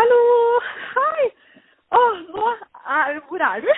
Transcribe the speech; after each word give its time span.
Hallo! 0.00 0.16
Hei! 0.94 1.24
Å, 1.92 1.98
nå 2.32 2.44
er 2.96 3.18
Hvor 3.28 3.42
er 3.44 3.60
du? 3.60 3.68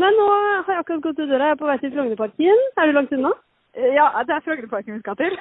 Nei, 0.00 0.08
nå 0.16 0.26
har 0.30 0.70
jeg 0.72 0.80
akkurat 0.80 1.02
gått 1.04 1.18
ut 1.18 1.28
døra. 1.28 1.50
Jeg 1.50 1.56
er 1.56 1.58
på 1.60 1.68
vei 1.68 1.74
til 1.82 1.92
Frognerparken. 1.92 2.62
Er 2.80 2.88
du 2.88 2.92
langt 2.96 3.12
unna? 3.12 3.32
Ja, 3.76 4.06
det 4.24 4.38
er 4.38 4.46
Frognerparken 4.46 4.96
vi 4.96 5.02
skal 5.02 5.18
til. 5.18 5.36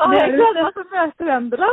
Å, 0.00 0.08
jeg 0.16 0.32
gleder 0.32 0.58
meg 0.58 0.74
til 0.74 0.82
å 0.82 0.90
møte 0.96 1.28
Vendela. 1.28 1.70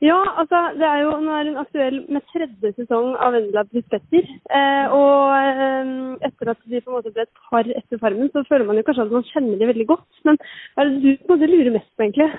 Ja, 0.00 0.16
altså, 0.40 0.62
det 0.80 0.88
er 0.88 1.02
jo, 1.02 1.12
nå 1.26 1.36
er 1.36 1.50
hun 1.50 1.62
aktuell 1.66 1.98
med 2.08 2.24
tredje 2.32 2.72
sesong 2.78 3.12
av 3.20 3.36
Vendela 3.36 3.66
Prispetter. 3.68 4.24
Petter. 4.24 4.56
Eh, 4.62 4.96
og 4.96 5.36
eh, 5.42 5.92
etter 6.30 6.54
at 6.54 6.60
de 6.72 6.80
på 6.80 6.94
en 6.94 6.98
måte 7.02 7.12
ble 7.12 7.28
et 7.28 7.44
par 7.50 7.68
etter 7.68 8.00
Farmen, 8.00 8.32
så 8.32 8.48
føler 8.48 8.64
man 8.70 8.80
jo 8.80 8.88
kanskje 8.88 9.10
at 9.10 9.14
man 9.18 9.28
kjenner 9.34 9.60
de 9.60 9.68
veldig 9.74 9.88
godt. 9.92 10.08
Men 10.24 10.40
hva 10.40 10.86
er 10.86 10.94
det 10.94 11.04
du 11.04 11.12
på 11.12 11.28
en 11.28 11.36
måte 11.36 11.52
lurer 11.52 11.72
mest 11.76 11.92
på, 11.92 12.08
egentlig? 12.08 12.32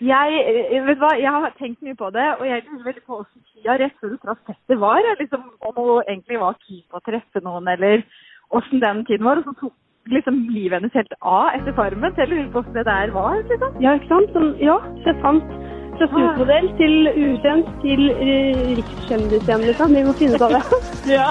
Jeg, 0.00 0.38
eh, 0.72 0.80
vet 0.86 0.96
du 0.96 1.04
hva, 1.04 1.12
jeg 1.20 1.28
har 1.28 1.52
tenkt 1.58 1.82
mye 1.84 1.96
på 1.98 2.08
det, 2.14 2.28
og 2.38 2.46
jeg 2.48 2.64
lurer 2.64 2.86
veldig 2.86 3.02
på 3.04 3.18
hvordan 3.18 3.42
tida 3.52 3.76
rett 3.82 3.98
før 4.00 4.14
du 4.14 4.16
traff 4.22 4.38
settet 4.48 4.80
var. 4.80 5.00
jeg 5.04 5.18
Liksom, 5.20 5.42
om 5.68 5.74
hun 5.76 6.02
egentlig 6.08 6.40
var 6.40 6.56
keen 6.64 6.84
på 6.88 6.96
å 6.96 7.04
treffe 7.04 7.44
noen, 7.44 7.68
eller 7.68 8.04
hvordan 8.48 8.80
den 8.80 9.04
tiden 9.04 9.28
var. 9.28 9.42
Og 9.42 9.44
så 9.50 9.54
tok 9.60 9.74
liksom 10.12 10.40
livet 10.54 10.80
hennes 10.80 10.96
helt 10.96 11.12
av 11.20 11.52
etter 11.58 11.76
Farmen. 11.76 12.14
Så 12.14 12.24
jeg 12.24 12.32
lurer 12.32 12.48
på 12.54 12.62
hvordan 12.62 12.78
det 12.78 12.86
der 12.88 13.12
var. 13.18 13.36
liksom. 13.50 13.76
Ja, 13.84 13.94
ikke 13.98 14.10
sant? 14.14 14.32
Sånn, 14.32 14.50
ja, 14.62 14.78
er 15.04 15.20
sant. 15.20 15.52
Fra 16.00 16.08
supermodell 16.08 16.70
til 16.80 17.10
ukjent 17.12 17.68
til 17.84 18.08
eh, 18.16 18.64
rikskjendis 18.80 19.44
igjen, 19.44 19.68
liksom. 19.68 19.92
Vi 19.92 20.06
må 20.08 20.16
finne 20.16 20.40
ut 20.40 20.48
av 20.48 20.56
det. 20.56 20.64
Ja. 21.18 21.28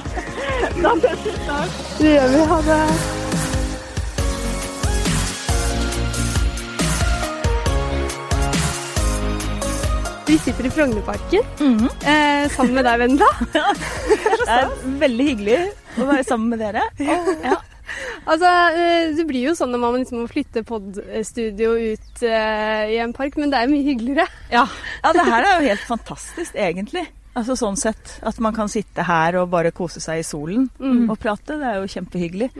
Da 0.83 0.93
ses 1.01 1.25
vi 1.25 1.35
snart. 1.41 1.83
Det 1.97 2.15
gjør 2.15 2.31
vi. 2.35 2.47
Ha 2.53 2.63
det. 2.69 3.30
Vi 10.31 10.37
sitter 10.39 10.65
i 10.65 10.69
Frognerparken 10.71 11.41
eh, 12.07 12.45
sammen 12.55 12.77
med 12.77 12.85
deg, 12.87 13.01
Vendela. 13.01 13.27
Det 13.51 14.45
er 14.47 14.69
veldig 15.01 15.25
hyggelig 15.27 15.57
å 15.99 16.05
være 16.07 16.23
sammen 16.23 16.53
med 16.53 16.61
dere. 16.63 16.85
Ja. 17.51 17.57
Altså, 18.23 18.47
eh, 18.79 19.09
Det 19.17 19.25
blir 19.27 19.49
jo 19.49 19.55
sånn 19.59 19.73
når 19.73 19.81
man 19.81 19.97
liksom 19.99 20.21
må 20.21 20.29
flytte 20.31 20.63
podstudio 20.63 21.73
ut 21.75 22.23
eh, 22.23 22.93
i 22.93 23.01
en 23.03 23.11
park, 23.17 23.35
men 23.35 23.51
det 23.51 23.59
er 23.59 23.73
mye 23.73 23.83
hyggeligere. 23.89 24.29
Ja. 24.53 24.63
ja, 25.01 25.11
det 25.17 25.27
her 25.27 25.49
er 25.49 25.57
jo 25.57 25.67
helt 25.67 25.83
fantastisk, 25.89 26.55
egentlig. 26.55 27.03
Altså 27.35 27.57
sånn 27.59 27.75
sett 27.79 28.17
At 28.27 28.39
man 28.43 28.55
kan 28.55 28.71
sitte 28.71 29.03
her 29.07 29.35
og 29.41 29.51
bare 29.51 29.75
kose 29.75 29.99
seg 30.03 30.23
i 30.23 30.27
solen 30.27 30.69
og 31.11 31.17
prate. 31.19 31.59
Det 31.59 31.73
er 31.73 31.81
jo 31.83 31.91
kjempehyggelig. 31.91 32.53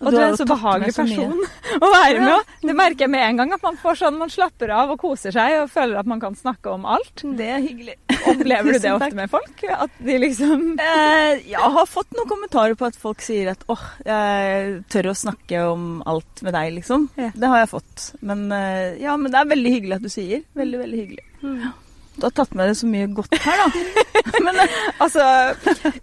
Og 0.00 0.10
du 0.10 0.18
er 0.18 0.26
en 0.26 0.36
så 0.38 0.46
behagelig 0.48 0.94
så 0.96 1.04
person 1.04 1.44
å 1.84 1.90
være 1.92 2.22
med. 2.24 2.52
Det 2.64 2.74
merker 2.76 3.06
jeg 3.06 3.12
med 3.14 3.24
en 3.28 3.40
gang. 3.40 3.52
At 3.56 3.62
man 3.64 3.78
får 3.80 4.00
sånn, 4.02 4.18
man 4.20 4.32
slapper 4.32 4.72
av 4.74 4.94
og 4.94 5.00
koser 5.02 5.34
seg 5.34 5.58
og 5.62 5.70
føler 5.72 6.00
at 6.00 6.08
man 6.10 6.22
kan 6.22 6.36
snakke 6.38 6.72
om 6.74 6.86
alt. 6.88 7.24
Det 7.38 7.48
er 7.56 7.62
hyggelig. 7.62 7.96
Opplever 8.24 8.74
du 8.76 8.80
det 8.82 8.92
ofte 8.94 9.12
med 9.18 9.32
folk? 9.32 9.64
At 9.70 10.00
de 10.02 10.18
liksom 10.26 10.66
Eh, 10.84 11.40
jeg 11.48 11.70
har 11.76 11.86
fått 11.88 12.12
noen 12.16 12.28
kommentarer 12.28 12.74
på 12.78 12.86
at 12.88 12.96
folk 12.98 13.22
sier 13.24 13.52
at 13.52 13.62
åh, 13.72 13.82
jeg 14.06 14.82
tør 14.92 15.10
å 15.10 15.16
snakke 15.16 15.62
om 15.70 15.86
alt 16.10 16.42
med 16.44 16.54
deg, 16.56 16.74
liksom. 16.80 17.06
Ja. 17.20 17.30
Det 17.34 17.50
har 17.50 17.62
jeg 17.62 17.70
fått. 17.72 18.04
Men 18.26 18.46
eh, 18.54 18.98
ja, 19.02 19.16
men 19.20 19.32
det 19.32 19.40
er 19.40 19.50
veldig 19.54 19.72
hyggelig 19.76 19.98
at 19.98 20.04
du 20.06 20.12
sier. 20.12 20.44
Veldig, 20.58 20.82
veldig 20.84 21.00
hyggelig. 21.02 21.26
Ja. 21.44 21.72
Du 22.14 22.24
har 22.28 22.30
tatt 22.36 22.52
med 22.54 22.68
deg 22.70 22.76
så 22.78 22.86
mye 22.86 23.06
godt 23.16 23.34
her, 23.42 23.58
da. 23.58 23.66
Men 24.44 24.60
Altså, 25.02 25.24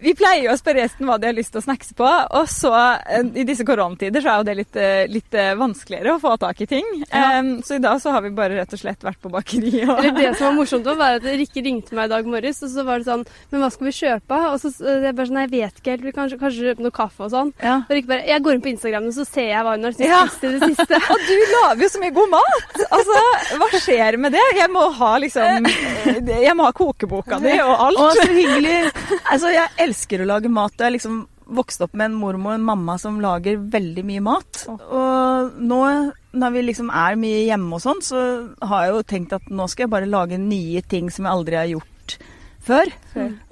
vi 0.02 0.12
pleier 0.18 0.44
jo 0.46 0.52
å 0.54 0.58
spørre 0.60 0.82
gjesten 0.84 1.08
hva 1.08 1.16
de 1.20 1.28
har 1.30 1.36
lyst 1.36 1.52
til 1.54 1.62
å 1.62 1.64
snackse 1.64 1.94
på, 1.98 2.06
og 2.06 2.48
så 2.52 2.72
eh, 3.08 3.24
i 3.40 3.44
disse 3.48 3.64
koronatider 3.66 4.22
så 4.22 4.32
er 4.34 4.40
jo 4.42 4.46
det 4.50 4.54
litt, 4.58 4.76
eh, 4.78 5.04
litt 5.10 5.34
eh, 5.38 5.52
vanskeligere 5.58 6.14
å 6.16 6.20
få 6.22 6.34
tak 6.42 6.60
i 6.64 6.68
ting. 6.70 6.86
Em, 7.16 7.48
så 7.64 7.78
i 7.78 7.82
dag 7.82 8.00
så 8.02 8.12
har 8.14 8.22
vi 8.26 8.30
bare 8.36 8.58
rett 8.60 8.74
og 8.76 8.82
slett 8.82 9.02
vært 9.06 9.20
på 9.24 9.32
bakeri 9.32 9.82
og 9.86 9.94
Eller 10.02 10.14
det 10.18 10.28
som 10.38 10.50
var 10.50 10.56
morsomt, 10.60 10.86
var 11.00 11.16
at 11.18 11.24
Rikke 11.26 11.64
ringte 11.64 11.96
meg 11.96 12.10
i 12.10 12.12
dag 12.12 12.28
morges, 12.28 12.60
og 12.66 12.70
så 12.74 12.84
var 12.86 13.00
det 13.02 13.08
sånn 13.08 13.24
Men 13.52 13.62
hva 13.64 13.70
skal 13.72 13.88
vi 13.88 13.94
kjøpe? 13.96 14.38
Og 14.52 14.58
så 14.62 14.70
jeg 15.02 15.14
bare 15.16 15.28
sånn 15.30 15.40
Jeg 15.42 15.50
vet 15.52 15.80
ikke 15.80 15.94
helt. 15.94 16.04
Vi 16.06 16.12
kanskje, 16.16 16.38
kanskje 16.40 16.66
kjøpe 16.68 16.84
noe 16.86 16.94
kaffe 16.94 17.26
og 17.26 17.32
sånn. 17.32 17.52
ja. 17.62 17.78
Og 17.88 17.94
Rikke 17.96 18.10
bare 18.12 18.26
Jeg 18.28 18.44
går 18.44 18.56
inn 18.58 18.64
på 18.64 18.72
Instagram, 18.74 19.08
og 19.10 19.16
så 19.16 19.26
ser 19.28 19.48
jeg 19.50 19.64
hva 19.66 19.74
hun 19.76 19.88
har 19.88 19.98
Ja. 20.02 20.20
spist 20.28 20.44
i 20.46 20.52
det 20.58 20.70
siste. 20.74 21.00
Og 21.16 21.26
du 21.28 21.34
lager 21.56 21.84
jo 21.86 21.90
så 21.96 22.02
mye 22.04 22.14
god 22.16 22.32
mat! 22.36 22.80
Altså, 22.92 23.18
hva 23.62 23.68
skjer 23.80 24.18
med 24.22 24.34
det? 24.36 24.44
Jeg 24.58 24.70
må 24.72 24.84
ha 25.00 25.12
liksom 25.22 25.66
Jeg 26.46 26.56
må 26.58 26.68
ha 26.68 26.72
kokeboka 26.76 27.38
di 27.42 27.54
og 27.62 27.74
alt. 27.88 28.00
Å, 28.00 28.08
så 28.18 28.30
hyggelig. 28.30 28.78
Altså, 29.32 29.52
jeg 29.54 29.70
elsker 29.80 30.22
å 30.22 30.28
lage 30.28 30.50
mat. 30.52 30.74
Jeg 30.78 30.96
liksom 30.96 31.22
vokst 31.52 31.82
opp 31.84 31.94
med 31.98 32.10
en 32.10 32.18
mormor 32.20 32.54
og 32.54 32.58
en 32.60 32.66
mamma 32.66 32.96
som 33.00 33.20
lager 33.20 33.60
veldig 33.72 34.04
mye 34.08 34.24
mat. 34.24 34.64
Og 34.68 35.56
nå 35.60 35.80
når 36.32 36.54
vi 36.54 36.62
liksom 36.64 36.88
er 36.96 37.18
mye 37.20 37.42
hjemme 37.44 37.76
og 37.76 37.82
sånn, 37.84 38.00
så 38.04 38.20
har 38.64 38.86
jeg 38.86 38.94
jo 38.94 39.02
tenkt 39.14 39.34
at 39.36 39.50
nå 39.52 39.66
skal 39.68 39.86
jeg 39.86 39.92
bare 39.92 40.08
lage 40.08 40.40
nye 40.40 40.80
ting 40.88 41.10
som 41.12 41.26
jeg 41.28 41.36
aldri 41.36 41.58
har 41.60 41.68
gjort 41.74 42.16
før. 42.62 42.92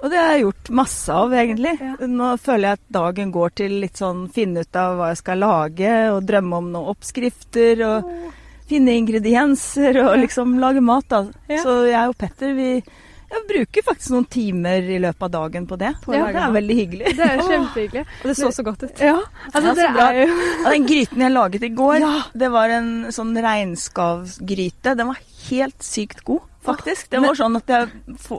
Og 0.01 0.07
det 0.09 0.17
har 0.17 0.33
jeg 0.33 0.45
gjort 0.45 0.71
masse 0.81 1.13
av, 1.13 1.33
egentlig. 1.35 1.75
Nå 2.09 2.31
føler 2.41 2.67
jeg 2.69 2.79
at 2.79 2.93
dagen 2.97 3.33
går 3.35 3.55
til 3.61 3.77
litt 3.83 3.99
sånn 4.01 4.27
finne 4.33 4.63
ut 4.65 4.79
av 4.79 4.97
hva 4.97 5.11
jeg 5.11 5.21
skal 5.21 5.43
lage, 5.43 5.95
og 6.15 6.23
drømme 6.29 6.61
om 6.61 6.69
noen 6.73 6.93
oppskrifter. 6.95 7.83
og 7.87 8.39
finne 8.71 8.97
ingredienser 9.03 10.01
og 10.05 10.17
liksom 10.23 10.57
lage 10.63 10.83
mat. 10.83 11.07
da. 11.11 11.25
Ja. 11.51 11.61
Så 11.63 11.77
jeg 11.91 12.11
og 12.11 12.17
Petter 12.19 12.55
vi 12.57 12.73
jeg 13.31 13.45
bruker 13.47 13.85
faktisk 13.85 14.11
noen 14.11 14.25
timer 14.27 14.87
i 14.91 14.97
løpet 14.99 15.23
av 15.23 15.31
dagen 15.31 15.65
på 15.67 15.77
det. 15.79 15.93
På 16.03 16.11
ja, 16.11 16.25
det 16.35 16.41
er 16.41 16.51
veldig 16.51 16.75
hyggelig. 16.75 17.13
Det 17.15 17.27
er 17.27 17.43
kjempehyggelig. 17.47 18.03
Og 18.19 18.25
det 18.27 18.35
så 18.35 18.51
så 18.51 18.65
godt 18.67 18.83
ut. 18.83 19.03
Ja, 19.07 19.17
altså 19.53 19.73
det 19.77 19.85
er 19.87 20.19
jo 20.19 20.25
den 20.67 20.87
gryten 20.89 21.23
jeg 21.23 21.33
laget 21.37 21.63
i 21.63 21.71
går, 21.77 22.07
det 22.43 22.49
var 22.51 22.75
en 22.75 22.91
sånn 23.15 23.31
regnskavsgryte. 23.45 24.97
Den 24.99 25.13
var 25.13 25.21
helt 25.47 25.87
sykt 25.87 26.25
god, 26.27 26.43
faktisk. 26.65 27.09
Det 27.11 27.19
var 27.23 27.35
sånn 27.37 27.55
at 27.57 27.71
jeg 27.71 27.87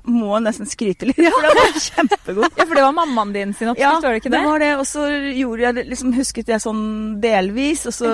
må 0.06 0.38
nesten 0.44 0.68
skryte 0.70 1.08
litt, 1.08 1.18
for 1.18 1.46
det 1.46 1.52
var 1.58 1.78
kjempegod. 1.86 2.48
Ja, 2.58 2.66
for 2.68 2.74
det 2.78 2.84
var 2.84 2.92
mammaen 2.96 3.32
din 3.34 3.54
sin 3.56 3.70
oppskrift, 3.72 4.02
var 4.04 4.14
det 4.14 4.20
ikke 4.22 4.30
det? 4.32 4.38
det 4.40 4.50
var 4.50 4.62
det. 4.62 4.70
Og 4.78 4.86
så 4.86 5.06
gjorde 5.34 5.62
jeg 5.66 5.86
liksom 5.90 6.12
husket 6.16 6.52
jeg 6.52 6.62
sånn 6.62 6.82
delvis, 7.22 7.86
og 7.90 7.96
så 7.96 8.10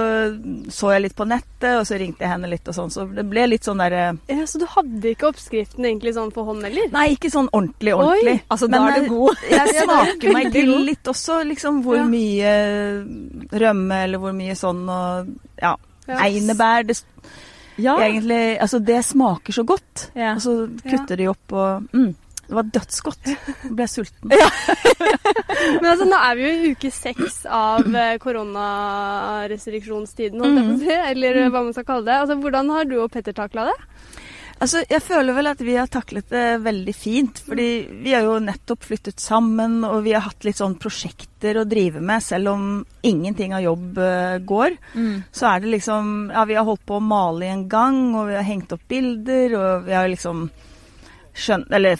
så 0.72 0.92
jeg 0.94 1.04
litt 1.06 1.16
på 1.18 1.26
nettet, 1.28 1.70
og 1.80 1.84
så 1.88 1.98
ringte 2.00 2.24
jeg 2.24 2.32
henne 2.32 2.48
litt 2.50 2.68
og 2.70 2.76
sånn. 2.76 2.92
Så 2.94 3.04
det 3.12 3.24
ble 3.28 3.46
litt 3.50 3.66
sånn 3.66 3.80
derre 3.82 4.04
ja, 4.30 4.46
Så 4.48 4.60
du 4.62 4.66
hadde 4.70 5.12
ikke 5.12 5.28
oppskriften 5.32 5.84
egentlig 5.88 6.14
sånn 6.16 6.32
for 6.34 6.48
hånd 6.48 6.64
heller? 6.66 6.88
Nei, 6.94 7.08
ikke 7.16 7.30
sånn 7.32 7.50
ordentlig, 7.52 7.94
ordentlig. 7.96 8.36
Oi, 8.38 8.44
altså, 8.48 8.70
da 8.72 8.82
er 8.88 8.98
du 8.98 9.02
eh, 9.04 9.10
god. 9.12 9.44
Jeg 9.58 9.74
Ja, 9.78 9.84
smaker 9.88 10.32
meg 10.38 10.52
til 10.54 10.72
litt 10.86 11.12
også, 11.12 11.42
liksom 11.48 11.82
hvor 11.84 11.98
Ja. 12.00 12.06
mye 12.08 12.52
rømme 13.64 14.02
eller 14.04 14.22
hvor 14.22 14.32
mye 14.36 14.56
sånn 14.58 14.84
og 14.88 15.34
Ja. 15.60 15.74
Ja. 16.08 16.22
Einebær. 16.24 16.86
Det, 16.88 16.94
Ja. 17.78 17.94
egentlig, 18.02 18.58
altså 18.60 18.78
det 18.82 19.04
smaker 19.06 19.52
så 19.54 19.62
godt. 19.66 20.10
Ja. 20.18 20.32
Og 20.34 20.40
så 20.42 20.66
kutter 20.82 21.16
de 21.20 21.28
opp 21.30 21.52
og 21.54 21.82
mm, 21.92 22.14
Det 22.48 22.54
var 22.56 22.64
dødsgodt. 22.74 23.26
Jeg 23.28 23.36
ble 23.76 23.86
sulten. 23.92 24.28
Men 25.82 25.88
altså, 25.90 26.06
nå 26.08 26.16
er 26.16 26.32
vi 26.38 26.42
jo 26.46 26.48
i 26.48 26.70
uke 26.72 26.90
seks 26.94 27.34
av 27.44 27.84
eh, 27.92 28.16
koronarestriksjonstiden, 28.22 30.40
si, 30.80 30.88
eller 31.12 31.32
hva 31.50 31.60
man 31.60 31.74
skal 31.76 31.84
kalle 31.90 32.08
det. 32.08 32.16
Altså, 32.22 32.34
Hvordan 32.40 32.72
har 32.72 32.84
du 32.88 32.96
og 33.02 33.12
Petter 33.12 33.34
takla 33.36 33.68
det? 33.68 33.76
Altså, 34.58 34.80
jeg 34.90 35.02
føler 35.06 35.36
vel 35.36 35.46
at 35.46 35.60
vi 35.62 35.76
har 35.78 35.86
taklet 35.86 36.26
det 36.32 36.44
veldig 36.64 36.94
fint. 36.96 37.38
Fordi 37.46 37.66
vi 38.02 38.12
har 38.16 38.24
jo 38.26 38.38
nettopp 38.42 38.82
flyttet 38.88 39.20
sammen, 39.22 39.76
og 39.86 40.00
vi 40.02 40.16
har 40.16 40.24
hatt 40.26 40.42
litt 40.48 40.58
sånn 40.58 40.74
prosjekter 40.82 41.60
å 41.60 41.66
drive 41.68 42.02
med. 42.02 42.24
Selv 42.26 42.50
om 42.56 42.64
ingenting 43.06 43.54
av 43.54 43.62
jobb 43.62 43.98
eh, 44.02 44.38
går, 44.42 44.76
Mm. 44.94 45.22
så 45.30 45.46
er 45.54 45.60
det 45.60 45.70
liksom 45.76 46.30
Ja, 46.32 46.44
vi 46.44 46.54
har 46.58 46.64
holdt 46.64 46.84
på 46.86 46.96
å 46.98 47.02
male 47.04 47.44
i 47.46 47.52
en 47.54 47.68
gang, 47.68 48.14
og 48.16 48.26
vi 48.28 48.34
har 48.34 48.42
hengt 48.48 48.72
opp 48.74 48.82
bilder, 48.88 49.54
og 49.58 49.84
vi 49.86 49.92
har 49.94 50.08
liksom 50.08 50.48
skjønt 51.38 51.70
Eller 51.70 51.98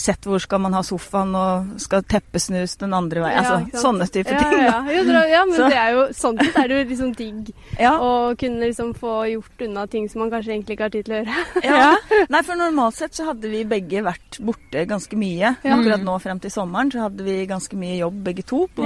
sett 0.00 0.26
hvor 0.26 0.40
skal 0.42 0.60
man 0.64 0.74
ha 0.76 0.80
sofaen, 0.86 1.34
og 1.36 1.80
skal 1.82 2.02
teppet 2.08 2.42
snus 2.42 2.76
den 2.80 2.94
andre 2.96 3.22
veien. 3.24 3.36
Ja, 3.44 3.56
Altså 3.60 3.82
sånne 3.84 4.06
type 4.10 4.32
ja, 4.32 4.38
ting. 4.40 4.52
Ja, 4.64 4.70
da. 4.80 4.94
ja. 4.94 5.22
Ja, 5.30 5.44
men 5.46 5.56
Så- 5.56 5.68
det 5.70 5.78
er 5.80 5.92
jo 5.94 6.02
sånn 6.16 6.38
sett 6.40 6.56
er 6.56 6.68
det 6.68 6.78
jo 6.78 6.88
liksom 6.90 7.12
digg 7.18 7.52
Ja. 7.80 7.92
å 8.00 8.10
kunne 8.40 8.60
liksom 8.66 8.94
få 8.96 9.14
gjort 9.30 9.64
unna 9.68 9.86
ting 9.86 10.08
som 10.08 10.22
man 10.24 10.30
kanskje 10.32 10.52
egentlig 10.56 10.76
ikke 10.78 10.88
har 10.88 10.94
tid 10.96 11.04
til 11.08 11.14
å 11.14 11.20
gjøre. 11.22 11.46
Ja. 11.70 12.24
Nei, 12.30 12.42
for 12.42 12.56
normalt 12.60 12.96
sett 12.98 13.14
så 13.16 13.28
hadde 13.30 13.48
vi 13.52 13.62
begge 13.68 14.02
vært 14.04 14.40
borte 14.40 14.86
ganske 14.88 15.16
mye. 15.20 15.54
Akkurat 15.62 16.02
nå 16.04 16.18
frem 16.20 16.40
til 16.40 16.50
sommeren 16.50 16.90
så 16.92 17.06
hadde 17.06 17.24
vi 17.26 17.38
ganske 17.50 17.76
mye 17.78 17.98
jobb 18.00 18.20
begge 18.24 18.42
to, 18.46 18.64
på, 18.74 18.84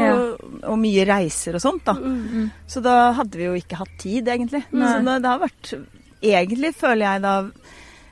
og 0.64 0.78
mye 0.78 1.04
reiser 1.08 1.54
og 1.58 1.62
sånt. 1.64 1.84
da. 1.86 1.94
Mm. 1.94 2.50
Så 2.66 2.82
da 2.84 3.12
hadde 3.16 3.38
vi 3.38 3.44
jo 3.48 3.54
ikke 3.58 3.78
hatt 3.80 3.94
tid, 4.02 4.28
egentlig. 4.28 4.64
Så 4.70 4.98
det, 5.04 5.18
det 5.22 5.30
har 5.30 5.42
vært 5.46 5.74
Egentlig 6.24 6.70
føler 6.74 7.04
jeg 7.04 7.20
da 7.20 7.32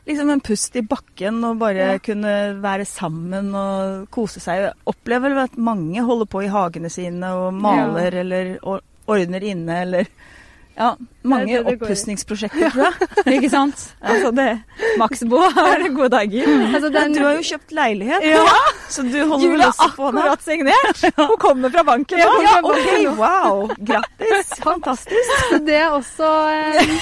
liksom 0.07 0.31
en 0.35 0.41
pust 0.45 0.77
i 0.77 0.83
bakken 0.83 1.43
og 1.47 1.59
bare 1.63 1.99
kunne 2.03 2.33
være 2.63 2.85
sammen 2.89 3.53
og 3.55 4.09
kose 4.15 4.41
seg. 4.43 4.65
Jeg 4.67 4.73
opplever 4.91 5.31
vel 5.35 5.45
at 5.47 5.57
mange 5.59 6.03
holder 6.03 6.27
på 6.33 6.43
i 6.47 6.51
hagene 6.53 6.91
sine 6.93 7.31
og 7.39 7.55
maler 7.55 8.21
eller 8.25 8.57
ordner 9.07 9.43
inne 9.55 9.83
eller 9.87 10.13
Ja, 10.73 10.95
mange 11.29 11.53
er 11.59 11.67
oppussingsprosjekter, 11.69 12.71
tror 12.73 12.87
jeg. 12.87 13.09
Ikke 13.37 13.51
sant? 13.53 13.83
Altså 14.09 14.31
det 14.33 14.47
Maxbo 14.97 15.43
har 15.53 15.83
det 15.83 15.91
gode 15.93 16.09
dager. 16.15 16.47
Altså, 16.49 16.89
det 16.89 16.97
er 16.97 17.09
Men 17.09 17.13
en- 17.13 17.19
du 17.19 17.25
har 17.27 17.35
jo 17.37 17.43
kjøpt 17.51 17.75
leilighet, 17.77 18.25
Ja. 18.25 18.47
så 18.89 19.05
du 19.05 19.19
holder 19.29 19.51
vel 19.53 19.65
også 19.67 19.89
på 19.99 20.09
med 20.17 20.23
akkurat 20.23 20.47
signert! 20.47 21.03
Hun 21.21 21.37
kommer 21.45 21.75
fra 21.77 21.85
banken 21.91 22.19
nå. 22.25 22.31
Ja, 22.47 22.55
ok, 22.65 22.89
wow! 23.21 23.69
Grattis! 23.85 24.55
Fantastisk. 24.65 25.37
Så 25.51 25.61
det 25.69 25.77
er 25.77 25.93
også 25.93 26.31
eh, 26.57 26.97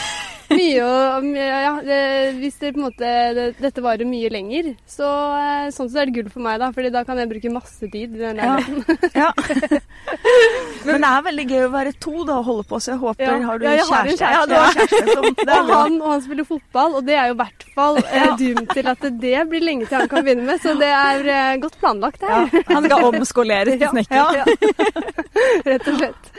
mye 0.55 0.83
å 0.85 0.95
Ja, 1.37 1.73
det, 1.85 2.01
hvis 2.41 2.57
det 2.61 2.73
på 2.75 2.81
en 2.81 2.87
måte 2.89 3.11
det, 3.37 3.45
dette 3.61 3.83
varer 3.85 4.09
mye 4.09 4.31
lenger, 4.33 4.73
så 4.91 5.07
eh, 5.39 5.69
sånn 5.75 5.91
sett 5.91 6.03
er 6.03 6.11
det 6.11 6.17
gull 6.19 6.31
for 6.33 6.43
meg, 6.45 6.59
da. 6.63 6.71
Fordi 6.75 6.91
da 6.95 7.03
kan 7.09 7.19
jeg 7.23 7.31
bruke 7.31 7.53
masse 7.55 7.91
tid 7.93 8.17
i 8.17 8.23
den 8.25 8.41
Ja. 8.41 8.57
leiligheten. 8.57 9.11
Ja. 9.15 9.31
Men 10.87 11.03
det 11.05 11.09
er 11.11 11.25
veldig 11.27 11.45
gøy 11.51 11.65
å 11.67 11.71
være 11.75 11.93
to 12.01 12.25
da 12.29 12.39
og 12.41 12.47
holde 12.49 12.65
på, 12.71 12.79
så 12.81 12.95
jeg 12.95 13.01
håper 13.03 13.25
Ja. 13.27 13.39
Har 13.47 13.59
du 13.61 13.65
Ja, 13.67 13.73
jeg 13.77 13.87
har 13.91 14.01
en 14.01 14.17
kjæreste? 14.17 14.31
Ja, 14.33 14.45
du 14.47 14.55
kjæreste. 14.55 14.81
har 14.81 14.89
kjæreste 14.89 15.15
som, 15.15 15.25
Og 15.61 15.73
han, 15.77 15.97
og 16.01 16.11
han 16.15 16.23
spiller 16.25 16.47
fotball, 16.49 16.95
og 17.01 17.07
det 17.07 17.17
er 17.21 17.31
jo 17.31 17.35
i 17.37 17.41
hvert 17.43 17.67
fall 17.77 18.01
eh, 18.03 18.29
dumt 18.41 18.75
til 18.75 18.91
at 18.95 19.09
det 19.21 19.41
blir 19.51 19.65
lenge 19.65 19.87
til 19.91 19.99
han 20.01 20.09
kan 20.11 20.25
begynne 20.27 20.47
med. 20.49 20.61
Så 20.65 20.75
det 20.81 20.89
er 20.91 21.27
eh, 21.37 21.57
godt 21.63 21.77
planlagt 21.83 22.25
her, 22.27 22.49
Han 22.73 22.87
skal 22.89 23.09
omskolere 23.11 23.77
til 23.77 23.89
snekker. 23.95 24.41
Ja. 24.41 24.45
rett 25.67 25.89
og 25.91 25.99
slett. 26.01 26.33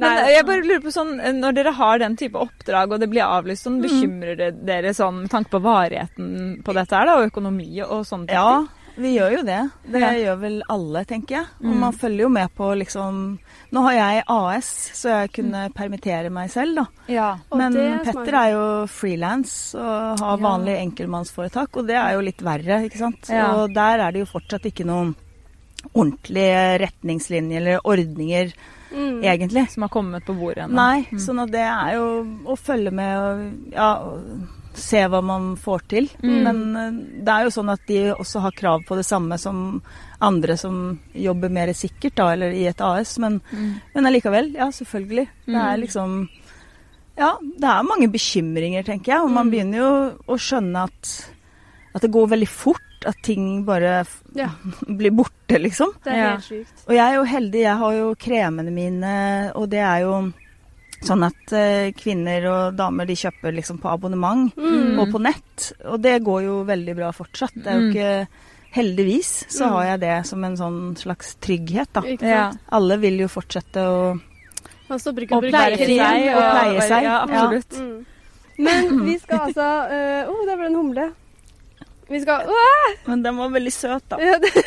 Men 0.00 0.22
jeg 0.32 0.44
bare 0.48 0.62
lurer 0.64 0.80
på 0.80 0.92
sånn, 0.94 1.10
Når 1.36 1.52
dere 1.58 1.72
har 1.76 1.98
den 2.00 2.14
type 2.16 2.38
oppdrag 2.40 2.94
og 2.94 3.02
det 3.02 3.10
blir 3.12 3.20
avlyst, 3.38 3.64
sånn, 3.66 3.80
bekymrer 3.82 4.36
det 4.38 4.50
dere 4.68 4.92
sånn 4.96 5.22
med 5.24 5.30
tanke 5.32 5.50
på 5.56 5.60
varigheten 5.64 6.62
på 6.64 6.74
dette 6.76 6.96
her 6.96 7.06
da, 7.10 7.18
og 7.20 7.30
økonomi 7.30 7.82
og 7.86 8.04
sånne 8.08 8.28
ting? 8.28 8.36
Ja, 8.36 8.66
vi 8.96 9.14
gjør 9.16 9.30
jo 9.38 9.42
det. 9.48 9.60
Det 9.90 10.00
Ja. 10.02 10.10
gjør 10.20 10.40
vel 10.42 10.62
alle, 10.68 11.04
tenker 11.08 11.36
jeg. 11.38 11.46
Og 11.64 11.70
Mm. 11.72 11.78
man 11.80 11.92
følger 11.96 12.20
jo 12.26 12.28
med 12.28 12.50
på 12.54 12.74
liksom 12.78 13.38
Nå 13.72 13.80
har 13.86 13.92
jeg 13.94 14.24
AS, 14.28 14.66
så 14.92 15.08
jeg 15.22 15.32
kunne 15.32 15.70
permittere 15.72 16.28
meg 16.30 16.50
selv, 16.50 16.74
da. 16.76 16.86
Ja. 17.08 17.38
Men 17.54 17.74
er 17.74 18.04
Petter 18.04 18.34
er 18.36 18.50
jo 18.52 18.86
frilans 18.86 19.74
og 19.74 20.18
har 20.20 20.36
Ja. 20.36 20.36
vanlig 20.36 20.76
enkeltmannsforetak, 20.92 21.74
og 21.78 21.86
det 21.86 21.96
er 21.96 22.12
jo 22.12 22.20
litt 22.20 22.36
verre, 22.44 22.84
ikke 22.84 22.98
sant. 22.98 23.30
Ja. 23.30 23.54
Og 23.56 23.72
der 23.72 23.98
er 23.98 24.12
det 24.12 24.26
jo 24.26 24.38
fortsatt 24.38 24.66
ikke 24.66 24.84
noen 24.84 25.14
ordentlige 25.94 26.78
retningslinjer 26.86 27.56
eller 27.62 27.80
ordninger, 27.84 28.52
Mm. 28.92 29.22
egentlig. 29.24 29.70
Som 29.70 29.82
har 29.82 29.88
kommet 29.88 30.24
på 30.24 30.34
bordet 30.38 30.64
ennå. 30.68 30.74
Nei, 30.74 31.06
sånn 31.18 31.42
at 31.42 31.50
det 31.50 31.60
er 31.66 31.94
jo 31.96 32.08
å 32.44 32.56
følge 32.58 32.92
med 32.92 33.18
og 33.18 33.72
ja, 33.72 33.92
og 34.04 34.48
se 34.74 35.02
hva 35.08 35.20
man 35.22 35.56
får 35.56 35.82
til. 35.88 36.06
Mm. 36.22 36.42
Men 36.44 36.76
eh, 36.76 36.92
det 37.24 37.28
er 37.34 37.44
jo 37.44 37.50
sånn 37.50 37.72
at 37.72 37.80
de 37.86 37.98
også 38.14 38.40
har 38.40 38.52
krav 38.56 38.84
på 38.88 38.96
det 38.96 39.04
samme 39.04 39.36
som 39.38 39.82
andre 40.20 40.56
som 40.56 40.98
jobber 41.12 41.50
mer 41.50 41.72
sikkert, 41.74 42.14
da, 42.16 42.30
eller 42.32 42.52
i 42.56 42.66
et 42.70 42.80
AS. 42.80 43.18
Men, 43.18 43.40
Mm. 43.52 43.74
men 43.94 44.04
allikevel, 44.06 44.52
ja, 44.54 44.68
selvfølgelig. 44.70 45.28
Det 45.46 45.54
er 45.56 45.76
Mm. 45.76 45.80
liksom 45.80 46.28
Ja, 47.18 47.36
det 47.42 47.64
er 47.68 47.82
mange 47.84 48.08
bekymringer, 48.10 48.82
tenker 48.84 49.12
jeg. 49.12 49.20
Og 49.20 49.30
man 49.30 49.46
Mm. 49.46 49.52
begynner 49.52 49.78
jo 49.78 50.12
å 50.32 50.38
skjønne 50.40 50.84
at, 50.84 51.30
at 51.94 52.00
det 52.00 52.10
går 52.10 52.26
veldig 52.30 52.48
fort. 52.48 52.80
At 53.06 53.22
ting 53.22 53.64
bare 53.64 54.04
Ja, 54.34 54.48
blir 54.86 55.10
borte, 55.10 55.58
liksom. 55.58 55.92
det 56.04 56.12
er 56.12 56.16
Ja. 56.16 56.30
helt 56.36 56.44
sykt. 56.44 56.84
Og 56.88 56.94
jeg 56.94 57.04
er 57.10 57.14
jo 57.14 57.24
heldig, 57.24 57.60
jeg 57.62 57.76
har 57.78 57.92
jo 57.98 58.14
kremene 58.14 58.70
mine, 58.72 59.52
og 59.54 59.68
det 59.70 59.80
er 59.80 60.00
jo 60.06 60.32
sånn 61.02 61.24
at 61.26 61.52
eh, 61.52 61.90
kvinner 61.98 62.44
og 62.46 62.76
damer 62.78 63.04
de 63.06 63.14
kjøper 63.18 63.52
liksom 63.56 63.78
på 63.82 63.90
abonnement 63.90 64.52
Mm. 64.56 64.98
og 65.00 65.08
på 65.10 65.20
nett. 65.20 65.72
Og 65.84 66.00
det 66.00 66.22
går 66.22 66.42
jo 66.44 66.64
veldig 66.64 66.94
bra 66.96 67.10
fortsatt. 67.10 67.54
Det 67.56 67.66
er 67.66 67.74
jo 67.80 67.86
Mm. 67.88 67.92
ikke 67.92 68.28
Heldigvis 68.72 69.44
så 69.52 69.66
Mm. 69.66 69.72
har 69.72 69.84
jeg 69.84 70.00
det 70.00 70.26
som 70.26 70.44
en 70.44 70.56
sånn 70.56 70.96
slags 70.96 71.34
trygghet, 71.36 71.88
da. 71.92 72.00
Ja. 72.24 72.52
Alle 72.72 72.96
vil 72.98 73.18
jo 73.18 73.26
fortsette 73.28 73.76
å 73.84 74.18
Og 74.88 75.42
pleie 75.42 75.76
seg, 75.76 76.34
og 76.34 76.42
pleie 76.52 76.80
seg. 76.88 77.02
Ja, 77.02 77.26
absolutt. 77.26 77.70
Mm. 77.78 78.04
Men 78.58 79.04
vi 79.04 79.18
skal 79.18 79.38
altså 79.48 79.66
Å, 79.90 80.28
oh, 80.28 80.46
der 80.46 80.56
ble 80.56 80.68
det 80.68 80.72
en 80.72 80.76
humle. 80.76 81.12
Vi 82.12 82.20
skal 82.22 82.44
Åh! 82.52 82.88
Men 83.08 83.22
den 83.24 83.38
var 83.40 83.48
veldig 83.54 83.72
søt, 83.74 84.04
da. 84.12 84.16
Ja, 84.20 84.34
det- 84.42 84.62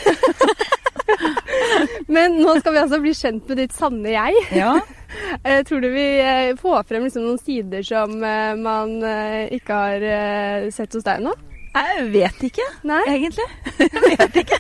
Men 2.16 2.40
nå 2.42 2.56
skal 2.60 2.74
vi 2.76 2.80
altså 2.82 2.98
bli 3.04 3.12
kjent 3.16 3.48
med 3.52 3.58
ditt 3.62 3.76
sanne 3.78 4.10
jeg. 4.16 4.34
Ja. 4.58 4.72
Eh, 5.46 5.62
tror 5.64 5.80
du 5.80 5.86
vi 5.94 6.02
eh, 6.20 6.56
får 6.60 6.82
frem 6.90 7.04
liksom 7.06 7.24
noen 7.24 7.38
sider 7.40 7.80
som 7.88 8.18
eh, 8.26 8.52
man 8.60 8.90
ikke 9.56 9.74
har 9.78 10.04
sett 10.76 10.92
hos 10.98 11.06
deg 11.06 11.22
nå? 11.24 11.32
Jeg 11.72 12.04
vet 12.12 12.42
ikke, 12.50 12.66
Nei? 12.90 12.98
egentlig. 13.14 13.46
Jeg 13.80 14.20
vet 14.20 14.36
ikke. 14.42 14.60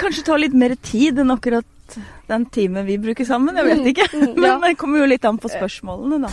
Kanskje 0.00 0.24
ta 0.30 0.38
litt 0.40 0.56
mer 0.56 0.72
tid 0.80 1.20
enn 1.20 1.34
akkurat 1.34 1.98
den 2.30 2.46
timen 2.54 2.86
vi 2.88 2.96
bruker 3.02 3.26
sammen. 3.28 3.58
Jeg 3.60 3.68
vet 3.68 3.84
ikke. 3.92 4.06
Mm, 4.14 4.22
mm, 4.30 4.40
ja. 4.48 4.54
Men 4.56 4.64
det 4.70 4.78
kommer 4.80 4.98
jo 5.04 5.10
litt 5.12 5.26
an 5.28 5.36
på 5.42 5.48
spørsmålene, 5.52 6.16
da. 6.24 6.30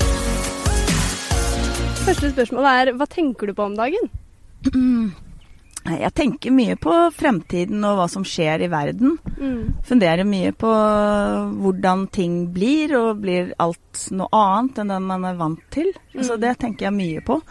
Første 2.06 2.32
spørsmål 2.32 2.64
er 2.72 2.94
hva 2.96 3.08
tenker 3.12 3.52
du 3.52 3.54
på 3.58 3.66
om 3.68 3.76
dagen? 3.76 4.08
Jeg 5.86 6.10
tenker 6.18 6.50
mye 6.50 6.74
på 6.82 6.92
fremtiden 7.14 7.84
og 7.86 8.00
hva 8.00 8.06
som 8.10 8.24
skjer 8.26 8.64
i 8.66 8.70
verden. 8.72 9.20
Mm. 9.38 9.76
Funderer 9.86 10.26
mye 10.26 10.52
på 10.58 10.72
hvordan 11.62 12.08
ting 12.16 12.40
blir, 12.56 12.96
og 12.98 13.22
blir 13.22 13.52
alt 13.62 14.08
noe 14.18 14.30
annet 14.34 14.82
enn 14.82 14.94
det 14.96 15.00
man 15.06 15.28
er 15.30 15.38
vant 15.38 15.62
til. 15.72 15.92
Så 16.18 16.36
Mm. 16.38 16.42
det 16.42 16.58
tenker 16.60 16.86
jeg 16.88 16.94
mye 16.94 17.22
på. 17.22 17.42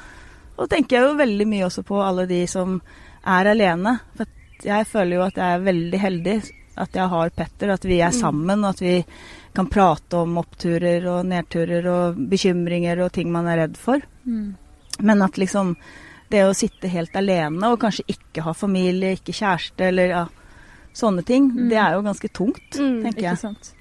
Og 0.58 0.68
tenker 0.70 0.96
jeg 0.98 1.02
jo 1.08 1.14
veldig 1.18 1.46
mye 1.46 1.64
også 1.66 1.84
på 1.84 2.02
alle 2.02 2.26
de 2.26 2.46
som 2.46 2.80
er 3.24 3.44
alene. 3.46 4.00
For 4.16 4.26
jeg 4.64 4.86
føler 4.86 5.16
jo 5.16 5.22
at 5.22 5.34
jeg 5.34 5.54
er 5.54 5.64
veldig 5.72 6.00
heldig 6.00 6.50
at 6.76 6.90
jeg 6.92 7.08
har 7.08 7.30
Petter, 7.30 7.70
at 7.70 7.84
vi 7.84 8.00
er 8.00 8.10
Mm. 8.10 8.20
sammen, 8.20 8.64
og 8.64 8.70
at 8.70 8.80
vi 8.80 9.04
kan 9.54 9.66
prate 9.68 10.14
om 10.14 10.36
oppturer 10.38 11.06
og 11.06 11.24
nedturer 11.26 11.86
og 11.86 12.16
bekymringer 12.28 12.98
og 13.04 13.12
ting 13.12 13.30
man 13.30 13.46
er 13.46 13.58
redd 13.58 13.76
for. 13.76 14.00
Mm. 14.26 14.56
Men 15.00 15.22
at 15.22 15.34
liksom 15.38 15.76
det 16.30 16.42
å 16.48 16.54
sitte 16.54 16.88
helt 16.88 17.14
alene 17.16 17.62
og 17.72 17.80
kanskje 17.80 18.04
ikke 18.08 18.42
ha 18.42 18.52
familie, 18.52 19.12
ikke 19.16 19.32
kjæreste 19.36 19.80
eller 19.90 20.08
ja, 20.08 20.24
sånne 20.94 21.24
ting, 21.24 21.50
Mm. 21.50 21.68
det 21.68 21.78
er 21.78 21.92
jo 21.94 22.02
ganske 22.02 22.28
tungt, 22.32 22.78
Mm, 22.78 23.02
tenker 23.02 23.20
jeg. 23.22 23.38
sant. 23.38 23.72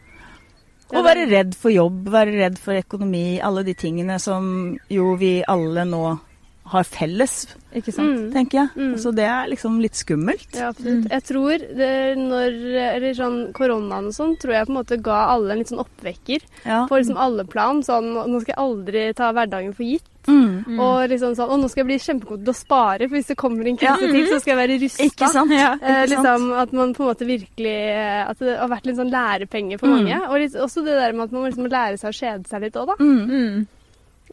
Å 0.93 1.01
være 1.03 1.27
redd 1.29 1.55
for 1.55 1.71
jobb, 1.71 2.03
være 2.13 2.35
redd 2.37 2.57
for 2.59 2.73
økonomi, 2.77 3.39
alle 3.41 3.63
de 3.63 3.73
tingene 3.73 4.19
som 4.21 4.77
jo 4.89 5.15
vi 5.15 5.41
alle 5.47 5.85
nå 5.89 6.19
har 6.65 6.83
felles, 6.83 7.47
Ikke 7.75 7.91
sant. 7.91 8.07
Mm. 8.15 8.31
tenker 8.31 8.51
jeg. 8.59 8.69
Mm. 8.77 8.93
Så 8.97 9.11
det 9.13 9.25
er 9.25 9.47
liksom 9.49 9.81
litt 9.81 9.93
skummelt. 9.99 10.53
Ja, 10.55 10.69
absolutt. 10.71 11.03
Mm. 11.05 11.09
Jeg 11.11 11.23
tror 11.23 11.57
det 11.77 12.17
når 12.17 12.53
Eller 12.95 13.13
sånn 13.13 13.51
koronaen 13.53 14.07
og 14.07 14.13
sånn, 14.13 14.37
tror 14.39 14.53
jeg 14.53 14.67
på 14.67 14.69
en 14.69 14.77
måte 14.85 15.01
ga 15.01 15.27
alle 15.33 15.51
en 15.51 15.57
litt 15.59 15.67
sånn 15.67 15.83
oppvekker 15.85 16.41
Ja. 16.65 16.85
på 16.87 16.99
liksom 17.01 17.17
alle 17.17 17.43
plan. 17.45 17.81
Sånn 17.83 18.13
nå 18.13 18.41
skal 18.41 18.55
jeg 18.55 18.63
aldri 18.63 19.13
ta 19.15 19.33
hverdagen 19.33 19.73
for 19.75 19.83
gitt. 19.83 20.03
Mm. 20.27 20.63
Mm. 20.65 20.79
Og 20.79 21.09
liksom 21.09 21.33
sånn 21.35 21.49
Å, 21.51 21.57
nå 21.59 21.67
skal 21.69 21.81
jeg 21.83 21.87
bli 21.89 21.97
kjempegod 21.99 22.43
til 22.45 22.53
å 22.53 22.55
spare, 22.55 23.07
for 23.09 23.15
hvis 23.17 23.27
det 23.27 23.35
kommer 23.37 23.67
en 23.67 23.77
Ja. 23.81 23.95
krise 23.97 24.11
til, 24.11 24.27
så 24.31 24.39
skal 24.41 24.57
jeg 24.57 24.61
være 24.69 24.79
rusta. 24.83 25.03
Ikke 25.03 25.27
sant? 25.33 25.51
Ja, 25.51 25.73
Eh, 25.81 26.03
Ikke 26.03 26.07
sant? 26.07 26.09
liksom 26.09 26.53
At 26.61 26.71
man 26.73 26.93
på 26.93 27.03
en 27.03 27.09
måte 27.11 27.25
virkelig 27.27 27.75
eh, 27.91 28.29
At 28.29 28.39
det 28.39 28.57
har 28.57 28.69
vært 28.69 28.85
litt 28.85 28.95
sånn 28.97 29.11
lærepenge 29.11 29.79
for 29.79 29.87
Mm. 29.87 29.95
mange. 30.03 30.29
Og 30.29 30.39
litt, 30.39 30.53
også 30.55 30.83
det 30.85 30.95
der 30.95 31.11
med 31.13 31.23
at 31.25 31.31
man 31.31 31.41
må 31.43 31.47
liksom 31.51 31.67
lære 31.69 31.97
seg 31.99 32.09
å 32.09 32.19
kjede 32.21 32.47
seg 32.47 32.61
litt 32.61 32.73
òg, 32.73 32.87
da. 32.87 32.95
Mm. 33.03 33.27
Mm. 33.29 33.67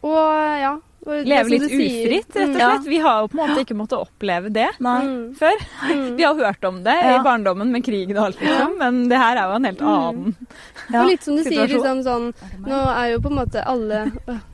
Og 0.03 0.59
ja. 0.61 0.77
Leve 1.03 1.49
litt 1.49 1.63
ufritt, 1.65 2.11
rett 2.11 2.35
og 2.35 2.49
Ja. 2.59 2.69
slett. 2.77 2.85
Vi 2.85 2.97
har 2.99 3.21
jo 3.23 3.27
på 3.27 3.39
en 3.41 3.49
måte 3.49 3.61
ikke 3.65 3.75
måttet 3.75 3.97
oppleve 4.05 4.53
det 4.53 4.67
Nei. 4.79 5.01
Mm. 5.01 5.35
før. 5.35 5.57
Mm. 5.89 6.15
Vi 6.15 6.23
har 6.23 6.35
hørt 6.35 6.63
om 6.63 6.83
det 6.83 6.93
Ja. 6.93 7.19
i 7.19 7.23
barndommen 7.23 7.71
med 7.71 7.83
krigen 7.83 8.17
og 8.17 8.25
alt, 8.25 8.39
liksom, 8.39 8.77
men 8.77 9.09
det 9.09 9.17
her 9.17 9.35
er 9.35 9.49
jo 9.49 9.55
en 9.55 9.63
helt 9.65 9.81
annen 9.81 10.35
Ja. 10.93 11.01
Og 11.01 11.09
litt 11.09 11.23
som 11.23 11.35
du 11.35 11.43
sier, 11.43 11.67
liksom 11.67 12.03
sånn 12.03 12.33
Nå 12.67 12.97
er 12.97 13.11
jo 13.13 13.19
på 13.19 13.31
en 13.31 13.37
måte 13.37 13.65
alle 13.65 14.11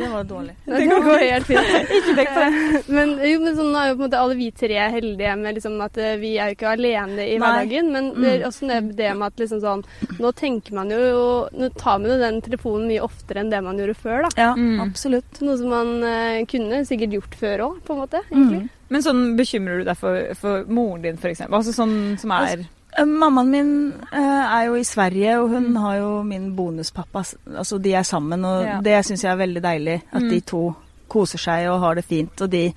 Det 0.00 0.08
var 0.10 0.24
dårlig. 0.24 0.54
Det 0.66 0.86
går 0.90 1.18
helt 1.22 1.46
fint. 1.46 1.70
Ikke 1.98 2.14
tenk 2.18 2.30
på 2.34 2.44
det. 2.44 2.82
Men, 2.96 3.12
jo, 3.30 3.40
men 3.44 3.56
sånn 3.58 3.76
er 3.76 3.88
jo 3.90 3.94
på 3.94 4.00
en 4.00 4.06
måte 4.08 4.20
alle 4.22 4.36
vi 4.40 4.48
tre 4.56 4.78
heldige 4.96 5.34
med 5.38 5.54
liksom 5.58 5.76
at 5.84 5.98
eh, 6.00 6.16
vi 6.20 6.32
er 6.40 6.50
jo 6.50 6.56
ikke 6.58 6.72
alene 6.74 7.26
i 7.26 7.36
Nei. 7.36 7.40
hverdagen. 7.44 7.92
Men 7.94 8.10
det 8.16 8.32
er 8.32 8.38
Mm. 8.40 8.48
også 8.48 8.70
det, 8.96 9.10
med 9.16 9.26
at 9.26 9.36
liksom 9.44 9.60
sånn 9.62 9.84
Nå 10.20 10.32
tenker 10.36 10.72
man 10.76 10.90
jo 10.92 11.48
Nå 11.52 11.68
tar 11.76 11.98
man 12.00 12.10
jo 12.10 12.18
den 12.20 12.40
telefonen 12.44 12.88
mye 12.90 13.04
oftere 13.04 13.40
enn 13.44 13.50
det 13.52 13.60
man 13.64 13.78
gjorde 13.78 13.94
før, 14.00 14.22
da. 14.26 14.30
Ja, 14.40 14.50
Mm. 14.56 14.80
absolutt. 14.88 15.40
Noe 15.44 15.56
som 15.60 15.68
man 15.70 15.90
uh, 16.02 16.40
kunne 16.50 16.82
sikkert 16.88 17.12
gjort 17.18 17.34
før 17.40 17.64
òg, 17.68 17.80
på 17.86 17.94
en 17.94 18.00
måte. 18.04 18.20
egentlig. 18.30 18.60
Mm. 18.64 18.68
Men 18.90 19.02
sånn 19.06 19.22
bekymrer 19.38 19.78
du 19.78 19.84
deg 19.86 19.96
for, 20.00 20.34
for 20.34 20.64
moren 20.66 21.02
din, 21.04 21.16
f.eks.? 21.20 21.44
Altså 21.46 21.72
sånn 21.76 22.18
som 22.18 22.30
er 22.34 22.46
Eh, 22.58 22.64
Mammaen 22.98 23.50
min 23.50 23.92
eh, 24.12 24.18
er 24.58 24.64
jo 24.66 24.74
i 24.74 24.84
Sverige, 24.84 25.36
og 25.40 25.50
hun 25.50 25.76
har 25.76 25.96
jo 26.00 26.22
min 26.26 26.50
bonuspappa. 26.56 27.22
Altså, 27.56 27.78
de 27.80 27.94
er 27.94 28.02
sammen, 28.02 28.44
og 28.44 28.64
Ja. 28.64 28.80
det 28.82 29.04
syns 29.06 29.22
jeg 29.22 29.32
er 29.32 29.36
veldig 29.46 29.62
deilig. 29.62 30.02
At 30.12 30.20
de 30.22 30.40
Mm. 30.40 30.46
to 30.46 30.76
koser 31.08 31.38
seg 31.38 31.68
og 31.70 31.80
har 31.80 31.94
det 31.94 32.04
fint. 32.04 32.40
Og 32.40 32.50
de 32.50 32.72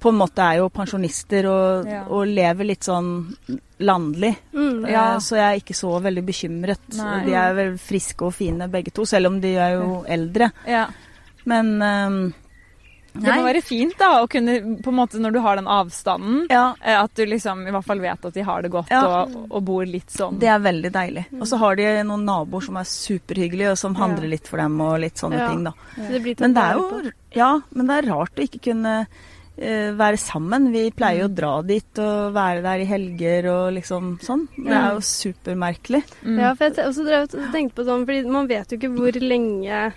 på 0.00 0.08
en 0.10 0.18
måte 0.18 0.38
er 0.42 0.56
jo 0.58 0.68
pensjonister 0.68 1.46
og, 1.48 1.86
Ja. 1.86 2.02
og 2.08 2.26
lever 2.26 2.64
litt 2.64 2.80
sånn 2.84 3.36
landlig. 3.80 4.36
Mm. 4.54 4.84
Eh, 4.86 4.90
Ja. 4.92 5.16
Så 5.18 5.36
jeg 5.36 5.44
er 5.44 5.60
ikke 5.60 5.74
så 5.74 6.00
veldig 6.02 6.24
bekymret. 6.26 6.78
Nei. 6.96 7.24
De 7.26 7.32
er 7.34 7.54
vel 7.54 7.78
friske 7.78 8.22
og 8.26 8.32
fine 8.34 8.68
begge 8.70 8.90
to, 8.92 9.04
selv 9.04 9.26
om 9.26 9.40
de 9.40 9.54
er 9.56 9.74
jo 9.78 10.04
eldre. 10.08 10.50
Ja. 10.66 10.86
Men 11.46 11.82
eh, 11.82 12.32
Det 13.14 13.30
må 13.36 13.44
være 13.46 13.62
fint 13.62 13.94
da, 13.98 14.08
å 14.24 14.28
kunne, 14.28 14.56
på 14.82 14.90
en 14.90 14.96
måte 14.98 15.20
når 15.22 15.32
du 15.36 15.38
har 15.44 15.56
den 15.60 15.68
avstanden, 15.70 16.46
Ja, 16.50 16.74
eh, 16.82 16.96
at 17.00 17.14
du 17.14 17.22
liksom 17.30 17.62
i 17.68 17.70
hvert 17.70 17.84
fall 17.86 18.00
vet 18.02 18.24
at 18.26 18.34
de 18.34 18.42
har 18.42 18.62
det 18.62 18.70
godt 18.74 18.90
Ja. 18.90 19.02
og, 19.22 19.36
og 19.50 19.62
bor 19.64 19.84
litt 19.86 20.10
sånn. 20.10 20.38
det 20.40 20.48
er 20.50 20.58
veldig 20.58 20.90
deilig. 20.92 21.26
Og 21.38 21.46
så 21.46 21.56
har 21.62 21.76
de 21.76 21.86
noen 22.02 22.24
naboer 22.26 22.62
som 22.66 22.76
er 22.76 22.84
superhyggelige, 22.90 23.70
og 23.70 23.78
som 23.78 23.94
handler 23.94 24.24
Ja. 24.26 24.30
litt 24.34 24.48
for 24.50 24.56
dem 24.58 24.80
og 24.80 24.98
litt 25.00 25.14
sånne 25.22 25.38
Ja. 25.38 25.48
ting, 25.48 25.62
da. 25.64 25.72
Så 25.96 26.08
det 26.10 26.22
blir 26.22 26.40
Men 26.40 26.54
det 26.54 26.62
er 26.62 26.74
jo. 26.74 27.10
Ja, 27.34 27.60
men 27.72 27.86
det 27.86 27.96
er 28.04 28.10
rart 28.12 28.34
å 28.36 28.42
ikke 28.48 28.62
kunne 28.72 29.06
eh, 29.56 29.92
være 29.94 30.18
sammen. 30.18 30.72
Vi 30.72 30.90
pleier 30.90 31.20
jo 31.22 31.28
å 31.28 31.34
dra 31.34 31.62
dit 31.62 31.98
og 32.02 32.32
være 32.34 32.60
der 32.62 32.80
i 32.82 32.84
helger 32.90 33.46
og 33.52 33.72
liksom 33.76 34.18
sånn. 34.18 34.48
Det 34.58 34.74
er 34.74 34.94
jo 34.96 34.98
supermerkelig. 34.98 36.02
Mm. 36.24 36.40
Ja, 36.40 36.54
for 36.58 36.64
jeg 36.70 36.88
også 36.88 37.04
drev 37.06 37.28
tenkte 37.52 37.76
på 37.78 37.84
sånn, 37.86 38.02
fordi 38.04 38.26
man 38.26 38.48
vet 38.50 38.72
jo 38.72 38.78
ikke 38.78 38.90
hvor 38.96 39.12
lenge 39.22 39.92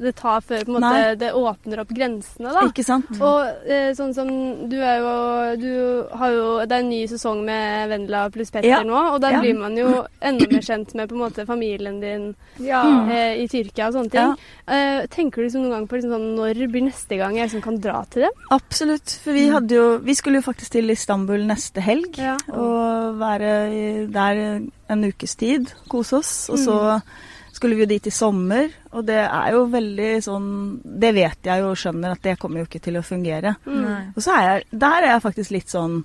det 0.00 0.14
tar 0.16 0.40
før 0.40 0.64
på 0.64 0.70
en 0.72 0.76
måte, 0.80 0.92
Nei. 0.94 1.14
det 1.20 1.32
åpner 1.34 1.80
opp 1.82 1.88
grensene, 1.94 2.52
da. 2.54 2.60
Ikke 2.68 2.84
sant? 2.86 3.10
Og 3.20 3.66
eh, 3.66 3.90
sånn 3.98 4.14
som 4.14 4.28
du 4.70 4.76
er 4.78 4.98
jo 5.02 5.56
Du 5.58 6.08
har 6.18 6.30
jo 6.30 6.46
Det 6.66 6.72
er 6.76 6.82
en 6.84 6.88
ny 6.90 7.00
sesong 7.10 7.44
med 7.44 7.88
Vendela 7.90 8.28
pluss 8.30 8.50
Petter 8.54 8.68
Ja. 8.68 8.82
nå, 8.86 8.94
og 9.14 9.20
der 9.20 9.32
Ja. 9.32 9.40
blir 9.40 9.58
man 9.58 9.76
jo 9.76 10.04
enda 10.22 10.46
mer 10.50 10.60
kjent 10.62 10.94
med 10.94 11.08
på 11.08 11.14
en 11.18 11.22
måte 11.24 11.46
familien 11.46 12.00
din 12.00 12.34
Ja. 12.58 12.82
eh, 13.10 13.42
i 13.42 13.46
Tyrkia 13.48 13.88
og 13.88 13.94
sånne 13.94 14.10
ting. 14.10 14.36
Eh, 14.68 15.06
tenker 15.08 15.36
du 15.36 15.42
liksom 15.48 15.62
noen 15.62 15.70
gang 15.76 15.86
på 15.88 15.96
liksom 15.96 16.10
sånn, 16.14 16.34
når 16.36 16.68
blir 16.70 16.82
neste 16.88 17.16
gang 17.18 17.34
jeg 17.36 17.48
liksom 17.50 17.62
kan 17.62 17.80
dra 17.80 18.04
til 18.10 18.22
dem? 18.22 18.30
Absolutt. 18.50 19.18
For 19.24 19.32
vi 19.32 19.48
hadde 19.48 19.70
jo 19.74 19.98
Vi 19.98 20.14
skulle 20.14 20.40
jo 20.42 20.42
faktisk 20.52 20.70
til 20.70 20.90
Istanbul 20.90 21.40
neste 21.46 21.80
helg. 21.80 22.16
Ja. 22.18 22.36
Og 22.52 23.18
være 23.18 24.10
der 24.12 24.60
en 24.90 25.04
ukes 25.04 25.34
tid. 25.36 25.72
Kose 25.88 26.18
oss. 26.18 26.48
Og 26.50 26.58
så 26.58 27.02
skulle 27.58 27.76
vi 27.76 27.82
jo 27.84 27.90
dit 27.90 28.06
i 28.06 28.14
sommer. 28.14 28.70
Og 28.94 29.04
det 29.08 29.18
er 29.26 29.52
jo 29.56 29.64
veldig 29.72 30.10
sånn 30.24 30.48
Det 30.82 31.10
vet 31.16 31.48
jeg 31.50 31.60
jo 31.64 31.72
og 31.74 31.78
skjønner 31.80 32.14
at 32.14 32.22
det 32.24 32.36
kommer 32.40 32.62
jo 32.62 32.68
ikke 32.70 32.80
til 32.86 32.96
å 33.00 33.04
fungere. 33.04 33.56
Mm. 33.66 34.14
Og 34.14 34.22
så 34.24 34.34
er 34.38 34.46
jeg 34.48 34.80
Der 34.86 35.02
er 35.02 35.10
jeg 35.12 35.24
faktisk 35.26 35.54
litt 35.56 35.68
sånn 35.74 35.98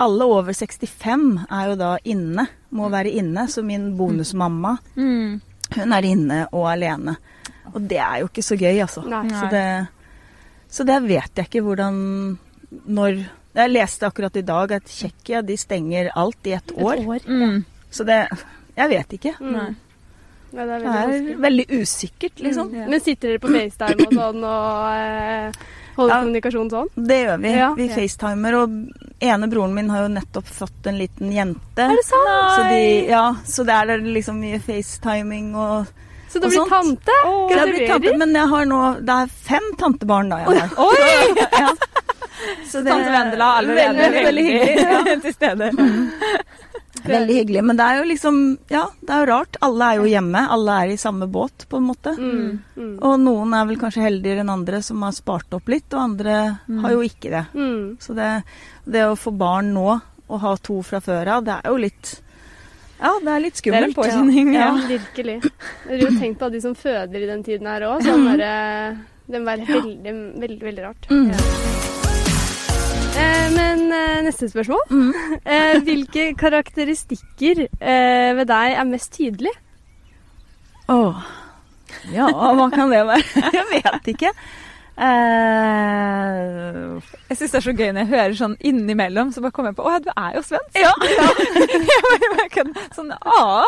Alle 0.00 0.24
over 0.32 0.52
65 0.56 1.24
er 1.50 1.66
jo 1.72 1.74
da 1.80 1.90
inne. 2.08 2.46
Må 2.72 2.88
være 2.92 3.10
inne. 3.20 3.48
Så 3.52 3.64
min 3.66 3.90
bonusmamma, 3.98 4.76
Mm. 4.96 5.40
hun 5.76 5.92
er 5.92 6.06
inne 6.08 6.38
og 6.52 6.64
alene. 6.70 7.16
Og 7.74 7.82
det 7.88 7.98
er 8.00 8.20
jo 8.22 8.28
ikke 8.30 8.42
så 8.42 8.56
gøy, 8.58 8.80
altså. 8.82 9.02
Nei. 9.06 9.28
Så 9.28 9.50
det, 9.52 9.66
så 10.70 10.86
det 10.88 10.96
vet 11.04 11.36
jeg 11.36 11.46
ikke 11.50 11.62
hvordan 11.66 12.38
Når 12.86 13.20
Jeg 13.54 13.70
leste 13.74 14.06
akkurat 14.06 14.36
i 14.36 14.42
dag 14.46 14.72
at 14.72 14.84
Tsjekkia 14.86 15.42
de 15.42 15.56
stenger 15.58 16.10
alt 16.16 16.46
i 16.46 16.52
ett 16.54 16.72
år. 16.78 17.20
Mm. 17.26 17.64
Så 17.90 18.04
det 18.06 18.28
Jeg 18.76 18.88
vet 18.88 19.12
ikke. 19.18 19.34
Mm. 19.40 19.76
Ja, 20.52 20.64
det 20.66 20.72
er 20.74 20.78
Det 20.80 20.84
veldig 20.84 20.88
er 20.90 21.10
vanskelig. 21.10 21.36
veldig 21.44 21.66
usikkert, 21.80 22.40
liksom. 22.46 22.70
Mm. 22.74 22.88
Men 22.90 23.00
sitter 23.00 23.28
dere 23.28 23.38
på 23.38 23.52
FaceTime 23.54 24.06
og 24.06 24.12
sånn 24.18 24.44
og 24.44 24.88
eh, 24.94 25.60
holder 25.96 26.14
Ja. 26.14 26.20
kommunikasjon 26.24 26.70
sånn? 26.70 26.88
Det 26.96 27.18
gjør 27.26 27.40
vi. 27.42 27.52
Ja. 27.58 27.68
Vi 27.76 27.88
facetimer. 27.88 28.54
Og 28.62 28.70
ene 29.20 29.48
broren 29.52 29.74
min 29.74 29.90
har 29.90 30.02
jo 30.06 30.12
nettopp 30.14 30.46
fått 30.46 30.86
en 30.90 30.98
liten 30.98 31.30
jente. 31.32 31.78
Er 31.86 31.94
det 31.94 32.04
sant? 32.08 32.56
Så, 32.56 32.62
de, 32.70 32.82
ja, 33.10 33.24
så 33.44 33.64
det 33.68 33.74
er 33.78 33.98
liksom 34.06 34.40
mye 34.40 34.58
facetiming 34.60 35.54
og 35.54 35.86
Så 36.30 36.38
du 36.40 36.46
blir 36.48 36.68
tante? 36.70 37.10
Jeg 37.50 37.72
blir 37.74 37.86
tante, 37.90 38.16
Men 38.18 38.32
jeg 38.34 38.46
har 38.48 38.64
nå 38.70 38.82
Det 39.04 39.14
er 39.16 39.26
fem 39.26 39.64
tantebarn 39.76 40.28
da 40.30 40.36
jeg 40.44 40.60
har. 40.60 40.70
Oi! 40.78 41.46
Ja. 41.60 41.72
Så 42.64 42.80
det- 42.82 42.88
Tante 42.90 43.10
Vendela 43.12 43.44
allerede 43.58 43.98
Veldig, 43.98 44.24
veldig 44.24 44.44
hyggelig. 44.48 45.20
til 45.22 45.32
stede. 45.34 45.70
Veldig 47.06 47.34
hyggelig. 47.40 47.62
Men 47.64 47.76
det 47.78 47.84
er 47.86 47.98
jo 48.00 48.04
liksom 48.10 48.38
Ja, 48.72 48.84
det 49.00 49.10
er 49.14 49.20
jo 49.24 49.28
rart. 49.32 49.56
Alle 49.64 49.88
er 49.92 50.00
jo 50.00 50.08
hjemme. 50.10 50.42
Alle 50.56 50.76
er 50.84 50.92
i 50.94 50.96
samme 51.00 51.28
båt, 51.30 51.66
på 51.70 51.76
en 51.80 51.86
måte. 51.88 52.12
Mm. 52.18 52.58
Mm. 52.76 52.94
Og 53.02 53.18
noen 53.20 53.54
er 53.56 53.66
vel 53.70 53.78
kanskje 53.80 54.04
heldigere 54.04 54.44
enn 54.44 54.50
andre 54.52 54.82
som 54.82 55.02
har 55.06 55.12
spart 55.16 55.52
opp 55.56 55.68
litt, 55.68 55.88
og 55.94 56.00
andre 56.00 56.36
har 56.82 56.96
jo 56.96 57.00
ikke 57.06 57.30
det. 57.32 57.44
Mm. 57.54 57.96
Så 58.00 58.14
det, 58.18 58.30
det 58.84 59.04
å 59.08 59.16
få 59.16 59.32
barn 59.36 59.72
nå, 59.74 60.00
og 60.30 60.40
ha 60.44 60.56
to 60.62 60.80
fra 60.86 61.00
før 61.02 61.26
av, 61.36 61.44
det 61.44 61.56
er 61.58 61.70
jo 61.72 61.76
litt 61.82 62.12
Ja, 63.00 63.14
det 63.24 63.32
er 63.32 63.40
litt 63.40 63.62
Det 63.62 63.72
er 63.72 63.82
en 63.82 63.92
skummelt. 63.92 63.96
påkjenning, 63.96 64.52
Ja, 64.54 64.66
ja. 64.68 64.88
virkelig. 64.96 65.38
Jeg 65.88 65.94
har 65.94 66.04
jo 66.04 66.18
tenkt 66.20 66.38
på 66.38 66.50
de 66.52 66.60
som 66.60 66.74
føder 66.74 67.16
i 67.24 67.30
den 67.30 67.42
tiden 67.42 67.66
her 67.66 67.88
òg. 67.88 68.04
Sånn 68.04 68.28
Det 69.30 69.38
må 69.40 69.46
være 69.46 69.66
veldig, 69.66 70.14
veldig, 70.42 70.60
veldig 70.68 70.84
rart. 70.84 71.10
Mm. 71.10 71.98
Eh, 73.20 73.46
men 73.56 73.78
eh, 73.92 74.22
neste 74.26 74.48
spørsmål. 74.52 74.82
Mm. 74.90 75.12
Eh, 75.50 75.76
hvilke 75.86 76.24
karakteristikker 76.38 77.56
ved 78.36 78.46
deg 78.50 78.68
er 78.78 78.84
mest 78.88 79.12
tydelige? 79.16 79.56
Åh. 80.90 81.14
Ja, 82.14 82.26
hva 82.30 82.66
kan 82.72 82.90
det 82.92 83.00
være? 83.08 83.24
Jeg 83.56 83.64
vet 83.72 84.04
ikke. 84.14 84.30
Uh, 85.00 87.00
Jeg 87.30 87.36
syns 87.38 87.52
det 87.54 87.56
er 87.56 87.64
så 87.64 87.72
gøy 87.72 87.88
når 87.96 88.02
jeg 88.02 88.10
hører 88.10 88.34
sånn 88.36 88.56
innimellom, 88.68 89.30
så 89.32 89.40
bare 89.40 89.54
kommer 89.56 89.70
jeg 89.72 89.78
på 89.78 89.86
Å 89.88 89.94
ja, 89.94 90.00
du 90.04 90.10
er 90.12 90.34
jo 90.36 90.42
svensk. 90.44 90.76
ja. 90.76 90.92
Ja. 92.60 92.64
sånn, 92.92 93.08
ah. 93.16 93.64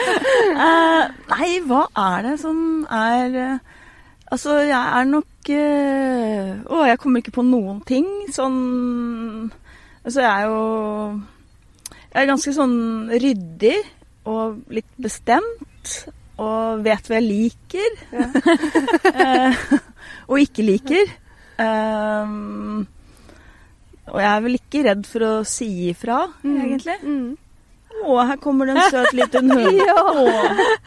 Eh, 0.00 1.04
nei, 1.34 1.50
hva 1.68 1.82
er 2.00 2.24
det 2.30 2.36
som 2.40 2.56
er 2.88 3.60
Altså, 4.30 4.60
jeg 4.62 4.78
er 4.78 5.08
nok 5.10 5.50
eh, 5.50 6.50
Å, 6.70 6.84
jeg 6.86 7.00
kommer 7.02 7.22
ikke 7.22 7.34
på 7.34 7.46
noen 7.46 7.80
ting. 7.86 8.06
Sånn 8.34 9.50
Altså, 10.04 10.22
jeg 10.22 10.30
er 10.30 10.46
jo 10.46 10.60
Jeg 12.12 12.22
er 12.22 12.30
ganske 12.30 12.54
sånn 12.54 12.78
ryddig 13.10 13.76
og 14.30 14.60
litt 14.72 14.90
bestemt. 15.00 15.94
Og 16.40 16.80
vet 16.84 17.08
hva 17.08 17.18
jeg 17.18 17.26
liker. 17.26 17.98
Ja. 18.14 19.50
og 20.30 20.40
ikke 20.40 20.64
liker. 20.64 21.12
Um, 21.60 22.86
og 24.08 24.18
jeg 24.22 24.30
er 24.30 24.44
vel 24.46 24.56
ikke 24.56 24.84
redd 24.86 25.04
for 25.08 25.26
å 25.26 25.32
si 25.48 25.68
ifra, 25.90 26.22
egentlig. 26.44 26.96
Mm. 27.04 27.34
Å, 28.04 28.18
her 28.30 28.36
kommer 28.42 28.68
det 28.70 28.76
en 28.76 28.90
søt 28.92 29.12
liten 29.16 29.50
hund. 29.52 29.80
Å, 30.00 30.26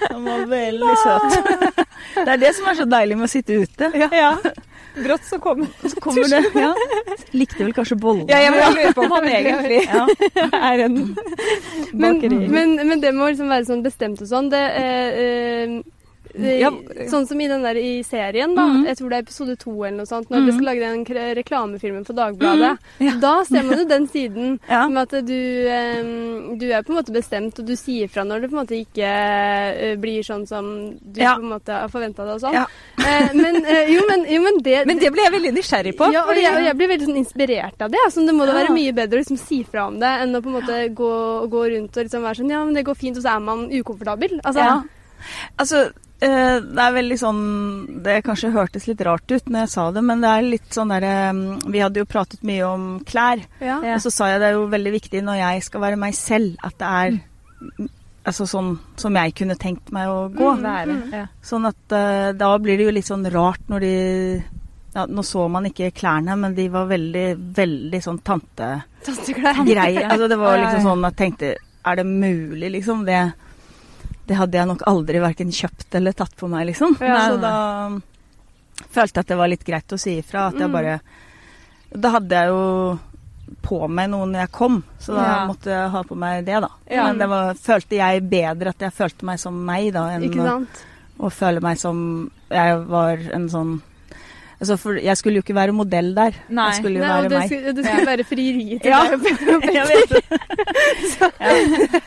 den 0.08 0.28
var 0.28 0.46
veldig 0.52 0.94
søt. 1.04 1.82
Det 2.14 2.28
er 2.28 2.40
det 2.42 2.54
som 2.58 2.70
er 2.72 2.80
så 2.80 2.88
deilig 2.90 3.18
med 3.20 3.30
å 3.30 3.32
sitte 3.32 3.60
ute. 3.64 3.90
Ja. 4.14 4.36
Brått 4.94 5.26
så 5.26 5.40
kommer 5.42 5.68
Så 5.90 5.98
kommer 6.02 6.28
det 6.30 6.42
ja. 6.54 6.70
Likte 7.34 7.64
vel 7.64 7.74
kanskje 7.74 7.96
bollene. 7.98 8.30
Ja, 8.30 8.44
jeg 8.44 8.54
må 8.54 8.68
lurer 8.76 8.94
på 8.94 9.08
om 9.08 9.16
han 9.16 9.26
egentlig 9.32 9.80
Ja. 9.88 10.04
er 10.70 10.84
en 10.86 11.00
bakeri. 11.98 12.38
men, 12.54 12.76
men 12.78 13.02
det 13.02 13.14
må 13.18 13.32
liksom 13.32 13.50
være 13.50 13.66
sånn 13.70 13.82
bestemt 13.86 14.22
og 14.22 14.30
sånn. 14.30 14.52
Det, 14.54 14.62
eh, 14.78 15.24
eh, 15.24 15.80
Ja. 16.34 16.72
Sånn 17.12 17.28
som 17.30 17.40
i 17.42 17.48
den 17.48 17.62
der 17.66 17.78
i 17.78 18.02
serien, 18.06 18.56
da. 18.58 18.64
Mm. 18.66 18.86
Jeg 18.90 18.98
tror 18.98 19.10
det 19.12 19.18
er 19.18 19.26
episode 19.28 19.56
to 19.62 19.74
eller 19.84 19.98
noe 20.00 20.10
sånt. 20.10 20.30
Når 20.32 20.40
mm. 20.42 20.46
de 20.48 20.54
skal 20.56 20.68
lage 20.70 20.80
den 20.82 21.36
reklamefilmen 21.38 22.06
for 22.08 22.18
Dagbladet. 22.18 22.72
Ja. 23.04 23.14
Da 23.22 23.34
ser 23.46 23.64
man 23.68 23.84
jo 23.84 23.86
den 23.90 24.08
siden 24.10 24.60
Ja. 24.74 24.88
med 24.90 25.14
at 25.14 25.28
du, 25.28 25.40
du 26.58 26.66
er 26.72 26.82
på 26.82 26.94
en 26.94 26.98
måte 27.00 27.14
bestemt, 27.14 27.60
og 27.62 27.68
du 27.68 27.76
sier 27.78 28.10
fra 28.10 28.24
når 28.26 28.42
det 28.46 28.50
på 28.50 28.58
en 28.58 28.62
måte 28.64 28.80
ikke 28.80 29.12
blir 30.02 30.26
sånn 30.26 30.48
som 30.50 30.66
du 31.00 31.22
Ja. 31.22 31.36
på 31.38 31.46
en 31.46 31.54
måte 31.54 31.76
har 31.84 31.92
forventa 31.94 32.26
det 32.26 32.38
og 32.40 32.44
sånn. 32.48 32.60
Eh, 33.04 33.34
men, 33.36 33.58
jo, 33.92 34.00
men, 34.08 34.22
jo, 34.32 34.40
men 34.46 34.58
det 34.64 34.86
Men 34.88 35.00
det 35.02 35.10
ble 35.12 35.24
jeg 35.26 35.34
veldig 35.34 35.52
nysgjerrig 35.58 35.92
på. 35.98 36.08
ja, 36.14 36.22
og 36.24 36.38
jeg, 36.40 36.54
og 36.56 36.64
jeg 36.64 36.78
blir 36.80 36.88
veldig 36.94 37.08
sånn 37.10 37.20
inspirert 37.20 37.82
av 37.84 37.92
det. 37.92 38.00
Altså, 38.06 38.24
det 38.26 38.36
må 38.38 38.46
da 38.48 38.54
være 38.56 38.72
mye 38.74 38.94
bedre 38.96 39.20
å 39.20 39.24
liksom 39.24 39.40
si 39.42 39.60
fra 39.68 39.88
om 39.90 39.98
det 40.00 40.12
enn 40.24 40.38
å 40.38 40.42
på 40.42 40.50
en 40.52 40.56
måte 40.56 40.78
gå, 40.96 41.10
gå 41.52 41.64
rundt 41.74 41.98
og 41.98 42.08
liksom 42.08 42.24
være 42.24 42.40
sånn 42.40 42.54
Ja, 42.54 42.62
men 42.64 42.78
det 42.78 42.86
går 42.88 42.96
fint, 42.96 43.18
og 43.20 43.26
så 43.26 43.36
er 43.36 43.44
man 43.44 43.66
ukomfortabel. 43.74 44.40
Altså, 44.44 44.64
Ja. 44.64 44.78
Altså, 45.58 45.82
det 46.24 46.84
er 46.84 46.94
veldig 46.96 47.16
sånn 47.20 47.40
Det 48.06 48.20
kanskje 48.24 48.52
hørtes 48.54 48.86
litt 48.88 49.02
rart 49.04 49.26
ut 49.32 49.50
når 49.50 49.66
jeg 49.66 49.72
sa 49.74 49.88
det, 49.96 50.04
men 50.06 50.22
det 50.24 50.30
er 50.30 50.46
litt 50.46 50.76
sånn 50.76 50.94
derre 50.94 51.16
Vi 51.74 51.82
hadde 51.84 52.04
jo 52.04 52.10
pratet 52.10 52.46
mye 52.48 52.68
om 52.68 52.86
klær, 53.08 53.42
ja. 53.64 53.82
Og 53.96 54.04
så 54.06 54.14
sa 54.14 54.30
jeg 54.32 54.44
det 54.44 54.52
er 54.52 54.58
jo 54.60 54.70
veldig 54.72 54.94
viktig 54.96 55.24
når 55.26 55.42
jeg 55.42 55.68
skal 55.68 55.84
være 55.84 56.00
meg 56.00 56.16
selv, 56.18 56.56
at 56.64 56.78
det 56.80 56.94
er 57.02 57.20
altså 58.24 58.48
sånn 58.48 58.74
som 59.00 59.16
jeg 59.20 59.36
kunne 59.36 59.58
tenkt 59.60 59.92
meg 59.96 60.08
å 60.08 60.28
gå. 60.32 60.54
Være. 60.64 60.96
mm. 61.12 61.32
Sånn 61.44 61.68
at 61.68 61.96
uh, 61.96 62.32
da 62.38 62.52
blir 62.62 62.80
det 62.80 62.88
jo 62.88 62.96
litt 62.96 63.10
sånn 63.10 63.26
rart 63.34 63.72
når 63.72 63.84
de 63.84 63.96
ja, 64.94 65.08
Nå 65.10 65.24
så 65.26 65.48
man 65.50 65.66
ikke 65.66 65.90
klærne, 65.98 66.36
men 66.38 66.54
de 66.54 66.68
var 66.70 66.86
veldig, 66.86 67.28
veldig 67.58 68.02
sånn 68.06 68.20
tantegreier. 68.22 68.84
Tanteklær. 69.02 70.04
Altså, 70.06 70.28
det 70.30 70.38
var 70.38 70.60
liksom 70.62 70.84
sånn 70.86 71.08
at 71.08 71.16
jeg 71.16 71.22
tenkte 71.24 71.50
Er 71.90 71.98
det 71.98 72.06
mulig, 72.06 72.70
liksom? 72.76 73.02
Det, 73.08 73.18
det 74.28 74.36
hadde 74.40 74.58
jeg 74.58 74.68
nok 74.68 74.82
aldri 74.88 75.20
verken 75.20 75.52
kjøpt 75.52 75.96
eller 76.00 76.14
tatt 76.14 76.36
på 76.40 76.48
meg, 76.50 76.68
liksom. 76.72 76.96
Ja. 77.02 77.18
Så 77.30 77.40
da 77.42 77.54
følte 78.94 79.18
jeg 79.20 79.26
at 79.26 79.32
det 79.34 79.38
var 79.40 79.52
litt 79.52 79.66
greit 79.68 79.92
å 79.96 80.00
si 80.00 80.18
ifra. 80.22 80.48
At 80.48 80.60
jeg 80.60 80.70
Mm. 80.70 80.72
bare 80.74 81.00
Da 81.96 82.10
hadde 82.10 82.30
jeg 82.34 82.48
jo 82.48 83.00
på 83.62 83.88
meg 83.88 84.10
noe 84.10 84.26
når 84.26 84.40
jeg 84.48 84.52
kom, 84.52 84.84
så 85.00 85.14
da 85.14 85.24
Ja. 85.24 85.46
måtte 85.48 85.66
jeg 85.70 85.90
ha 85.92 86.02
på 86.04 86.16
meg 86.18 86.46
det, 86.46 86.60
da. 86.62 86.70
Ja. 86.90 87.04
Men 87.04 87.18
det 87.20 87.28
var, 87.30 87.54
følte 87.54 87.96
jeg 88.00 88.30
bedre 88.30 88.70
at 88.70 88.80
jeg 88.80 88.92
følte 88.94 89.24
meg 89.24 89.38
som 89.40 89.66
meg, 89.66 89.94
da, 89.94 90.08
enn 90.10 90.24
å, 90.40 90.66
å 91.20 91.30
føle 91.32 91.62
meg 91.62 91.78
som 91.78 92.32
jeg 92.50 92.86
var 92.88 93.18
en 93.32 93.48
sånn 93.50 93.82
Altså, 94.64 94.78
for 94.80 94.96
jeg 95.04 95.18
skulle 95.20 95.36
jo 95.42 95.44
ikke 95.44 95.56
være 95.58 95.74
modell 95.76 96.14
der. 96.16 96.32
Nei. 96.48 96.70
Jeg 96.72 96.78
skulle 96.80 97.00
jo 97.02 97.04
Nei, 97.04 97.10
være 97.14 97.28
det 97.34 97.40
meg. 97.42 97.48
skulle, 97.52 97.72
det 97.76 97.84
skulle 97.86 98.08
være 98.08 98.24
frieriet 98.30 98.80
til 98.82 98.90
Ja. 98.94 99.00
deg. 99.12 99.20
Jeg 99.78 99.86
vet 99.92 100.10
det. 100.14 100.24
Ja, 101.44 101.52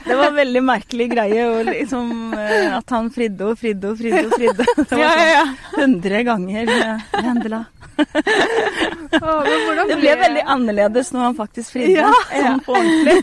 det 0.06 0.16
var 0.18 0.30
veldig 0.36 0.62
merkelig 0.64 1.06
greie 1.12 1.42
liksom, 1.68 2.06
eh, 2.34 2.76
at 2.78 2.90
han 2.94 3.10
fridde 3.12 3.42
og 3.50 3.58
fridde 3.60 3.86
og 3.92 3.98
fridde. 4.00 4.24
og 4.26 4.32
fridde. 4.38 4.64
Det 4.80 4.96
var 4.98 5.10
sånn 5.20 5.50
hundre 5.76 6.18
ganger. 6.26 6.64
Vendela. 7.16 7.60
Det 7.96 8.06
ble 10.00 10.12
veldig 10.20 10.42
annerledes 10.52 11.12
når 11.14 11.22
han 11.28 11.36
faktisk 11.38 11.68
fridde. 11.76 12.00
Ja. 12.00 12.10
Sånn 12.32 12.60
på 12.66 12.70
ordentlig. 12.76 13.16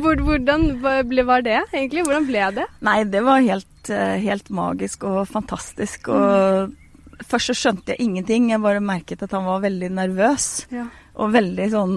Hvordan 0.26 0.60
ble, 1.10 1.22
var 1.28 1.40
det 1.46 1.58
egentlig? 1.72 2.02
Hvordan 2.06 2.24
ble 2.30 2.42
det? 2.60 2.66
Nei, 2.86 2.98
det 3.12 3.22
var 3.26 3.38
helt, 3.44 3.84
eh, 3.92 4.16
helt 4.24 4.48
magisk 4.54 4.98
og 5.08 5.18
fantastisk. 5.30 6.00
Og 6.14 6.72
først 7.24 7.52
så 7.52 7.56
skjønte 7.56 7.94
jeg 7.94 8.04
ingenting. 8.04 8.50
Jeg 8.52 8.62
bare 8.64 8.82
merket 8.84 9.22
at 9.24 9.34
han 9.36 9.46
var 9.48 9.62
veldig 9.64 9.90
nervøs. 9.96 10.48
Ja. 10.74 10.86
Og 11.16 11.32
veldig 11.32 11.68
sånn 11.72 11.94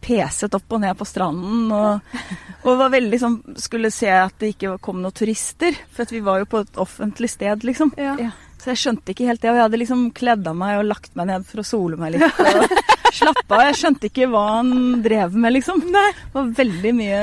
peset 0.00 0.54
opp 0.56 0.76
og 0.76 0.82
ned 0.84 0.96
på 0.98 1.08
stranden. 1.08 1.72
Og, 1.74 2.20
og 2.62 2.78
var 2.80 2.92
veldig 2.94 3.18
sånn 3.20 3.34
Skulle 3.60 3.90
se 3.92 4.08
at 4.14 4.36
det 4.40 4.54
ikke 4.54 4.76
kom 4.84 5.02
noen 5.02 5.16
turister. 5.16 5.76
For 5.96 6.08
vi 6.10 6.22
var 6.24 6.44
jo 6.44 6.50
på 6.50 6.62
et 6.64 6.80
offentlig 6.80 7.32
sted, 7.34 7.66
liksom. 7.66 7.94
Ja. 8.00 8.14
Ja. 8.28 8.30
Så 8.60 8.74
jeg 8.74 8.82
skjønte 8.82 9.14
ikke 9.14 9.28
helt 9.30 9.42
det. 9.42 9.50
Og 9.50 9.58
jeg 9.58 9.66
hadde 9.66 9.80
liksom 9.80 10.08
kledd 10.16 10.48
av 10.48 10.56
meg 10.58 10.78
og 10.78 10.88
lagt 10.90 11.14
meg 11.18 11.30
ned 11.32 11.46
for 11.48 11.62
å 11.62 11.66
sole 11.66 12.00
meg 12.00 12.16
litt. 12.16 12.40
Og 12.40 12.99
slappe 13.16 13.56
av. 13.56 13.62
Jeg 13.68 13.76
skjønte 13.80 14.08
ikke 14.10 14.28
hva 14.32 14.42
han 14.56 14.72
drev 15.04 15.34
med, 15.36 15.54
liksom. 15.56 15.82
Det 15.90 16.04
var 16.34 16.50
veldig 16.60 16.92
mye 16.96 17.20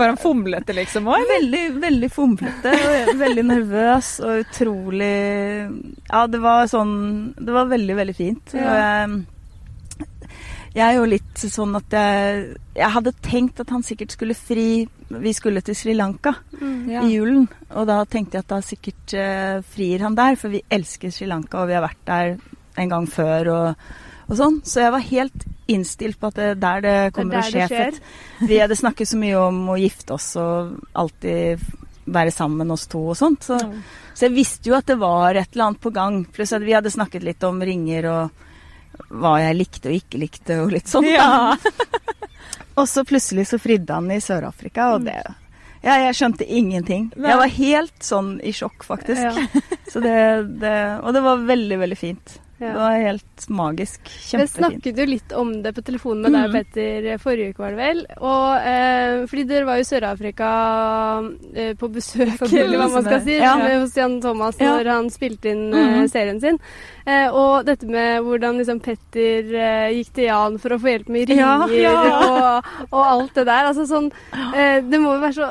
Var 0.00 0.12
han 0.12 0.20
fomlete 0.20 0.74
liksom 0.76 1.08
Også? 1.12 1.28
Veldig, 1.32 1.64
veldig 1.82 2.10
fomlete 2.14 2.72
veldig 3.18 3.44
nervøs 3.48 4.12
og 4.24 4.44
utrolig 4.44 5.10
Ja, 6.08 6.26
det 6.30 6.40
var 6.44 6.68
sånn 6.70 6.94
Det 7.38 7.52
var 7.54 7.68
veldig, 7.70 7.96
veldig 7.98 8.16
fint. 8.16 8.54
Og 8.54 8.62
jeg, 8.62 9.18
jeg 10.78 10.84
er 10.86 10.96
jo 10.98 11.06
litt 11.08 11.44
sånn 11.50 11.76
at 11.78 11.94
jeg 11.96 12.42
Jeg 12.78 12.92
hadde 12.96 13.14
tenkt 13.24 13.60
at 13.64 13.72
han 13.74 13.84
sikkert 13.86 14.14
skulle 14.14 14.36
fri 14.38 14.66
Vi 15.08 15.32
skulle 15.36 15.62
til 15.66 15.76
Sri 15.78 15.94
Lanka 15.98 16.34
Ja. 16.88 17.02
i 17.04 17.14
julen, 17.18 17.46
og 17.76 17.84
da 17.88 17.98
tenkte 18.08 18.38
jeg 18.38 18.44
at 18.46 18.52
da 18.54 18.58
sikkert 18.64 19.12
eh, 19.16 19.58
frir 19.68 20.00
han 20.06 20.14
der, 20.16 20.36
for 20.40 20.48
vi 20.52 20.62
elsker 20.72 21.12
Sri 21.12 21.26
Lanka, 21.28 21.60
og 21.62 21.68
vi 21.68 21.76
har 21.76 21.84
vært 21.84 22.00
der 22.08 22.30
en 22.80 22.88
gang 22.92 23.06
før 23.10 23.50
og, 23.52 23.90
og 24.28 24.36
sånn. 24.38 24.60
Så 24.64 24.82
jeg 24.84 24.94
var 24.94 25.04
helt 25.08 25.46
innstilt 25.68 26.20
på 26.20 26.30
at 26.30 26.38
det 26.38 26.48
er 26.52 26.62
der 26.62 26.84
det 26.84 26.96
kommer 27.16 27.38
der 27.38 27.48
å 27.48 27.68
skje. 27.68 27.90
det 27.92 28.48
Vi 28.48 28.60
hadde 28.60 28.78
snakket 28.78 29.10
så 29.10 29.20
mye 29.20 29.44
om 29.48 29.62
å 29.74 29.78
gifte 29.80 30.16
oss 30.16 30.30
og 30.40 30.76
alltid 30.96 31.64
være 32.08 32.32
sammen 32.32 32.70
oss 32.72 32.86
to 32.88 33.02
og 33.12 33.18
sånt. 33.18 33.44
Så, 33.44 33.58
så 34.14 34.28
jeg 34.28 34.36
visste 34.36 34.70
jo 34.70 34.76
at 34.78 34.88
det 34.88 34.96
var 35.00 35.36
et 35.36 35.52
eller 35.52 35.70
annet 35.70 35.82
på 35.84 35.92
gang. 35.92 36.22
Pluss 36.24 36.54
at 36.56 36.64
vi 36.64 36.76
hadde 36.76 36.92
snakket 36.92 37.26
litt 37.26 37.44
om 37.44 37.60
ringer 37.60 38.08
og 38.12 38.46
hva 39.08 39.36
jeg 39.42 39.58
likte 39.58 39.90
og 39.90 39.98
ikke 40.00 40.22
likte 40.24 40.62
og 40.62 40.72
litt 40.74 40.88
sånt. 40.90 41.10
Ja. 41.12 41.54
Og 42.78 42.86
så 42.86 43.02
plutselig 43.02 43.48
så 43.50 43.58
fridde 43.58 43.90
han 43.90 44.06
i 44.14 44.20
Sør-Afrika, 44.22 44.92
og 44.94 45.08
det 45.08 45.16
ja, 45.82 45.94
jeg 46.02 46.16
skjønte 46.18 46.46
ingenting. 46.46 47.08
Nei. 47.14 47.30
Jeg 47.30 47.40
var 47.40 47.52
helt 47.54 48.04
sånn 48.06 48.30
i 48.42 48.52
sjokk, 48.54 48.82
faktisk. 48.86 49.22
Ja. 49.22 49.62
Så 49.92 50.02
det, 50.02 50.14
det, 50.62 50.74
og 51.06 51.14
det 51.14 51.22
var 51.22 51.44
veldig, 51.48 51.78
veldig 51.82 51.98
fint. 51.98 52.34
Ja. 52.58 52.72
Det 52.72 52.78
var 52.80 52.94
helt 52.98 53.44
magisk. 53.54 54.00
Vi 54.02 54.24
Kjempefint. 54.32 54.50
snakket 54.58 54.96
jo 54.98 55.04
litt 55.06 55.32
om 55.38 55.52
det 55.62 55.70
på 55.76 55.82
telefonen 55.86 56.24
med 56.26 56.32
deg, 56.34 56.48
mm. 56.48 56.56
Petter, 56.58 57.18
forrige 57.22 57.52
uke, 57.54 57.62
var 57.62 57.70
det 57.70 57.78
vel. 57.78 58.00
Og, 58.18 58.56
eh, 58.66 59.26
fordi 59.30 59.44
dere 59.46 59.64
var 59.68 59.76
jo 59.78 59.84
i 59.84 59.86
Sør-Afrika 59.86 60.48
eh, 61.54 61.74
på 61.78 61.88
besøk, 61.94 62.42
eller 62.52 62.78
hva 62.80 62.88
man 62.96 63.04
skal 63.06 63.22
si, 63.22 63.36
Ja. 63.38 63.52
hos 63.78 63.94
Jan 63.96 64.20
Thomas 64.24 64.58
Ja. 64.58 64.72
når 64.74 64.90
han 64.90 65.10
spilte 65.14 65.52
inn 65.52 65.68
eh, 65.72 65.86
Mhm. 65.98 66.08
serien 66.10 66.40
sin. 66.42 66.58
Eh, 67.06 67.28
og 67.32 67.64
dette 67.64 67.86
med 67.88 68.22
hvordan 68.26 68.58
liksom 68.58 68.80
Petter 68.84 69.54
eh, 69.54 69.92
gikk 69.96 70.10
til 70.18 70.24
Jan 70.28 70.58
for 70.58 70.74
å 70.74 70.80
få 70.82 70.90
hjelp 70.92 71.08
med 71.14 71.28
ringer 71.30 71.72
ja. 71.78 71.94
Og, 72.28 72.64
og 72.90 73.04
alt 73.06 73.34
det 73.38 73.46
der. 73.48 73.70
Altså 73.70 73.86
sånn 73.88 74.10
eh, 74.54 74.80
Det 74.82 74.98
må 75.00 75.14
jo 75.14 75.22
være 75.22 75.38
så 75.38 75.48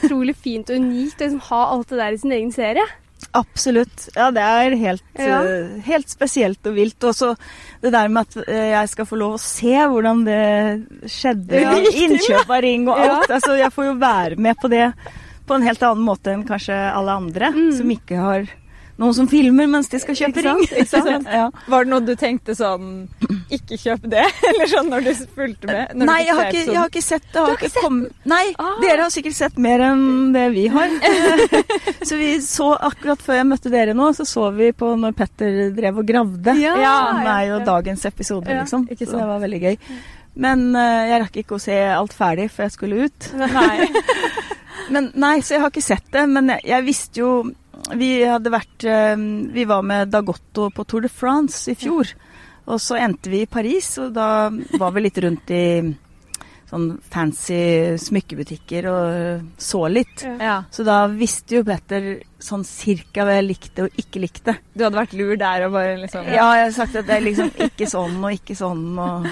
utrolig 0.00 0.34
fint 0.36 0.68
og 0.70 0.76
unikt 0.82 1.20
å 1.22 1.24
liksom 1.28 1.40
ha 1.48 1.62
alt 1.76 1.88
det 1.88 1.98
der 2.02 2.12
i 2.12 2.20
sin 2.20 2.32
egen 2.36 2.52
serie. 2.52 2.84
Absolutt. 3.32 4.08
Ja, 4.16 4.30
det 4.34 4.42
er 4.42 4.76
helt, 4.76 5.02
Ja. 5.18 5.40
uh, 5.42 5.80
helt 5.86 6.08
spesielt 6.10 6.64
og 6.66 6.74
vilt. 6.74 7.04
Og 7.04 7.14
så 7.14 7.36
det 7.82 7.92
der 7.92 8.08
med 8.08 8.26
at 8.28 8.48
eh, 8.48 8.70
jeg 8.72 8.88
skal 8.88 9.06
få 9.06 9.16
lov 9.20 9.34
å 9.36 9.40
se 9.42 9.74
hvordan 9.74 10.24
det 10.24 11.10
skjedde. 11.10 11.60
Ja. 11.62 11.74
Innkjøp 12.04 12.48
av 12.50 12.62
ring 12.62 12.88
og 12.88 12.98
Ja. 12.98 13.18
alt. 13.20 13.30
Altså, 13.30 13.56
jeg 13.58 13.72
får 13.72 13.84
jo 13.90 13.94
være 14.00 14.36
med 14.36 14.56
på 14.60 14.68
det 14.70 14.92
på 15.46 15.54
en 15.56 15.62
helt 15.66 15.82
annen 15.82 16.04
måte 16.06 16.30
enn 16.32 16.44
kanskje 16.46 16.74
alle 16.94 17.10
andre 17.10 17.50
Mm. 17.52 17.72
som 17.76 17.88
ikke 17.90 18.16
har 18.20 18.48
noen 19.00 19.14
som 19.16 19.28
filmer 19.30 19.66
mens 19.70 19.88
de 19.88 19.98
skal 20.02 20.16
kjøpe 20.18 20.42
ring. 20.44 20.60
ja. 21.40 21.46
Var 21.72 21.86
det 21.86 21.90
noe 21.90 22.04
du 22.04 22.12
tenkte 22.20 22.52
sånn 22.58 23.08
Ikke 23.50 23.78
kjøp 23.80 24.04
det? 24.12 24.26
Eller 24.50 24.68
sånn 24.70 24.90
når 24.92 25.06
du 25.08 25.10
fulgte 25.34 25.70
med? 25.70 25.94
Nei, 26.04 26.18
jeg 26.26 26.36
har, 26.36 26.50
ikke, 26.52 26.64
jeg 26.68 26.78
har 26.78 26.92
ikke 26.92 27.02
sett 27.06 27.26
det. 27.32 27.40
Har 27.46 27.56
ikke 27.56 27.82
kommet- 27.82 28.28
Nei, 28.30 28.42
Ah. 28.60 28.76
dere 28.82 29.06
har 29.06 29.10
sikkert 29.14 29.38
sett 29.38 29.56
mer 29.58 29.80
enn 29.88 30.04
det 30.36 30.44
vi 30.54 30.66
har. 30.70 30.92
så 32.08 32.18
vi 32.20 32.30
så 32.44 32.70
akkurat 32.76 33.22
før 33.24 33.40
jeg 33.40 33.48
møtte 33.50 33.72
dere 33.72 33.96
nå, 33.96 34.10
så 34.16 34.26
så 34.28 34.50
vi 34.54 34.70
på 34.76 34.92
når 35.00 35.16
Petter 35.16 35.58
drev 35.76 35.98
og 36.02 36.06
gravde. 36.08 36.54
Ja, 36.60 36.76
Som 37.10 37.24
er 37.24 37.44
jo 37.48 37.58
ja. 37.58 37.64
dagens 37.72 38.04
episode, 38.10 38.50
Ja, 38.52 38.62
liksom. 38.62 38.84
ikke 38.90 39.06
Så 39.08 39.16
det 39.18 39.28
var 39.32 39.40
veldig 39.42 39.62
gøy. 39.64 39.76
Men 40.40 40.68
uh, 40.76 41.08
jeg 41.10 41.22
rakk 41.24 41.40
ikke 41.42 41.56
å 41.56 41.62
se 41.62 41.74
alt 41.90 42.12
ferdig 42.14 42.50
før 42.54 42.68
jeg 42.68 42.76
skulle 42.76 43.08
ut. 43.08 43.30
Nei. 43.40 43.88
Men 44.94 45.10
nei, 45.18 45.36
så 45.42 45.56
jeg 45.56 45.62
har 45.64 45.72
ikke 45.72 45.82
sett 45.84 46.06
det. 46.14 46.22
Men 46.30 46.52
jeg, 46.54 46.64
jeg 46.70 46.86
visste 46.86 47.20
jo 47.22 47.30
Vi 47.98 48.10
hadde 48.22 48.52
vært 48.52 48.84
eh, 48.86 49.16
Vi 49.54 49.64
var 49.68 49.82
med 49.86 50.12
Dagotto 50.12 50.68
på 50.74 50.84
Tour 50.84 51.06
de 51.06 51.10
France 51.12 51.72
i 51.72 51.78
fjor. 51.78 52.12
Og 52.70 52.78
så 52.82 52.98
endte 53.00 53.32
vi 53.32 53.42
i 53.42 53.50
Paris, 53.50 53.96
og 53.98 54.12
da 54.14 54.50
var 54.78 54.92
vi 54.94 55.02
litt 55.02 55.18
rundt 55.24 55.50
i 55.50 55.64
sånn 56.70 56.90
fancy 57.10 57.96
smykkebutikker 57.98 58.86
og 58.86 59.54
så 59.58 59.80
litt. 59.90 60.22
Ja. 60.22 60.36
Ja. 60.38 60.56
Så 60.70 60.86
da 60.86 61.02
visste 61.10 61.58
jo 61.58 61.64
Petter 61.66 62.12
sånn 62.40 62.64
cirka 62.64 63.24
hva 63.26 63.34
jeg 63.38 63.44
likte 63.48 63.84
og 63.86 63.90
ikke 64.00 64.20
likte. 64.22 64.54
Du 64.74 64.84
hadde 64.84 64.96
vært 64.96 65.12
lur 65.18 65.36
der 65.36 65.66
og 65.66 65.72
bare 65.72 65.96
liksom 66.00 66.24
Ja, 66.26 66.46
jeg 66.56 66.64
har 66.64 66.72
sagt 66.72 66.96
at 66.96 67.06
det 67.06 67.16
er 67.18 67.24
liksom 67.26 67.50
ikke 67.66 67.86
sånn 67.90 68.16
og 68.24 68.32
ikke 68.32 68.56
sånn 68.56 68.98
og 68.98 69.26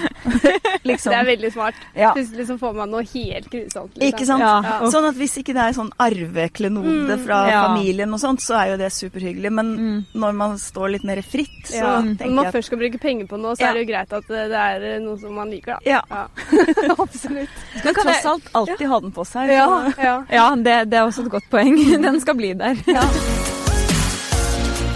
liksom. 0.85 1.11
Det 1.13 1.17
er 1.19 1.25
veldig 1.29 1.51
smart. 1.53 1.75
Ja. 1.97 2.11
Plutselig 2.13 2.45
så 2.47 2.57
får 2.61 2.75
man 2.77 2.91
noe 2.93 3.03
helt 3.13 3.49
grusomt. 3.49 3.95
liksom. 3.97 4.07
Ikke 4.09 4.25
sant? 4.29 4.41
Ja. 4.45 4.53
Ja. 4.63 4.91
Sånn 4.93 5.07
at 5.09 5.15
hvis 5.19 5.37
ikke 5.41 5.53
det 5.57 5.63
er 5.69 5.73
sånn 5.77 5.91
arveklenode 5.99 6.87
Mm, 6.89 7.23
fra 7.25 7.39
ja. 7.49 7.59
familien 7.67 8.13
og 8.13 8.19
sånt, 8.21 8.41
så 8.43 8.55
er 8.59 8.71
jo 8.73 8.77
det 8.81 8.91
superhyggelig. 8.93 9.51
Men 9.51 9.69
Mm. 9.79 10.05
når 10.13 10.33
man 10.35 10.57
står 10.57 10.91
litt 10.91 11.03
mer 11.03 11.21
fritt, 11.21 11.65
så 11.69 11.75
Ja. 11.79 11.95
Tenker 12.01 12.25
man 12.25 12.35
Når 12.35 12.43
man 12.43 12.51
først 12.53 12.65
skal 12.69 12.77
bruke 12.79 12.99
penger 12.99 13.25
på 13.27 13.39
noe, 13.39 13.55
så 13.55 13.61
Ja. 13.61 13.69
er 13.69 13.73
det 13.73 13.87
jo 13.87 13.91
greit 13.93 14.13
at 14.13 14.27
det 14.27 14.49
det 14.49 14.57
er 14.57 14.83
eh, 14.95 14.99
noe 14.99 15.17
som 15.19 15.33
man 15.35 15.49
liker, 15.49 15.77
da. 15.77 15.79
ja, 15.85 16.01
Ja. 16.09 16.27
Absolutt. 16.99 17.49
Men 17.83 17.93
tross 17.95 18.25
alt 18.25 18.43
alltid 18.53 18.87
ha 18.87 18.99
den 18.99 19.11
på 19.11 19.25
seg. 19.25 19.49
Ja, 19.49 19.91
ja. 19.97 20.15
Ja, 20.31 20.55
det, 20.55 20.89
det 20.89 20.97
er 20.99 21.05
også 21.07 21.25
et 21.25 21.31
godt 21.31 21.49
poeng. 21.49 21.75
Den 22.09 22.19
skal 22.21 22.35
bli 22.35 22.53
der. 22.53 22.75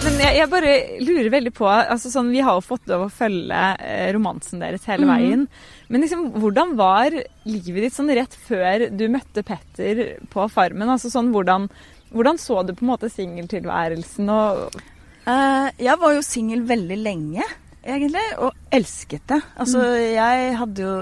Men 0.04 0.20
jeg, 0.20 0.36
jeg 0.36 0.50
bare 0.52 0.72
lurer 1.00 1.30
veldig 1.32 1.52
på 1.56 1.68
altså 1.70 2.12
sånn, 2.12 2.32
Vi 2.34 2.42
har 2.44 2.58
jo 2.58 2.66
fått 2.66 2.90
lov 2.92 3.06
å 3.06 3.14
følge 3.14 3.62
eh, 3.80 4.10
romansen 4.16 4.60
deres 4.64 4.84
hele 4.90 5.08
veien. 5.08 5.46
Men 5.88 6.04
liksom, 6.04 6.26
hvordan 6.44 6.76
var 6.80 7.16
livet 7.48 7.86
ditt 7.86 7.96
sånn 7.96 8.12
rett 8.12 8.36
før 8.48 8.90
du 8.92 9.06
møtte 9.14 9.46
Petter 9.48 10.04
på 10.34 10.48
Farmen? 10.52 10.92
Altså 10.92 11.12
sånn, 11.14 11.32
hvordan, 11.36 11.70
hvordan 12.12 12.42
så 12.42 12.62
du 12.68 12.74
på 12.76 12.86
en 12.86 12.92
måte 12.92 13.12
singeltilværelsen 13.14 14.32
og 14.34 14.76
uh, 14.76 15.68
jeg 15.80 15.98
var 16.04 16.16
jo 16.18 16.26
singel 16.26 16.66
veldig 16.68 17.00
lenge, 17.00 17.48
egentlig, 17.84 18.26
og 18.44 18.52
elsket 18.76 19.28
det. 19.32 19.40
Altså, 19.56 19.86
jeg 20.04 20.54
hadde 20.60 20.88
jo 20.88 20.94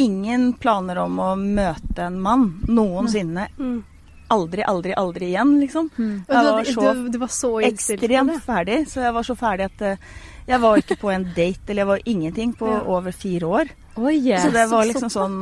ingen 0.00 0.52
planer 0.60 1.02
om 1.04 1.20
å 1.20 1.30
møte 1.36 2.08
en 2.08 2.20
mann 2.24 2.48
noensinne. 2.68 3.50
Mm. 3.58 3.80
Aldri, 4.30 4.62
aldri, 4.62 4.92
aldri 4.94 5.26
igjen, 5.32 5.56
liksom. 5.60 5.88
Mm. 5.98 6.12
Jeg 6.28 6.44
var 6.46 6.64
så 6.70 6.92
du, 6.94 7.08
du 7.10 7.18
var 7.18 7.32
så 7.34 7.50
ekstremt 7.66 8.36
ferdig, 8.44 8.76
så 8.90 9.00
jeg 9.02 9.14
var 9.16 9.26
så 9.26 9.34
ferdig 9.38 9.64
at 9.66 9.82
eh, 9.88 10.04
jeg 10.46 10.60
var 10.62 10.78
ikke 10.78 10.96
på 11.00 11.10
en 11.10 11.24
date, 11.34 11.64
eller 11.68 11.82
jeg 11.82 11.88
var 11.90 12.04
ingenting 12.14 12.52
på 12.58 12.68
Ja. 12.76 12.80
over 12.94 13.12
fire 13.12 13.46
år. 13.46 13.72
oh, 13.96 14.08
yes. 14.12 14.44
Så 14.44 14.50
det 14.54 14.68
var 14.70 14.86
liksom 14.86 15.10
sånn 15.10 15.36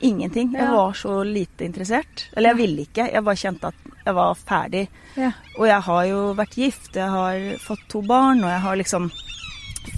ingenting. 0.00 0.52
Jeg 0.54 0.70
var 0.70 0.92
så 0.94 1.16
lite 1.26 1.66
interessert. 1.66 2.28
Eller 2.36 2.52
jeg 2.54 2.58
ville 2.60 2.84
ikke, 2.86 3.08
jeg 3.10 3.24
bare 3.26 3.40
kjente 3.42 3.72
at 3.72 3.88
jeg 4.06 4.14
var 4.14 4.38
ferdig. 4.38 4.84
Ja. 5.18 5.32
Og 5.58 5.66
jeg 5.66 5.80
har 5.88 6.04
jo 6.06 6.20
vært 6.38 6.54
gift, 6.56 6.94
jeg 6.94 7.10
har 7.10 7.42
fått 7.64 7.82
to 7.90 8.04
barn, 8.06 8.44
og 8.46 8.52
jeg 8.54 8.62
har 8.62 8.78
liksom 8.78 9.10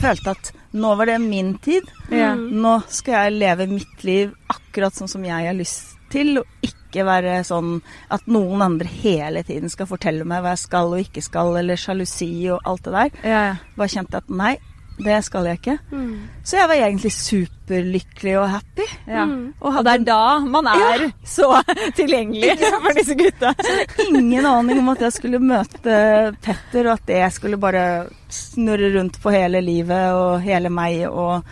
følt 0.01 0.27
at 0.33 0.53
nå 0.73 0.95
var 0.97 1.11
det 1.13 1.19
min 1.21 1.53
tid. 1.61 1.85
Ja. 2.15 2.33
Nå 2.35 2.79
skal 2.89 3.27
jeg 3.27 3.39
leve 3.43 3.67
mitt 3.71 4.05
liv 4.07 4.33
akkurat 4.49 4.97
sånn 4.97 5.11
som 5.13 5.25
jeg 5.29 5.47
har 5.51 5.57
lyst 5.59 5.99
til, 6.11 6.39
og 6.41 6.65
ikke 6.65 6.80
være 7.07 7.45
sånn 7.47 7.79
at 8.11 8.27
noen 8.27 8.63
andre 8.63 8.89
hele 8.89 9.43
tiden 9.47 9.71
skal 9.71 9.87
fortelle 9.87 10.25
meg 10.25 10.43
hva 10.43 10.57
jeg 10.57 10.65
skal 10.67 10.91
og 10.93 11.05
ikke 11.05 11.23
skal, 11.23 11.55
eller 11.61 11.79
sjalusi 11.81 12.51
og 12.51 12.61
alt 12.65 12.85
det 12.85 12.97
der. 12.97 13.23
Ja, 13.23 13.41
ja. 13.51 13.55
Bare 13.77 13.89
kjente 13.95 14.21
at 14.21 14.29
nei, 14.31 14.57
det 15.01 15.17
skal 15.25 15.47
jeg 15.49 15.61
ikke. 15.61 15.77
Mm. 15.93 16.11
Så 16.45 16.59
jeg 16.59 16.69
var 16.69 16.83
egentlig 16.83 17.13
superlykkelig 17.17 18.35
og 18.41 18.49
happy. 18.53 18.87
Ja. 19.09 19.25
Mm. 19.25 19.55
Og 19.61 19.79
Og 19.81 19.85
det 19.87 19.95
er 19.95 20.05
da 20.05 20.39
man 20.45 20.67
er 20.67 21.07
så 21.25 21.63
tilgjengelig 21.99 22.59
for 22.61 22.99
disse 22.99 23.17
gutta. 23.17 23.55
Så 23.57 24.09
ingen 24.11 24.47
aning 24.47 24.83
om 24.83 24.93
at 24.93 25.01
jeg 25.07 25.17
skulle 25.17 25.41
møte 25.41 25.97
Petter, 26.43 26.87
og 26.91 26.99
at 26.99 27.07
det 27.09 27.23
skulle 27.33 27.61
bare 27.61 27.85
snurre 28.29 28.93
rundt 28.99 29.21
på 29.23 29.33
hele 29.35 29.63
livet 29.65 30.13
og 30.15 30.41
hele 30.45 30.71
meg, 30.71 31.07
og 31.09 31.43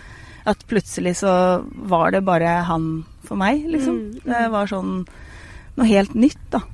at 0.48 0.66
plutselig 0.68 1.16
så 1.20 1.33
var 1.88 2.12
det 2.14 2.24
bare 2.24 2.62
han 2.68 3.05
for 3.24 3.37
meg, 3.37 3.64
liksom. 3.68 3.96
Mm. 3.96 4.20
Det 4.24 4.44
var 4.53 4.70
sånn 4.70 4.92
noe 5.79 5.88
helt 5.88 6.19
nytt, 6.19 6.43
da. 6.53 6.64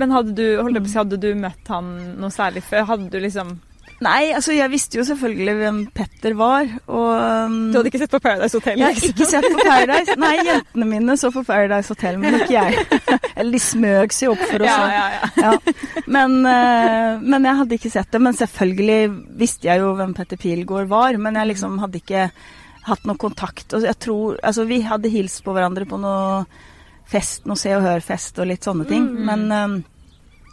Men 0.00 0.10
hadde 0.14 0.34
du, 0.34 0.46
holdt 0.58 0.82
på 0.82 0.98
hadde 0.98 1.20
du 1.22 1.30
møtt 1.38 1.70
han 1.70 1.94
noe 2.18 2.34
særlig 2.34 2.64
før? 2.66 2.88
Hadde 2.94 3.12
du 3.12 3.20
liksom 3.22 3.54
Nei, 4.02 4.32
altså 4.34 4.52
jeg 4.56 4.70
visste 4.72 4.98
jo 4.98 5.04
selvfølgelig 5.06 5.52
hvem 5.60 5.76
Petter 5.94 6.34
var, 6.36 6.66
og 6.90 7.10
um, 7.46 7.54
Du 7.70 7.78
hadde 7.78 7.92
ikke 7.92 8.00
sett 8.02 8.12
på 8.12 8.20
Paradise 8.24 8.58
Hotel? 8.58 8.80
Jeg 8.80 8.88
har 8.90 9.06
ikke 9.08 9.28
sett 9.30 9.46
på 9.46 9.60
Paradise. 9.60 10.16
Nei, 10.18 10.32
jentene 10.48 10.88
mine 10.90 11.16
så 11.20 11.30
på 11.32 11.44
Paradise 11.46 11.94
Hotel, 11.94 12.18
men 12.20 12.40
ikke 12.40 12.56
jeg. 12.56 12.82
Eller 13.38 13.54
de 13.54 13.62
smøg 13.62 14.16
seg 14.16 14.34
opp 14.34 14.42
for 14.42 14.66
oss. 14.66 14.72
Ja, 14.72 14.90
ja, 14.90 15.06
ja. 15.14 15.30
Ja. 15.46 16.02
Men, 16.10 16.36
uh, 16.42 17.22
men 17.22 17.48
jeg 17.48 17.60
hadde 17.62 17.78
ikke 17.78 17.94
sett 17.94 18.10
det. 18.10 18.22
Men 18.26 18.36
selvfølgelig 18.40 18.98
visste 19.44 19.70
jeg 19.70 19.84
jo 19.84 19.94
hvem 20.00 20.12
Petter 20.18 20.42
Pilgaard 20.42 20.90
var, 20.90 21.22
men 21.22 21.38
jeg 21.38 21.52
liksom 21.54 21.78
hadde 21.84 22.02
ikke 22.02 22.28
hatt 22.90 23.08
noe 23.08 23.20
kontakt. 23.20 23.70
Og 23.72 23.86
jeg 23.86 24.00
tror 24.02 24.40
Altså, 24.42 24.66
vi 24.68 24.82
hadde 24.84 25.12
hilst 25.12 25.44
på 25.46 25.54
hverandre 25.54 25.86
på 25.88 26.02
noe 26.02 26.44
fest, 27.14 27.44
noe 27.48 27.56
Se 27.60 27.72
og 27.76 27.84
Hør-fest 27.86 28.40
og 28.42 28.50
litt 28.50 28.66
sånne 28.66 28.86
ting. 28.90 29.06
Mm. 29.06 29.28
Men 29.30 29.44
um, 29.54 29.76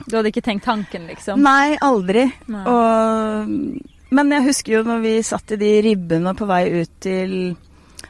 Du 0.08 0.15
hadde 0.17 0.32
ikke 0.32 0.45
tenkt 0.45 0.65
tanken, 0.69 1.10
liksom? 1.10 1.41
Nei, 1.45 1.76
aldri. 1.82 2.28
Nei. 2.54 2.63
Og, 2.69 3.52
men 4.12 4.32
jeg 4.38 4.47
husker 4.50 4.78
jo 4.80 4.86
når 4.88 5.04
vi 5.04 5.15
satt 5.26 5.54
i 5.56 5.60
de 5.62 5.74
ribbene 5.86 6.34
på 6.38 6.47
vei 6.50 6.63
ut 6.82 6.93
til 7.04 7.36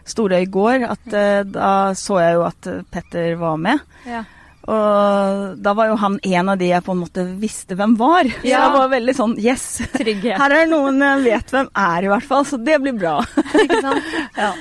Storøy 0.07 0.45
gård, 0.51 0.85
at 0.87 1.11
uh, 1.13 1.41
da 1.45 1.71
så 1.99 2.21
jeg 2.23 2.37
jo 2.39 2.45
at 2.47 2.67
eh, 2.71 2.79
Petter 2.91 3.35
var 3.39 3.59
med. 3.61 3.83
Ja. 4.09 4.23
Og 4.71 5.55
da 5.61 5.73
var 5.77 5.89
jo 5.89 5.95
han 5.97 6.15
en 6.21 6.49
av 6.53 6.57
de 6.61 6.67
jeg 6.69 6.83
på 6.85 6.93
en 6.95 6.99
måte 7.01 7.23
visste 7.41 7.77
hvem 7.77 7.95
var. 7.99 8.27
Så 8.29 8.45
Ja. 8.49 8.63
jeg 8.65 8.73
var 8.75 8.91
veldig 8.91 9.15
sånn 9.17 9.33
Yes! 9.41 9.65
Trygghet. 9.95 10.37
Her 10.37 10.53
er 10.53 10.63
det 10.65 10.71
noen 10.73 11.01
jeg 11.01 11.23
vet 11.27 11.53
hvem 11.53 11.69
er, 11.85 12.05
i 12.05 12.11
hvert 12.11 12.27
fall. 12.29 12.45
Så 12.49 12.59
det 12.61 12.77
blir 12.83 12.93
bra. 12.97 13.15
Ikke 13.63 13.81
sant? 13.81 14.11
Ja. 14.37 14.51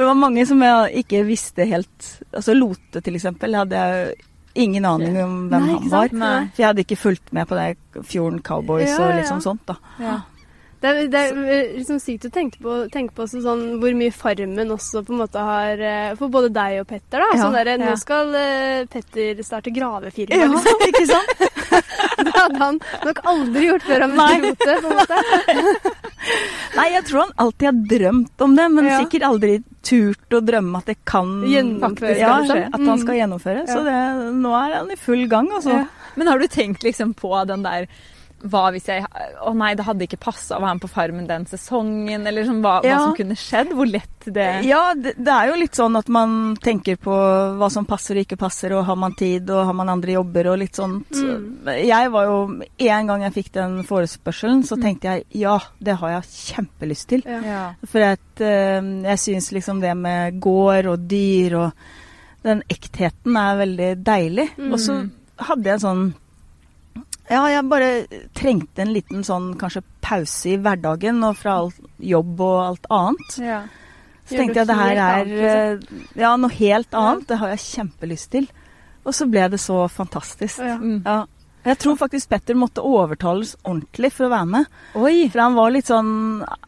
For 0.00 0.06
det 0.06 0.14
var 0.14 0.16
mange 0.16 0.46
som 0.48 0.62
jeg 0.64 1.02
ikke 1.02 1.18
visste 1.28 1.66
helt 1.68 2.06
Altså 2.32 2.54
Lote, 2.56 3.02
til 3.04 3.18
eksempel, 3.18 3.52
hadde 3.52 3.76
jeg 3.76 4.14
ingen 4.64 4.86
aning 4.88 5.18
om 5.20 5.34
hvem 5.50 5.66
Nei, 5.66 5.74
han 5.74 5.90
var. 5.92 6.14
Nei. 6.16 6.30
For 6.54 6.62
jeg 6.62 6.68
hadde 6.70 6.84
ikke 6.86 6.96
fulgt 6.96 7.34
med 7.36 7.44
på 7.50 7.58
det 7.58 8.06
Fjorden 8.08 8.38
Cowboys 8.40 8.88
Ja, 8.88 8.96
og 9.04 9.18
liksom 9.18 9.42
sånt, 9.44 9.60
da. 9.68 9.76
Ja. 10.00 10.14
Det 10.80 10.88
er, 10.88 10.98
det 11.12 11.20
er 11.20 11.40
eh, 11.44 11.72
liksom 11.76 11.98
sykt 12.00 12.24
å 12.24 12.30
tenke 12.32 12.56
på, 12.64 12.74
tenke 12.92 13.12
på 13.12 13.26
sånn, 13.28 13.64
hvor 13.82 13.92
mye 13.98 14.12
Farmen 14.16 14.70
også 14.72 15.02
på 15.04 15.12
en 15.12 15.18
måte 15.20 15.42
har 15.44 15.76
eh, 15.84 16.14
For 16.16 16.32
både 16.32 16.48
deg 16.56 16.78
og 16.80 16.86
Petter. 16.88 17.20
da. 17.20 17.26
Ja, 17.34 17.40
sånn 17.42 17.56
der, 17.58 17.70
Nå 17.82 17.96
skal 18.00 18.32
uh, 18.32 18.86
Petter 18.88 19.42
starte 19.44 19.74
gravefirma. 19.76 20.38
Ja, 20.40 20.48
Liksom. 20.48 20.84
ikke 20.88 21.06
sant? 21.10 21.44
Det 22.24 22.32
hadde 22.36 22.58
han 22.60 22.78
nok 23.06 23.20
aldri 23.28 23.66
gjort 23.68 23.84
før 23.86 24.02
han 24.06 24.16
møtte 24.16 24.40
Rote. 24.40 24.80
på 24.80 24.90
en 24.90 24.98
måte. 24.98 25.94
Nei, 26.78 26.86
jeg 26.94 27.04
tror 27.08 27.22
han 27.24 27.32
alltid 27.44 27.66
har 27.68 27.78
drømt 27.92 28.44
om 28.46 28.56
det, 28.56 28.66
men 28.74 28.88
Ja. 28.88 28.98
sikkert 29.00 29.24
aldri 29.28 29.52
turt 29.86 30.36
å 30.36 30.40
drømme 30.44 30.78
at 30.82 30.90
det 30.90 30.96
kan 31.08 31.30
Gjennomføre, 31.48 32.16
ja. 32.20 32.34
At 32.40 32.76
han 32.76 32.86
Mm. 32.88 33.00
skal 33.04 33.16
gjennomføre. 33.20 33.66
Så 33.68 33.84
det, 33.84 33.98
nå 34.36 34.52
er 34.56 34.76
han 34.78 34.90
i 34.92 34.96
full 35.00 35.26
gang, 35.28 35.48
altså. 35.56 35.70
Ja. 35.80 35.86
Men 36.16 36.26
har 36.28 36.38
du 36.38 36.46
tenkt 36.48 36.82
liksom 36.84 37.14
på 37.16 37.32
den 37.48 37.62
der 37.64 37.86
hva 38.42 38.70
hvis 38.72 38.86
jeg 38.88 39.04
Å 39.40 39.50
nei, 39.56 39.74
det 39.76 39.84
hadde 39.84 40.06
ikke 40.06 40.18
passa 40.20 40.56
å 40.56 40.62
være 40.62 40.76
med 40.78 40.82
på 40.84 40.88
Farmen 40.92 41.26
den 41.28 41.44
sesongen. 41.48 42.26
Eller 42.26 42.46
sånn, 42.48 42.62
hva, 42.64 42.80
Ja. 42.84 42.96
hva 42.96 43.04
som 43.08 43.16
kunne 43.18 43.36
skjedd. 43.36 43.72
Hvor 43.76 43.86
lett 43.90 44.24
det 44.24 44.64
Ja, 44.64 44.94
det, 44.94 45.14
det 45.16 45.32
er 45.34 45.48
jo 45.50 45.58
litt 45.60 45.76
sånn 45.76 45.96
at 45.98 46.08
man 46.08 46.56
tenker 46.56 46.96
på 47.00 47.12
hva 47.58 47.70
som 47.72 47.86
passer 47.88 48.16
og 48.16 48.24
ikke 48.24 48.38
passer, 48.40 48.72
og 48.76 48.84
har 48.88 48.96
man 48.96 49.14
tid, 49.14 49.48
og 49.50 49.64
har 49.66 49.76
man 49.76 49.88
andre 49.88 50.12
jobber 50.16 50.50
og 50.52 50.58
litt 50.62 50.74
sånt. 50.76 51.10
Mm. 51.12 51.70
Jeg 51.84 52.10
var 52.12 52.24
jo 52.24 52.38
En 52.78 53.06
gang 53.06 53.22
jeg 53.22 53.32
fikk 53.38 53.52
den 53.52 53.82
forespørselen, 53.84 54.62
så 54.64 54.80
tenkte 54.80 55.08
jeg 55.14 55.24
ja, 55.42 55.58
det 55.80 55.96
har 56.00 56.16
jeg 56.18 56.22
kjempelyst 56.56 57.08
til. 57.08 57.22
Ja. 57.26 57.40
Ja. 57.44 57.62
For 57.86 58.00
at, 58.12 58.40
eh, 58.40 58.80
jeg 58.80 59.18
syns 59.18 59.52
liksom 59.52 59.80
det 59.80 59.96
med 59.96 60.40
gård 60.40 60.86
og 60.86 61.08
dyr 61.08 61.56
og 61.60 61.72
den 62.42 62.62
ektheten 62.72 63.36
er 63.36 63.58
veldig 63.60 63.90
deilig. 64.04 64.48
Mm. 64.56 64.72
Og 64.72 64.78
så 64.80 64.94
hadde 65.40 65.64
jeg 65.68 65.74
en 65.78 65.84
sånn 65.84 66.04
Ja, 67.30 67.44
jeg 67.46 67.66
bare 67.70 67.90
trengte 68.34 68.82
en 68.82 68.94
liten 68.94 69.22
sånn 69.26 69.52
kanskje 69.58 69.84
pause 70.02 70.50
i 70.50 70.56
hverdagen 70.58 71.20
og 71.26 71.36
fra 71.38 71.60
alt 71.62 71.78
jobb 72.02 72.40
og 72.42 72.56
alt 72.64 72.88
annet. 72.90 73.36
Ja. 73.38 73.60
Så 74.26 74.38
tenkte 74.38 74.60
jeg 74.60 74.70
det 74.70 74.78
her 74.78 74.92
er 74.94 75.02
annet, 75.04 75.36
eh, 75.50 76.00
ja, 76.18 76.32
noe 76.38 76.54
helt 76.54 76.94
annet. 76.94 77.28
Det 77.30 77.38
har 77.38 77.52
jeg 77.54 77.62
kjempelyst 77.66 78.30
til. 78.34 78.48
Og 79.06 79.14
så 79.16 79.26
ble 79.30 79.46
det 79.50 79.60
så 79.62 79.84
fantastisk. 79.90 80.58
Ja. 80.62 80.76
Mm. 80.78 81.00
Ja. 81.06 81.24
Jeg 81.64 81.76
tror 81.78 81.96
faktisk 82.00 82.28
Petter 82.30 82.54
måtte 82.56 82.80
overtales 82.80 83.56
ordentlig 83.68 84.12
for 84.14 84.26
å 84.26 84.30
være 84.32 84.46
med. 84.48 84.64
Oi! 84.96 85.28
For 85.28 85.42
han 85.42 85.54
var 85.58 85.70
litt 85.74 85.86
sånn 85.90 86.12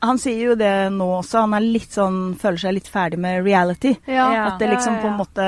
Han 0.02 0.18
sier 0.20 0.50
jo 0.50 0.54
det 0.60 0.90
nå 0.92 1.06
også, 1.22 1.40
han 1.46 1.54
er 1.56 1.64
litt 1.64 1.92
sånn 1.96 2.18
føler 2.40 2.58
seg 2.60 2.74
litt 2.76 2.90
ferdig 2.92 3.18
med 3.18 3.44
reality. 3.46 3.94
Ja. 4.06 4.26
At 4.50 4.58
det 4.60 4.68
liksom 4.68 5.00
på 5.00 5.08
en 5.08 5.16
måte 5.16 5.46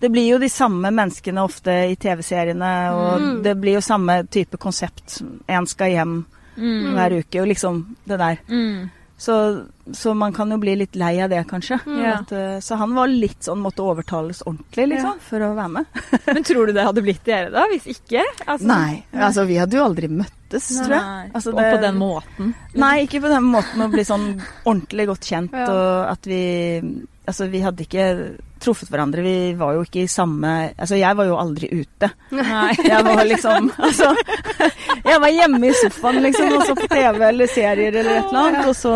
Det 0.00 0.10
blir 0.14 0.28
jo 0.30 0.38
de 0.38 0.48
samme 0.48 0.92
menneskene 0.94 1.42
ofte 1.42 1.74
i 1.90 1.96
TV-seriene, 1.96 2.72
og 2.94 3.20
Mm. 3.20 3.42
det 3.42 3.56
blir 3.60 3.74
jo 3.74 3.80
samme 3.80 4.22
type 4.30 4.56
konsept. 4.56 5.20
En 5.48 5.66
skal 5.66 5.90
hjem 5.90 6.24
Mm. 6.56 6.94
hver 6.94 7.12
uke, 7.18 7.40
og 7.42 7.48
liksom 7.48 7.82
det 8.06 8.16
der. 8.18 8.38
Mm. 8.48 8.90
Så, 9.18 9.64
så 9.96 10.12
man 10.14 10.32
kan 10.36 10.50
jo 10.52 10.58
bli 10.60 10.74
litt 10.76 10.96
lei 11.00 11.14
av 11.24 11.30
det, 11.32 11.38
kanskje. 11.48 11.78
Mm. 11.88 12.00
At, 12.10 12.32
eh, 12.36 12.58
så 12.60 12.76
han 12.76 12.92
var 12.94 13.08
litt 13.08 13.46
sånn 13.46 13.62
måtte 13.64 13.80
overtales 13.80 14.42
ordentlig, 14.44 14.90
liksom, 14.92 15.22
for 15.24 15.40
å 15.40 15.54
være 15.56 15.72
med. 15.78 16.00
Men 16.34 16.44
tror 16.44 16.68
du 16.68 16.74
det 16.76 16.84
hadde 16.84 17.04
blitt 17.06 17.24
dere, 17.24 17.48
da? 17.54 17.64
Hvis 17.72 17.88
ikke? 17.94 18.26
Altså, 18.44 18.68
Nei, 18.68 19.00
altså 19.16 19.46
vi 19.48 19.56
hadde 19.56 19.78
jo 19.78 19.86
aldri 19.86 20.10
møttes, 20.12 20.68
tror 20.82 20.96
jeg. 20.98 21.30
Altså, 21.32 21.54
det, 21.56 21.64
Og 21.64 21.78
på 21.78 21.82
den 21.86 22.00
måten. 22.02 22.52
Nei, 22.76 22.94
ikke 23.06 23.22
på 23.24 23.32
den 23.32 23.48
måten 23.56 23.86
å 23.86 23.90
bli 23.96 24.04
sånn 24.04 24.28
ordentlig 24.66 25.08
godt 25.14 25.30
kjent, 25.32 25.56
Ja. 25.56 25.64
og 25.72 26.12
at 26.12 26.28
vi 26.28 26.42
Altså, 27.26 27.46
vi 27.50 27.60
hadde 27.64 27.82
ikke 27.82 28.04
truffet 28.62 28.88
hverandre. 28.88 29.20
Vi 29.24 29.52
var 29.58 29.74
jo 29.76 29.82
ikke 29.84 30.04
i 30.04 30.08
samme 30.08 30.52
Altså, 30.78 30.96
jeg 30.96 31.16
var 31.18 31.26
jo 31.28 31.36
aldri 31.36 31.68
ute. 31.82 32.08
Nei. 32.32 32.70
Jeg 32.92 33.04
var 33.04 33.20
liksom 33.28 33.70
Altså, 33.76 34.12
jeg 35.06 35.20
var 35.22 35.30
hjemme 35.34 35.68
i 35.68 35.72
sofaen, 35.76 36.18
liksom, 36.24 36.54
og 36.56 36.62
så 36.66 36.74
på 36.78 36.86
TV 36.90 37.20
eller 37.28 37.50
serier 37.52 37.94
eller 38.00 38.16
et 38.16 38.30
eller 38.30 38.40
annet, 38.40 38.68
og 38.70 38.74
så 38.78 38.94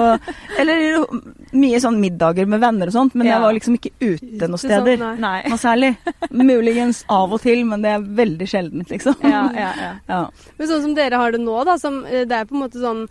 Eller 0.59 1.05
mye 1.53 1.81
sånn 1.83 1.99
middager 2.03 2.49
med 2.51 2.63
venner 2.63 2.91
og 2.91 2.95
sånt, 2.95 3.15
men 3.19 3.27
Ja. 3.29 3.35
jeg 3.37 3.45
var 3.45 3.55
liksom 3.57 3.77
ikke 3.79 3.93
ute 4.01 4.49
noen 4.49 4.63
steder. 4.63 4.97
Sånn, 4.97 5.21
nei. 5.21 5.41
Nei. 5.43 5.51
Noe 5.51 5.61
særlig. 5.61 5.91
Muligens 6.31 7.03
av 7.11 7.33
og 7.37 7.43
til, 7.43 7.65
men 7.69 7.83
det 7.85 7.91
er 7.97 8.05
veldig 8.23 8.49
sjeldent, 8.51 8.91
liksom. 8.95 9.17
Ja, 9.27 9.45
ja, 9.55 9.71
ja. 9.83 9.93
Ja. 10.09 10.21
Men 10.59 10.71
sånn 10.71 10.85
som 10.87 10.95
dere 10.99 11.19
har 11.21 11.35
det 11.35 11.43
nå, 11.43 11.57
da, 11.69 11.77
som, 11.83 12.05
eh, 12.07 12.25
det 12.31 12.39
er 12.39 12.47
på 12.49 12.55
en 12.57 12.63
måte 12.65 12.81
sånn 12.83 13.05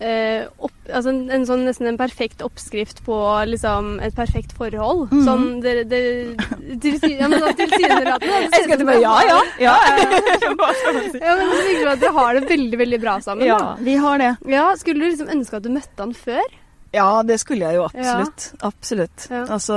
eh, 0.00 0.46
opp, 0.58 0.74
altså 0.92 1.10
en, 1.12 1.20
en 1.32 1.46
sånn 1.48 1.64
nesten 1.66 1.88
en 1.90 1.96
perfekt 2.00 2.42
oppskrift 2.44 3.02
på 3.06 3.16
liksom 3.48 3.96
et 4.04 4.14
perfekt 4.16 4.52
forhold. 4.56 5.06
Mm. 5.12 5.22
Sånn 5.26 5.46
det, 5.64 5.74
det, 5.90 6.00
tilsy, 6.82 7.14
ja, 7.16 7.28
men 7.32 7.40
sånn 7.42 7.56
tilsynelatende. 7.62 8.42
Jeg 8.44 8.66
skal 8.66 8.74
ut 8.76 8.84
som 8.84 8.92
ja, 9.00 9.14
ja. 9.30 9.40
ja. 9.62 9.76
Ja, 10.46 11.32
men 11.38 11.48
det 11.50 11.64
virker 11.64 11.82
som 11.82 11.92
at 11.94 12.04
dere 12.04 12.14
har 12.18 12.38
det 12.38 12.44
veldig, 12.50 12.78
veldig 12.84 13.00
bra 13.02 13.16
sammen. 13.24 13.46
Ja, 13.48 13.58
da. 13.62 13.72
vi 13.80 13.96
har 14.00 14.22
det. 14.22 14.30
Ja, 14.52 14.68
Skulle 14.78 15.02
du 15.04 15.08
liksom 15.10 15.32
ønske 15.32 15.58
at 15.60 15.66
du 15.66 15.72
møtte 15.74 16.02
han 16.04 16.14
før? 16.16 16.46
Ja, 16.94 17.08
det 17.26 17.40
skulle 17.42 17.66
jeg 17.66 17.80
jo 17.80 17.86
absolutt. 17.88 18.44
Absolutt. 18.64 19.26
Ja. 19.28 19.42
Altså 19.52 19.76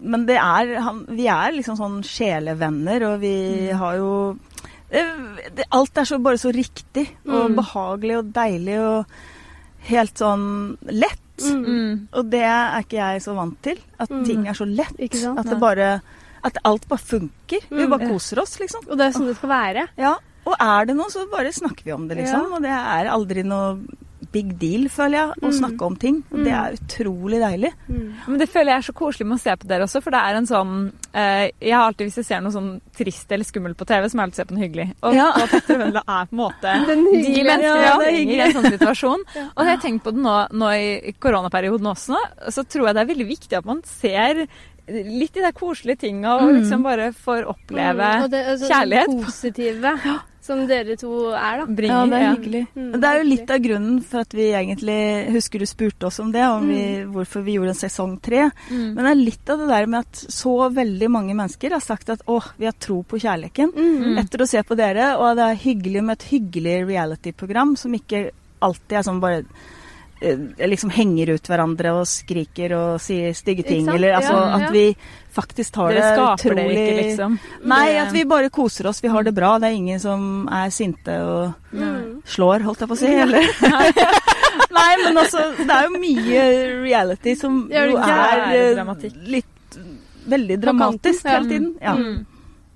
Men 0.00 0.24
det 0.26 0.38
er 0.40 0.70
han, 0.82 1.02
Vi 1.14 1.26
er 1.30 1.52
liksom 1.54 1.76
sånn 1.78 1.98
sjelevenner, 2.06 3.04
og 3.12 3.20
vi 3.22 3.34
Mm. 3.68 3.76
har 3.78 3.96
jo 4.00 4.10
Alt 4.90 5.98
er 6.00 6.06
så 6.08 6.18
bare 6.22 6.38
så 6.40 6.52
riktig 6.54 7.08
og 7.26 7.50
Mm. 7.50 7.56
behagelig 7.58 8.18
og 8.18 8.32
deilig 8.32 8.78
og 8.80 9.06
helt 9.88 10.14
sånn 10.18 10.76
lett. 10.84 11.20
Mm. 11.38 11.64
Mm. 11.66 12.08
Og 12.12 12.30
det 12.30 12.40
er 12.42 12.80
ikke 12.82 12.96
jeg 12.98 13.22
så 13.22 13.34
vant 13.36 13.60
til. 13.62 13.78
At 14.00 14.08
Mm. 14.10 14.24
ting 14.24 14.46
er 14.48 14.52
så 14.54 14.64
lett. 14.66 14.96
Ikke 14.98 15.16
sant? 15.20 15.38
At 15.38 15.46
det 15.46 15.60
bare 15.60 16.00
At 16.44 16.56
alt 16.64 16.88
bare 16.88 16.98
funker. 17.00 17.60
Vi 17.68 17.84
Mm. 17.84 17.90
bare 17.90 18.08
koser 18.08 18.38
oss, 18.40 18.58
liksom. 18.60 18.88
Og 18.88 18.96
det 18.96 19.06
er 19.06 19.10
sånn 19.18 19.26
det 19.26 19.36
skal 19.36 19.48
være. 19.50 19.88
Ja. 19.98 20.14
Og 20.46 20.54
er 20.60 20.84
det 20.86 20.94
noe, 20.96 21.10
så 21.10 21.28
bare 21.28 21.50
snakker 21.52 21.82
vi 21.84 21.90
om 21.92 22.06
det, 22.06 22.16
liksom. 22.18 22.48
Ja. 22.50 22.54
Og 22.56 22.62
det 22.62 22.70
er 22.70 23.10
aldri 23.10 23.42
noe 23.44 23.80
big 24.32 24.58
deal, 24.60 24.88
føler 24.92 25.16
jeg, 25.18 25.28
å 25.40 25.48
Mm. 25.48 25.58
snakke 25.58 25.82
om 25.86 25.96
ting. 25.96 26.22
Det 26.30 26.38
Mm. 26.52 26.64
er 26.64 26.76
utrolig 26.76 27.38
deilig. 27.40 27.72
Mm. 27.88 28.14
Men 28.28 28.38
det 28.38 28.48
føler 28.50 28.66
jeg 28.74 28.78
er 28.78 28.92
så 28.92 28.94
koselig 28.94 29.26
med 29.26 29.38
å 29.38 29.40
se 29.40 29.50
på 29.56 29.66
dere 29.66 29.82
også, 29.84 30.02
for 30.02 30.10
det 30.10 30.20
er 30.20 30.34
en 30.36 30.46
sånn 30.46 30.92
eh, 31.14 31.50
Jeg 31.62 31.72
har 31.72 31.88
alltid, 31.90 32.06
hvis 32.06 32.16
jeg 32.16 32.24
ser 32.26 32.40
noe 32.40 32.52
sånn 32.52 32.80
trist 32.94 33.32
eller 33.32 33.44
skummelt 33.44 33.76
på 33.76 33.86
TV, 33.86 34.08
som 34.10 34.20
jeg 34.20 34.26
alltid 34.28 34.34
ser 34.36 34.44
på 34.44 34.54
noe 34.54 34.68
hyggelig. 34.68 34.94
Og, 35.02 35.14
Ja. 35.14 35.28
og 35.34 35.48
Petter 35.48 35.74
og 35.74 35.80
Vendela 35.80 36.02
er 36.06 36.26
på 36.26 36.32
en 36.32 36.38
måte 36.38 36.86
de 36.86 37.44
menneskene 37.44 37.62
Ja, 37.62 37.98
er 37.98 38.04
trenger 38.04 38.34
i 38.34 38.40
en 38.40 38.52
sånn 38.52 38.72
situasjon. 38.78 39.20
Og 39.56 39.64
jeg 39.64 39.66
har 39.66 39.76
tenkt 39.78 40.02
på 40.04 40.12
det 40.14 40.22
nå, 40.22 40.48
nå 40.52 40.68
i 41.08 41.12
koronaperioden 41.18 41.86
også, 41.88 42.16
så 42.48 42.64
tror 42.68 42.86
jeg 42.86 42.94
det 42.94 43.02
er 43.08 43.14
veldig 43.14 43.28
viktig 43.28 43.56
at 43.58 43.64
man 43.64 43.82
ser 43.82 44.46
litt 44.88 45.36
i 45.36 45.40
de 45.44 45.52
koselige 45.52 45.98
tinga 46.00 46.36
og 46.40 46.54
liksom 46.54 46.82
bare 46.82 47.12
får 47.12 47.44
oppleve 47.44 47.98
Mm, 47.98 48.22
og 48.24 48.30
det, 48.30 48.46
altså, 48.46 48.68
kjærlighet. 48.70 49.06
Det 49.06 49.24
positive 49.26 50.00
som 50.48 50.64
dere 50.66 50.96
to 50.98 51.10
er, 51.36 51.60
da. 51.60 51.66
Bringer, 51.68 51.94
Ja, 51.94 52.06
det 52.08 52.16
er 52.18 52.24
ja. 52.24 52.32
hyggelig. 52.34 52.62
Mm, 52.74 52.90
det 52.96 53.08
er 53.12 53.18
jo 53.20 53.26
litt 53.28 53.52
av 53.54 53.62
grunnen 53.68 53.98
for 54.08 54.24
at 54.24 54.34
vi 54.34 54.46
egentlig 54.56 54.98
Husker 55.36 55.62
du 55.62 55.66
spurte 55.68 56.08
oss 56.08 56.18
om 56.24 56.32
det, 56.34 56.42
om 56.48 56.66
vi, 56.72 56.80
hvorfor 57.12 57.44
vi 57.46 57.54
gjorde 57.58 57.74
en 57.76 57.80
sesong 57.84 58.16
tre. 58.24 58.48
Mm. 58.72 58.82
Men 58.96 59.02
det 59.04 59.12
er 59.12 59.20
litt 59.22 59.52
av 59.54 59.62
det 59.62 59.68
der 59.70 59.86
med 59.92 60.00
at 60.08 60.24
så 60.40 60.56
veldig 60.74 61.10
mange 61.12 61.36
mennesker 61.38 61.76
har 61.76 61.84
sagt 61.84 62.10
at 62.16 62.24
å, 62.26 62.40
vi 62.56 62.66
har 62.70 62.74
tro 62.80 63.02
på 63.04 63.20
kjærligheten 63.20 63.74
Mm. 63.78 64.18
etter 64.24 64.42
å 64.42 64.48
se 64.48 64.62
på 64.64 64.74
dere, 64.78 65.12
og 65.20 65.36
det 65.36 65.44
er 65.52 65.62
hyggelig 65.62 66.02
med 66.02 66.16
et 66.18 66.28
hyggelig 66.32 66.76
reality-program 66.88 67.76
som 67.76 67.92
ikke 67.94 68.30
alltid 68.64 68.96
er 68.98 69.02
sånn 69.06 69.20
bare 69.22 69.44
eh, 70.20 70.38
liksom 70.66 70.90
henger 70.90 71.34
ut 71.36 71.46
hverandre 71.50 71.92
og 72.00 72.06
skriker 72.10 72.72
og 72.74 73.00
sier 73.02 73.36
stygge 73.38 73.62
ting, 73.68 73.86
eller 73.88 74.16
altså 74.18 74.32
Ja, 74.34 74.46
ja. 74.48 74.64
at 74.66 74.72
vi 74.74 74.96
faktisk 75.38 75.72
tar 75.78 75.92
Dere 75.94 76.02
det 76.02 76.12
skaper 76.16 76.50
utrolig 76.52 76.74
det 76.74 76.84
ikke, 76.84 76.96
liksom. 77.02 77.38
Nei, 77.72 77.86
at 78.02 78.12
vi 78.14 78.24
bare 78.28 78.50
koser 78.50 78.88
oss. 78.90 79.00
Vi 79.04 79.08
har 79.14 79.22
det 79.26 79.34
bra. 79.36 79.54
Det 79.62 79.70
er 79.70 79.76
ingen 79.78 80.00
som 80.02 80.48
er 80.50 80.70
sinte 80.74 81.18
og 81.22 81.54
Mm. 81.72 82.22
slår, 82.24 82.62
holdt 82.64 82.80
jeg 82.80 82.88
på 82.88 82.96
å 82.96 83.00
si. 83.02 83.10
Eller? 83.12 83.44
Nei, 84.78 84.90
men 85.04 85.16
altså, 85.20 85.42
det 85.58 85.68
er 85.74 85.84
jo 85.86 86.00
mye 86.00 86.42
reality 86.82 87.34
som 87.36 87.60
jo 87.72 87.98
er 88.00 88.42
er 88.48 88.74
eh, 88.78 89.10
litt 89.28 89.78
veldig 90.28 90.58
dramatisk 90.62 91.24
kanten, 91.24 91.28
ja. 91.28 91.38
hele 91.38 91.48
tiden. 91.52 91.70
Ja. 91.82 91.94
Mm. 91.96 92.26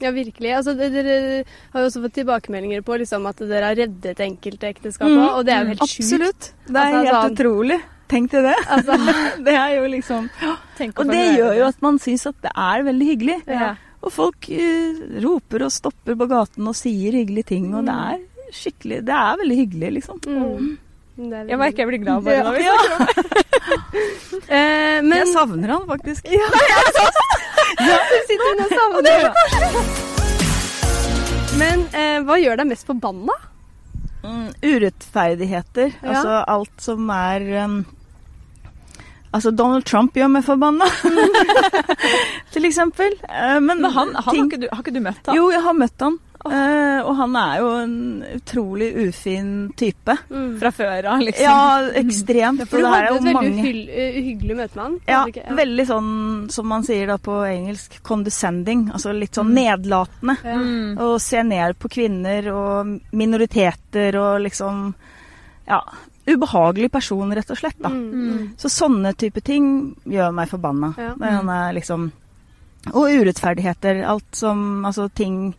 Ja, 0.02 0.10
virkelig. 0.10 0.50
Altså, 0.58 0.72
det- 0.76 0.90
dere 0.92 1.44
har 1.72 1.80
jo 1.84 1.86
også 1.88 2.00
fått 2.02 2.14
tilbakemeldinger 2.16 2.82
på 2.82 2.96
liksom, 2.98 3.26
at 3.28 3.36
dere 3.38 3.68
har 3.70 3.76
reddet 3.78 4.18
enkelte 4.24 4.66
ekteskap, 4.74 5.08
Mm. 5.08 5.28
og 5.36 5.44
det 5.46 5.54
er 5.54 5.60
jo 5.62 5.68
helt 5.68 5.80
sjukt. 5.86 6.00
Absolutt. 6.02 6.52
Det 6.66 6.76
er 6.76 6.82
Altså, 6.82 7.04
helt 7.04 7.14
sånn- 7.14 7.36
utrolig. 7.36 7.80
Tenk 8.12 8.30
til 8.32 8.44
det. 8.46 8.56
Altså, 8.68 8.92
Det 9.46 9.54
er 9.56 9.70
jo 9.78 9.88
liksom 9.90 10.28
Tenk 10.78 11.00
Og 11.02 11.08
det 11.10 11.22
gjør 11.38 11.56
jo 11.58 11.64
at 11.70 11.80
man 11.84 11.98
syns 12.02 12.26
at 12.30 12.38
det 12.44 12.52
er 12.52 12.84
veldig 12.86 13.06
hyggelig. 13.08 13.38
Ja. 13.48 13.72
Og 14.02 14.10
folk 14.12 14.48
uh, 14.50 15.02
roper 15.24 15.66
og 15.66 15.72
stopper 15.74 16.14
på 16.18 16.26
gaten 16.30 16.68
og 16.68 16.74
sier 16.78 17.12
hyggelige 17.20 17.48
ting, 17.54 17.68
og 17.78 17.86
det 17.86 17.94
er 17.94 18.18
skikkelig 18.52 18.98
Det 19.08 19.14
er 19.16 19.36
veldig 19.42 19.58
hyggelig, 19.62 19.90
liksom. 20.00 20.16
mm. 20.26 20.72
Er 21.22 21.44
Jeg 21.50 21.58
merker 21.60 21.82
jeg 21.82 21.88
blir 21.90 22.00
glad 22.02 22.22
bare 22.24 22.34
Ja. 22.34 22.42
når 22.46 22.52
vi 22.56 22.62
snakker 22.66 22.92
om 22.96 23.06
det. 23.06 23.08
Eh, 24.52 24.98
men 25.04 25.12
Jeg 25.20 25.28
savner 25.32 25.68
han 25.70 25.84
faktisk. 25.86 26.26
sitter 28.28 28.46
hun 28.48 28.60
og 28.64 28.70
savner 28.72 29.20
Men 31.60 31.84
eh, 31.94 32.18
hva 32.26 32.36
gjør 32.40 32.56
deg 32.60 32.66
mest 32.72 32.88
forbanna? 32.88 33.36
Mm, 34.22 34.48
urettferdigheter. 34.62 35.92
Ja. 36.00 36.08
Altså 36.12 36.34
alt 36.56 36.84
som 36.84 37.10
er 37.14 37.46
um, 37.64 37.78
Altså, 39.32 39.50
Donald 39.56 39.86
Trump 39.88 40.16
gjør 40.16 40.28
meg 40.28 40.44
forbanna, 40.44 40.84
til 42.52 42.68
eksempel. 42.68 43.14
Eh, 43.28 43.60
men, 43.60 43.80
Men 43.80 43.90
han, 43.90 44.12
han 44.14 44.26
har, 44.26 44.42
ikke 44.44 44.60
du, 44.60 44.68
har 44.70 44.84
ikke 44.84 44.94
du 44.94 45.00
møtt 45.04 45.30
han? 45.30 45.38
Jo, 45.38 45.48
jeg 45.54 45.64
har 45.64 45.78
møtt 45.78 46.04
han. 46.04 46.18
Oh. 46.42 47.06
og 47.06 47.12
han 47.20 47.36
er 47.38 47.60
jo 47.60 47.66
en 47.84 47.92
utrolig 48.34 48.88
ufin 49.04 49.50
type. 49.78 50.16
Fra 50.58 50.72
før 50.74 51.06
av, 51.12 51.20
liksom. 51.22 51.44
Ja, 51.46 51.92
ekstremt. 52.00 52.64
For 52.66 52.82
du 52.82 52.88
hadde 52.90 53.12
et 53.12 53.14
veldig 53.20 53.34
mange 53.36 53.62
uh, 53.62 54.16
uhyggelig 54.18 54.56
møte 54.58 54.74
med 54.74 54.82
han. 54.82 54.96
Ja, 55.06 55.20
du 55.30 55.54
veldig 55.60 55.86
sånn 55.86 56.10
som 56.50 56.66
man 56.72 56.82
sier 56.88 57.12
da 57.12 57.20
på 57.22 57.36
engelsk, 57.46 58.00
condescending. 58.02 58.88
Altså 58.90 59.14
litt 59.14 59.38
sånn 59.38 59.54
nedlatende. 59.54 60.34
Å 60.42 60.58
Mm. 60.62 60.98
Og 61.02 61.14
se 61.22 61.40
ned 61.46 61.78
på 61.78 61.88
kvinner 61.94 62.46
og 62.52 62.90
minoriteter 63.14 64.18
og 64.18 64.42
liksom 64.48 64.88
Ja. 65.70 65.78
Ubehagelig 66.26 66.90
person, 66.92 67.32
rett 67.34 67.50
og 67.50 67.58
slett. 67.58 67.78
da. 67.82 67.88
Mm, 67.88 68.12
mm. 68.12 68.48
Så 68.56 68.70
sånne 68.70 69.14
type 69.18 69.40
ting 69.42 69.96
gjør 70.06 70.32
meg 70.34 70.48
forbanna. 70.48 70.94
Ja. 70.98 71.14
Er 71.18 71.72
liksom 71.74 72.10
Og 72.94 73.10
urettferdigheter. 73.10 74.04
Alt 74.04 74.34
som 74.34 74.84
Altså 74.84 75.08
ting 75.14 75.54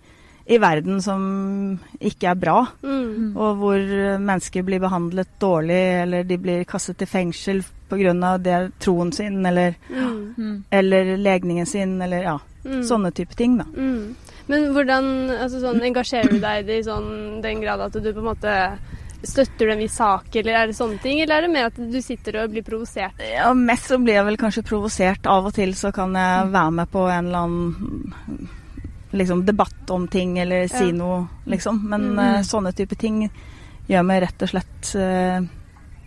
i 0.46 0.58
verden 0.60 1.02
som 1.02 1.80
ikke 2.02 2.32
er 2.32 2.36
bra. 2.36 2.58
Mm. 2.84 3.36
Og 3.38 3.58
hvor 3.62 3.80
mennesker 4.20 4.64
blir 4.64 4.82
behandlet 4.84 5.28
dårlig, 5.40 6.02
eller 6.04 6.24
de 6.28 6.38
blir 6.38 6.66
kastet 6.66 7.02
i 7.02 7.06
fengsel 7.06 7.64
pga. 7.90 8.70
troen 8.80 9.12
sin, 9.14 9.46
eller, 9.46 9.76
Mm. 9.90 10.36
Mm. 10.38 10.64
eller 10.72 11.18
legningen 11.18 11.66
sin, 11.66 12.02
eller 12.02 12.24
ja. 12.24 12.40
Mm. 12.66 12.84
Sånne 12.84 13.12
type 13.14 13.36
ting, 13.36 13.58
da. 13.58 13.66
Mm. 13.76 14.16
Men 14.48 14.74
hvordan 14.74 15.30
altså 15.30 15.60
sånn, 15.62 15.82
engasjerer 15.82 16.30
du 16.30 16.40
deg 16.40 16.64
i 16.64 16.68
det 16.68 16.80
i 16.80 16.84
sånn, 16.84 17.42
den 17.42 17.62
grad 17.62 17.80
at 17.80 17.94
du 17.94 18.12
på 18.14 18.20
en 18.20 18.36
måte 18.36 18.78
støtter 19.24 19.70
du 19.70 19.74
i 19.74 19.78
viss 19.84 19.96
sak, 19.96 20.28
eller 20.36 20.58
er 20.60 20.68
det 20.68 20.76
sånne 20.78 21.00
ting? 21.04 21.22
Eller 21.24 21.38
er 21.38 21.42
det 21.48 21.52
mer 21.54 21.70
at 21.70 21.78
du 21.80 22.00
sitter 22.04 22.42
og 22.44 22.52
blir 22.52 22.64
provosert? 22.68 23.20
Ja, 23.24 23.54
mest 23.56 23.88
så 23.88 23.98
blir 24.04 24.18
jeg 24.20 24.26
vel 24.28 24.38
kanskje 24.42 24.66
provosert. 24.68 25.26
Av 25.32 25.46
og 25.48 25.54
til 25.56 25.72
så 25.80 25.94
kan 25.96 26.14
jeg 26.18 26.52
være 26.52 26.72
med 26.82 26.92
på 26.92 27.06
en 27.10 27.30
eller 27.32 27.48
annen 27.48 28.50
liksom, 29.14 29.46
debatt 29.46 29.90
om 29.94 30.08
ting, 30.08 30.38
eller 30.40 30.68
si 30.68 30.88
Ja. 30.90 30.92
noe, 30.92 31.28
liksom. 31.46 31.82
Men 31.90 32.02
Mm. 32.16 32.20
uh, 32.20 32.42
sånne 32.42 32.74
type 32.76 32.96
ting 32.98 33.30
gjør 33.90 34.06
meg 34.06 34.24
rett 34.24 34.42
og 34.42 34.50
slett 34.50 34.96
uh, 34.96 35.42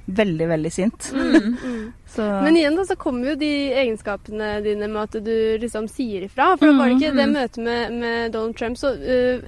veldig, 0.09 0.49
veldig 0.49 0.73
sint. 0.73 1.13
Mm. 1.15 1.57
Mm. 1.67 1.93
Så 2.07 2.23
Men 2.43 2.57
igjen 2.57 2.77
da, 2.77 2.85
så 2.85 2.97
kommer 2.97 3.31
jo 3.31 3.35
de 3.37 3.73
egenskapene 3.75 4.63
dine 4.65 4.89
med 4.89 5.03
at 5.03 5.25
du 5.25 5.59
liksom 5.61 5.89
sier 5.89 6.23
ifra. 6.25 6.57
For 6.57 6.67
da 6.71 6.73
var 6.79 6.89
det 6.89 6.97
ikke 7.01 7.17
det 7.17 7.27
møtet 7.33 7.59
med, 7.65 7.93
med 7.93 8.33
Donald 8.33 8.57
Trump, 8.57 8.79
så 8.79 8.93
øh, 8.97 9.43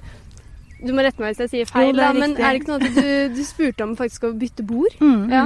Du 0.85 0.93
må 0.95 1.03
rette 1.03 1.19
meg 1.19 1.33
hvis 1.33 1.41
jeg 1.43 1.49
sier 1.49 1.65
feil, 1.69 1.89
Jo, 1.89 1.97
det 1.97 2.03
er 2.05 2.13
da, 2.13 2.19
men 2.19 2.31
er 2.37 2.53
det 2.53 2.61
ikke 2.61 2.71
noe 2.71 2.79
at 2.87 2.95
du, 2.95 3.35
du 3.35 3.43
spurte 3.43 3.83
om 3.83 3.95
faktisk 3.99 4.23
å 4.29 4.33
bytte 4.39 4.63
bord? 4.63 4.95
mm. 5.01 5.29
Ja. 5.33 5.43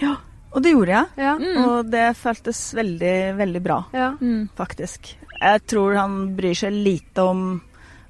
ja. 0.00 0.14
Og 0.56 0.62
det 0.64 0.72
gjorde 0.72 0.94
jeg. 0.94 1.06
Ja. 1.20 1.34
Mm. 1.36 1.56
Og 1.66 1.90
det 1.92 2.04
føltes 2.16 2.60
veldig, 2.78 3.14
veldig 3.36 3.60
bra, 3.62 3.82
ja. 3.92 4.10
Mm. 4.20 4.48
faktisk. 4.56 5.10
Jeg 5.36 5.66
tror 5.68 5.96
han 6.00 6.14
bryr 6.38 6.54
seg 6.56 6.72
lite 6.72 7.20
om 7.28 7.42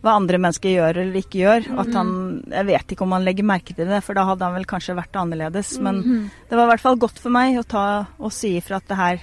hva 0.05 0.13
andre 0.21 0.39
mennesker 0.39 0.71
gjør 0.71 1.01
eller 1.03 1.17
ikke 1.19 1.41
gjør. 1.41 1.65
At 1.83 1.91
han, 1.97 2.11
Jeg 2.53 2.67
vet 2.69 2.93
ikke 2.95 3.03
om 3.03 3.13
han 3.17 3.25
legger 3.27 3.43
merke 3.49 3.75
til 3.75 3.89
det, 3.91 3.99
for 4.07 4.15
da 4.15 4.23
hadde 4.29 4.45
han 4.47 4.55
vel 4.55 4.69
kanskje 4.71 4.95
vært 4.95 5.19
annerledes. 5.19 5.73
Men 5.83 5.97
Mm. 6.05 6.31
det 6.49 6.55
var 6.61 6.69
i 6.69 6.71
hvert 6.71 6.85
fall 6.85 6.97
godt 7.03 7.19
for 7.19 7.31
meg 7.35 7.59
å 7.59 7.67
ta 7.67 8.07
og 8.21 8.31
si 8.33 8.53
ifra 8.61 8.77
at 8.79 8.87
det 8.87 8.97
her 9.01 9.19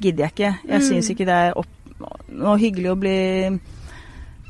gidder 0.00 0.24
jeg 0.24 0.32
ikke. 0.32 0.52
Jeg 0.64 0.80
Mm. 0.80 0.88
syns 0.88 1.10
ikke 1.12 1.26
det 1.28 1.36
er 1.42 1.52
opp, 1.58 1.68
noe 2.32 2.56
hyggelig 2.56 2.90
å 2.94 2.98
bli 2.98 3.60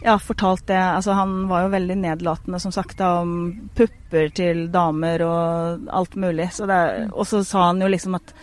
ja, 0.04 0.18
fortalt 0.20 0.66
det. 0.68 0.76
Altså, 0.78 1.14
han 1.16 1.46
var 1.48 1.64
jo 1.64 1.72
veldig 1.72 1.96
nedlatende, 1.96 2.60
som 2.60 2.72
sagt, 2.76 2.98
da, 3.00 3.14
om 3.22 3.70
pupper 3.74 4.28
til 4.36 4.66
damer 4.74 5.22
og 5.24 5.88
alt 5.96 6.14
mulig. 6.20 6.50
Så 6.52 6.66
det, 6.68 6.76
er- 6.76 7.08
og 7.12 7.26
så 7.26 7.40
sa 7.44 7.66
han 7.70 7.80
jo 7.80 7.88
liksom 7.88 8.18
at 8.20 8.34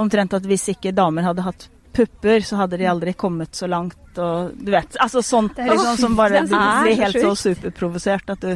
omtrent 0.00 0.32
at 0.38 0.46
hvis 0.48 0.68
ikke 0.72 0.94
damer 0.96 1.26
hadde 1.26 1.42
hatt 1.44 1.66
pupper, 1.92 2.40
så 2.46 2.56
hadde 2.62 2.78
de 2.78 2.86
aldri 2.86 3.12
kommet 3.18 3.52
så 3.58 3.66
langt. 3.68 3.98
Og 4.16 4.52
du 4.54 4.70
vet, 4.72 4.94
altså 5.02 5.20
sånt 5.26 5.58
liksom, 5.58 5.96
som 5.98 6.14
bare 6.16 6.44
blir 6.48 6.94
helt 7.02 7.18
så 7.20 7.34
superprovosert 7.36 8.30
at 8.36 8.40
du 8.46 8.54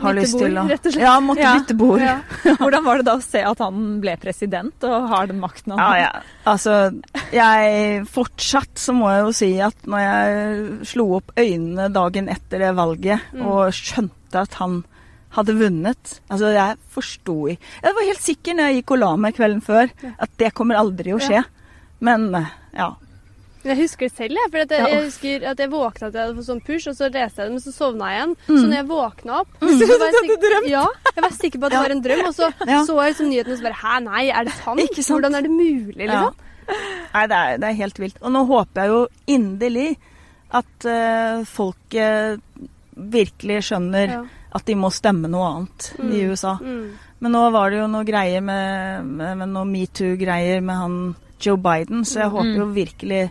har 0.00 0.14
lyst 0.16 0.36
til 0.38 0.56
å 0.58 0.64
rett 0.68 0.86
og 0.86 0.92
slett. 0.94 1.02
Ja, 1.04 1.20
måtte 1.20 1.42
Ja. 1.44 1.52
bytte 1.58 1.76
bord. 1.78 2.00
Ja. 2.08 2.16
Hvordan 2.58 2.84
var 2.84 2.96
det 2.98 3.04
da 3.06 3.16
å 3.18 3.22
se 3.22 3.42
at 3.44 3.58
han 3.58 4.00
ble 4.00 4.16
president 4.18 4.84
og 4.88 5.08
har 5.08 5.26
den 5.26 5.40
makten 5.40 5.74
han 5.76 5.78
Ja, 5.78 6.08
ja. 6.08 6.22
Altså, 6.46 7.00
jeg 7.32 8.06
Fortsatt 8.10 8.74
så 8.80 8.94
må 8.96 9.10
jeg 9.12 9.22
jo 9.26 9.32
si 9.32 9.50
at 9.60 9.76
når 9.86 10.00
jeg 10.06 10.86
slo 10.94 11.06
opp 11.18 11.30
øynene 11.36 11.90
dagen 11.92 12.28
etter 12.32 12.58
det 12.66 12.72
valget 12.76 13.20
Mm. 13.32 13.46
og 13.46 13.72
skjønte 13.72 14.40
at 14.46 14.54
han 14.54 14.84
hadde 15.36 15.54
vunnet 15.56 16.18
Altså, 16.30 16.50
jeg 16.52 16.76
forsto 16.92 17.36
Jeg 17.48 17.94
var 17.94 18.04
helt 18.08 18.20
sikker 18.20 18.54
når 18.58 18.68
jeg 18.72 18.82
gikk 18.82 18.90
og 18.96 18.98
la 19.04 19.12
meg 19.16 19.34
kvelden 19.36 19.62
før, 19.64 19.88
at 20.18 20.30
det 20.38 20.52
kommer 20.54 20.76
aldri 20.76 21.12
å 21.14 21.20
skje. 21.22 21.44
Men 22.00 22.34
eh, 22.34 22.50
ja. 22.76 22.90
Jeg 23.62 23.76
husker 23.78 24.08
det 24.08 24.16
selv, 24.16 24.34
jeg. 24.40 24.50
For 24.50 24.58
jeg, 24.58 24.68
Ja. 24.82 25.00
husker 25.04 25.44
at 25.52 25.58
jeg 25.62 25.70
våkna 25.70 26.06
at 26.08 26.14
jeg 26.14 26.22
hadde 26.22 26.36
fått 26.38 26.48
sånn 26.50 26.62
push, 26.66 26.88
og 26.90 26.94
så 26.98 27.08
leste 27.12 27.42
jeg 27.42 27.46
det, 27.46 27.52
men 27.52 27.60
så 27.62 27.72
sovna 27.76 28.08
jeg 28.10 28.18
igjen. 28.18 28.34
Mm. 28.48 28.56
Så 28.58 28.64
når 28.66 28.76
jeg 28.80 28.88
våkna 28.88 29.36
opp 29.40 29.48
så 29.60 29.98
var 29.98 30.06
jeg 30.08 30.14
sikker, 30.26 30.68
Ja, 30.72 30.86
jeg 31.14 31.22
var 31.22 31.36
sikker 31.36 31.58
på 31.62 31.66
at 31.66 31.72
det 31.76 31.82
var 31.84 31.90
en 31.96 32.02
drøm, 32.02 32.24
og 32.26 32.34
så 32.34 32.48
Ja. 32.72 32.80
så 32.88 32.96
jeg 33.02 33.12
liksom 33.14 33.28
nyhetene 33.30 33.52
og 33.52 33.58
så 33.58 33.66
bare 33.68 33.80
Hæ, 33.82 33.94
nei, 34.08 34.24
er 34.30 34.44
det 34.44 34.52
sant? 34.58 34.80
Sant? 34.80 35.08
Hvordan 35.12 35.34
er 35.38 35.42
det 35.42 35.50
mulig, 35.54 35.96
liksom? 36.08 36.34
Nei, 37.14 37.26
det 37.26 37.36
er, 37.38 37.56
det 37.58 37.68
er 37.68 37.78
helt 37.82 37.98
vilt. 37.98 38.18
Og 38.22 38.32
nå 38.32 38.44
håper 38.46 38.82
jeg 38.82 38.88
jo 38.92 39.00
inderlig 39.26 39.88
at 40.52 40.86
folk 41.48 41.78
folket 41.90 42.40
virkelig 42.96 43.62
skjønner 43.70 44.18
at 44.52 44.66
de 44.68 44.74
må 44.76 44.90
stemme 44.92 45.28
noe 45.32 45.46
annet 45.48 45.86
i 45.98 46.02
Mm. 46.22 46.30
USA. 46.32 46.58
Mm. 46.60 46.90
Men 47.22 47.32
nå 47.32 47.42
var 47.54 47.70
det 47.70 47.78
jo 47.78 47.86
noe 47.88 48.04
greier 48.04 48.42
med, 48.42 49.04
med, 49.06 49.38
med 49.38 49.48
noe 49.48 49.64
metoo-greier 49.64 50.60
med 50.60 50.76
han 50.76 50.96
Joe 51.40 51.56
Biden, 51.56 52.04
så 52.04 52.20
jeg 52.24 52.30
håper 52.34 52.56
jo 52.58 52.66
virkelig 52.74 53.30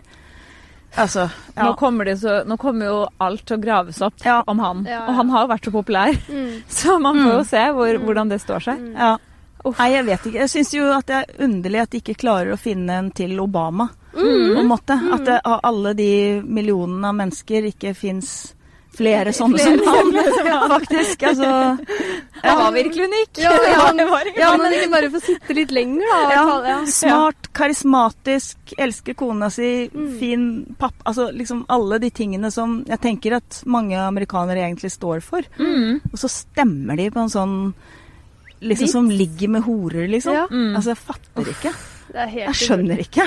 Altså, 0.96 1.30
ja. 1.56 1.64
Nå, 1.64 1.74
kommer 1.80 2.04
det 2.04 2.18
så, 2.20 2.42
nå 2.44 2.56
kommer 2.60 2.84
jo 2.86 2.96
alt 3.20 3.46
til 3.46 3.56
å 3.56 3.62
graves 3.62 4.00
opp 4.02 4.14
Ja. 4.24 4.42
om 4.46 4.58
han. 4.58 4.84
Ja, 4.84 4.90
ja. 5.00 5.06
Og 5.08 5.14
han 5.14 5.28
har 5.30 5.46
jo 5.46 5.52
vært 5.54 5.64
så 5.64 5.72
populær, 5.72 6.16
Mm. 6.28 6.62
så 6.68 6.98
man 7.00 7.16
får 7.16 7.32
jo 7.32 7.38
Mm. 7.38 7.46
se 7.48 7.62
hvor, 7.72 7.98
hvordan 8.04 8.28
det 8.28 8.40
står 8.40 8.60
seg. 8.62 8.94
ja. 8.96 9.16
Uff. 9.64 9.78
Nei, 9.78 9.92
jeg 9.92 10.04
vet 10.06 10.20
ikke. 10.26 10.38
Jeg 10.40 10.48
syns 10.50 10.72
jo 10.74 10.88
at 10.92 11.06
det 11.06 11.14
er 11.22 11.44
underlig 11.44 11.80
at 11.80 11.90
de 11.90 12.00
ikke 12.00 12.16
klarer 12.18 12.52
å 12.52 12.58
finne 12.58 12.90
en 12.98 13.10
til 13.12 13.38
Obama, 13.38 13.88
Mm. 14.12 14.54
på 14.56 14.60
en 14.60 14.68
måte. 14.68 14.96
At 15.14 15.24
det, 15.24 15.40
av 15.44 15.60
alle 15.62 15.94
de 15.94 16.42
millionene 16.42 17.04
av 17.08 17.14
mennesker 17.14 17.62
ikke 17.70 17.94
fins 17.94 18.54
flere 18.96 19.32
sånne 19.32 19.58
som 19.58 19.78
han, 19.86 20.70
faktisk. 20.74 21.22
Altså 21.30 21.52
virkelig 22.74 23.04
unik. 23.08 23.38
Ja, 23.42 23.52
ja, 23.68 23.84
ja, 24.36 24.50
men 24.58 24.74
ikke 24.76 24.90
bare 24.92 25.10
få 25.12 25.20
sitte 25.22 25.54
litt 25.56 25.72
lenger, 25.74 26.08
da. 26.10 26.20
Ja, 26.68 26.76
smart, 26.90 27.48
karismatisk, 27.56 28.74
elsker 28.78 29.16
kona 29.18 29.50
si, 29.52 29.70
Mm. 29.92 30.18
fin 30.18 30.42
papp 30.78 30.94
Altså 31.08 31.28
liksom 31.34 31.64
alle 31.72 31.98
de 32.02 32.10
tingene 32.14 32.50
som 32.52 32.84
jeg 32.88 33.00
tenker 33.02 33.36
at 33.36 33.62
mange 33.66 33.96
amerikanere 33.98 34.62
egentlig 34.64 34.90
står 34.94 35.20
for. 35.24 35.42
Mm. 35.58 36.00
Og 36.12 36.18
så 36.18 36.30
stemmer 36.30 36.96
de 36.96 37.10
på 37.10 37.20
en 37.24 37.32
sånn 37.32 37.56
Liksom 38.62 38.86
som 38.92 39.08
ligger 39.10 39.48
med 39.50 39.64
horer, 39.66 40.06
liksom. 40.06 40.36
Altså, 40.76 40.92
jeg 40.92 41.00
fatter 41.02 41.48
ikke. 41.50 41.72
Jeg 42.14 42.54
skjønner 42.54 43.00
ikke. 43.02 43.24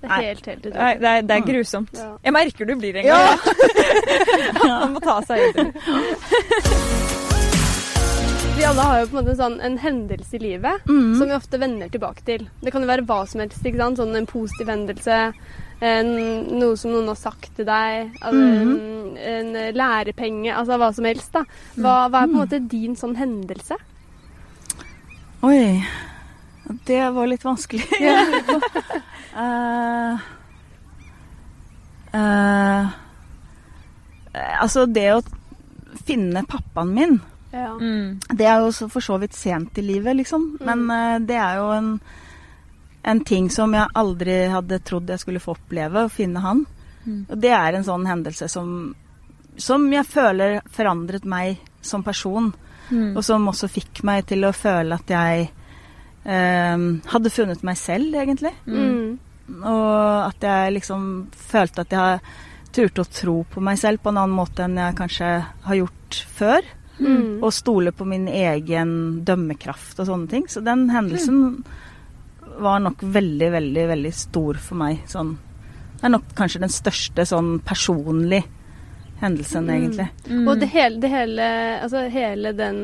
Det 0.00 0.08
er 0.10 0.22
helt, 0.28 0.46
helt 0.46 0.66
utrolig. 0.66 1.00
det, 1.00 1.08
er, 1.12 1.22
det 1.26 1.34
er 1.36 1.44
grusomt. 1.46 1.92
Ja. 1.96 2.10
Jeg 2.24 2.32
merker 2.36 2.66
du 2.68 2.74
blir 2.76 2.94
Ja. 3.04 3.18
engasjert. 3.32 4.62
Man 4.64 4.92
må 4.96 5.00
ta 5.04 5.20
seg 5.26 5.38
ut. 5.50 5.56
Vi 8.56 8.64
alle 8.64 8.80
har 8.88 9.00
jo 9.02 9.06
på 9.10 9.18
en 9.18 9.20
måte 9.20 9.32
en 9.34 9.40
sånn 9.40 9.56
en 9.66 9.74
hendelse 9.82 10.36
i 10.38 10.40
livet 10.40 10.86
Mm. 10.88 11.18
som 11.18 11.28
vi 11.28 11.34
ofte 11.36 11.58
vender 11.60 11.88
tilbake 11.92 12.24
til. 12.24 12.46
Det 12.62 12.72
kan 12.72 12.80
jo 12.82 12.88
være 12.88 13.04
hva 13.04 13.18
som 13.28 13.40
helst. 13.42 13.60
ikke 13.64 13.76
sant? 13.82 13.98
Sånn 14.00 14.16
En 14.16 14.26
positiv 14.26 14.66
hendelse, 14.72 15.18
en, 15.82 16.08
noe 16.58 16.76
som 16.80 16.90
noen 16.94 17.08
har 17.12 17.18
sagt 17.20 17.50
til 17.56 17.66
deg, 17.68 18.12
altså, 18.22 18.40
mm. 18.40 19.18
en, 19.20 19.56
en 19.56 19.74
lærepenge, 19.76 20.54
altså 20.56 20.78
hva 20.80 20.88
som 20.96 21.04
helst. 21.04 21.32
da. 21.36 21.44
Hva, 21.76 22.08
hva 22.08 22.22
er 22.22 22.30
på 22.30 22.32
en 22.32 22.40
måte 22.40 22.62
din 22.68 22.96
sånn 22.96 23.16
hendelse? 23.20 23.76
Oi. 25.44 25.84
Det 26.86 27.02
var 27.14 27.26
litt 27.28 27.44
vanskelig. 27.44 27.84
Eh, 29.36 30.18
eh, 32.12 32.86
altså, 34.60 34.86
det 34.86 35.08
å 35.12 35.24
finne 36.06 36.44
pappaen 36.48 36.94
min 36.94 37.18
Ja. 37.52 37.74
Mm. 37.80 38.20
Det 38.36 38.46
er 38.48 38.60
jo 38.60 38.72
så 38.74 38.88
for 38.92 39.04
så 39.04 39.16
vidt 39.20 39.36
sent 39.36 39.78
i 39.78 39.84
livet, 39.84 40.16
liksom. 40.18 40.56
Men 40.66 40.82
uh, 40.90 41.18
det 41.24 41.36
er 41.40 41.60
jo 41.60 41.70
en 41.72 41.90
en 43.06 43.20
ting 43.22 43.46
som 43.54 43.70
jeg 43.70 43.86
aldri 43.94 44.48
hadde 44.50 44.80
trodd 44.82 45.08
jeg 45.08 45.22
skulle 45.22 45.40
få 45.40 45.54
oppleve, 45.54 46.02
å 46.02 46.10
finne 46.10 46.40
han. 46.42 46.64
Og 47.30 47.36
det 47.38 47.52
er 47.54 47.76
en 47.78 47.84
sånn 47.86 48.02
hendelse 48.08 48.48
som, 48.50 48.96
som 49.56 49.84
jeg 49.92 50.02
føler 50.10 50.56
forandret 50.74 51.22
meg 51.22 51.60
som 51.86 52.02
person. 52.02 52.48
Og 52.90 53.20
som 53.22 53.46
også 53.46 53.70
fikk 53.70 54.02
meg 54.02 54.26
til 54.26 54.42
å 54.42 54.50
føle 54.50 54.98
at 54.98 55.12
jeg 55.14 55.46
hadde 56.26 57.30
funnet 57.30 57.62
meg 57.62 57.78
selv, 57.78 58.10
egentlig. 58.18 58.50
Mm. 58.66 59.20
Og 59.48 60.26
at 60.26 60.42
jeg 60.42 60.74
liksom 60.76 61.28
følte 61.32 61.84
at 61.86 61.94
jeg 61.94 62.20
turte 62.76 63.04
å 63.04 63.08
tro 63.08 63.36
på 63.48 63.62
meg 63.64 63.78
selv 63.80 64.02
på 64.02 64.10
en 64.12 64.18
annen 64.20 64.36
måte 64.36 64.66
enn 64.66 64.76
jeg 64.76 64.96
kanskje 64.98 65.30
har 65.68 65.78
gjort 65.78 66.18
før. 66.36 66.66
Mm. 66.98 67.42
Og 67.44 67.52
stole 67.52 67.92
på 67.92 68.06
min 68.08 68.26
egen 68.28 68.90
dømmekraft 69.24 69.98
og 70.00 70.08
sånne 70.08 70.28
ting. 70.32 70.46
Så 70.48 70.62
den 70.64 70.88
hendelsen 70.92 71.64
var 72.56 72.80
nok 72.80 73.02
veldig, 73.02 73.50
veldig, 73.52 73.86
veldig 73.92 74.12
stor 74.16 74.60
for 74.60 74.80
meg. 74.80 75.02
Sånn. 75.10 75.34
Det 75.96 76.04
er 76.08 76.14
nok 76.14 76.30
kanskje 76.36 76.62
den 76.64 76.72
største 76.72 77.26
sånn 77.28 77.58
personlig 77.64 78.42
hendelsen, 79.20 79.68
egentlig. 79.72 80.10
Og 80.44 80.58
det 80.60 80.68
hele, 80.72 81.00
det 81.00 81.08
hele, 81.12 81.44
altså 81.80 82.02
hele 82.12 82.52
den 82.52 82.80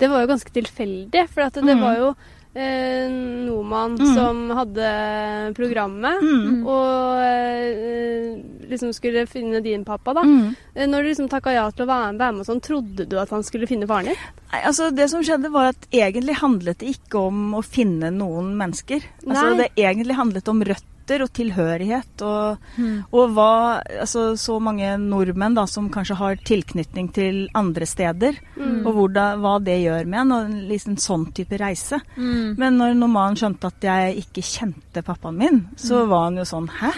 Det 0.00 0.08
var 0.08 0.22
jo 0.22 0.30
ganske 0.30 0.52
tilfeldig, 0.52 1.26
for 1.28 1.42
at 1.44 1.52
det 1.60 1.76
Mm. 1.76 1.80
var 1.80 1.96
jo 1.98 2.14
eh, 2.54 3.08
Noman 3.46 3.96
Mm. 3.98 4.14
som 4.14 4.50
hadde 4.50 5.54
programmet, 5.54 6.20
Mm. 6.22 6.66
og 6.66 7.20
eh, 7.22 8.42
liksom 8.70 8.92
skulle 8.94 9.26
finne 9.26 9.60
din 9.62 9.84
pappa, 9.84 10.14
da. 10.14 10.22
Mm. 10.22 10.56
Eh, 10.74 10.86
Når 10.86 11.02
du 11.02 11.08
liksom 11.10 11.28
takka 11.28 11.52
ja 11.54 11.70
til 11.70 11.86
å 11.86 11.88
være 11.88 12.18
være 12.18 12.32
med 12.34 12.40
og 12.40 12.46
sånn, 12.46 12.60
trodde 12.62 13.08
du 13.08 13.18
at 13.18 13.30
han 13.30 13.42
skulle 13.42 13.66
finne 13.66 13.86
faren 13.86 14.06
din? 14.06 14.16
Nei, 14.52 14.62
altså 14.64 14.90
Det 14.94 15.08
som 15.10 15.22
skjedde, 15.22 15.50
var 15.50 15.68
at 15.68 15.86
egentlig 15.92 16.36
handlet 16.40 16.78
det 16.78 16.88
ikke 16.96 17.18
om 17.28 17.54
å 17.54 17.62
finne 17.62 18.10
noen 18.10 18.56
mennesker. 18.56 19.00
Altså 19.26 19.56
Nei. 19.56 19.56
Det 19.56 19.70
egentlig 19.76 20.16
handlet 20.16 20.48
om 20.48 20.60
røtter 20.62 20.86
og 21.24 21.32
tilhørighet. 21.34 22.22
Og, 22.22 22.58
Mm. 22.78 23.04
og 23.12 23.30
hva 23.34 23.82
Altså 24.00 24.36
så 24.38 24.60
mange 24.62 24.96
nordmenn 24.98 25.54
da 25.54 25.64
som 25.66 25.88
kanskje 25.90 26.14
har 26.16 26.36
tilknytning 26.36 27.12
til 27.12 27.48
andre 27.54 27.86
steder. 27.86 28.38
Mm. 28.56 28.86
Og 28.86 28.94
hvordan, 28.94 29.40
hva 29.42 29.58
det 29.62 29.78
gjør 29.82 30.06
med 30.06 30.20
en. 30.20 30.32
Og 30.32 30.44
en 30.46 30.68
liksom 30.68 30.96
sånn 30.96 31.26
type 31.34 31.58
reise. 31.58 31.98
Mm. 32.16 32.56
Men 32.56 32.78
når 32.78 32.94
Noman 32.96 33.34
skjønte 33.34 33.66
at 33.66 33.80
jeg 33.80 34.16
ikke 34.24 34.42
kjente 34.46 35.02
pappaen 35.02 35.36
min, 35.36 35.60
Mm. 35.60 35.76
så 35.76 36.06
var 36.08 36.24
han 36.30 36.36
jo 36.36 36.42
sånn 36.44 36.68
Hæ? 36.68 36.92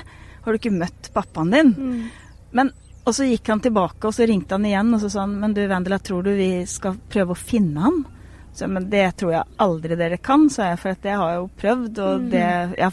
Har 0.45 0.53
du 0.53 0.59
ikke 0.59 0.77
møtt 0.79 1.11
pappaen 1.15 1.51
din? 1.51 1.73
Mm. 1.75 2.09
Men, 2.53 2.71
og 3.07 3.15
så 3.15 3.25
gikk 3.25 3.47
han 3.49 3.61
tilbake, 3.61 4.05
og 4.05 4.13
så 4.13 4.27
ringte 4.29 4.51
han 4.53 4.65
igjen 4.65 4.93
og 4.95 5.01
så 5.01 5.11
sa 5.11 5.21
han, 5.21 5.39
men 5.41 5.55
du 5.55 5.67
Vendela, 5.67 5.99
tror 5.99 6.23
du 6.23 6.35
vi 6.37 6.65
skal 6.67 6.95
prøve 7.09 7.31
å 7.33 7.37
finne 7.37 7.81
ham? 7.81 8.05
Så, 8.53 8.69
men 8.69 8.91
det 8.93 9.07
tror 9.17 9.33
jeg 9.33 9.59
aldri 9.65 9.97
dere 9.97 10.19
kan, 10.21 10.45
sa 10.53 10.73
jeg, 10.73 10.81
for 10.83 10.99
det 11.05 11.15
har 11.17 11.31
jeg 11.31 11.41
jo 11.41 11.49
prøvd. 11.63 12.01
Og 12.05 12.27
det, 12.35 12.49
jeg, 12.79 12.93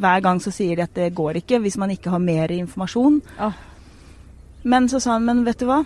hver 0.00 0.24
gang 0.24 0.40
så 0.40 0.52
sier 0.54 0.78
de 0.78 0.86
at 0.86 0.96
det 0.96 1.10
går 1.16 1.42
ikke 1.42 1.60
hvis 1.64 1.76
man 1.80 1.92
ikke 1.92 2.14
har 2.14 2.22
mer 2.24 2.54
informasjon. 2.56 3.20
Oh. 3.44 3.58
Men 4.66 4.88
så 4.90 5.00
sa 5.02 5.18
han, 5.18 5.28
men 5.28 5.44
vet 5.46 5.60
du 5.60 5.68
hva? 5.68 5.82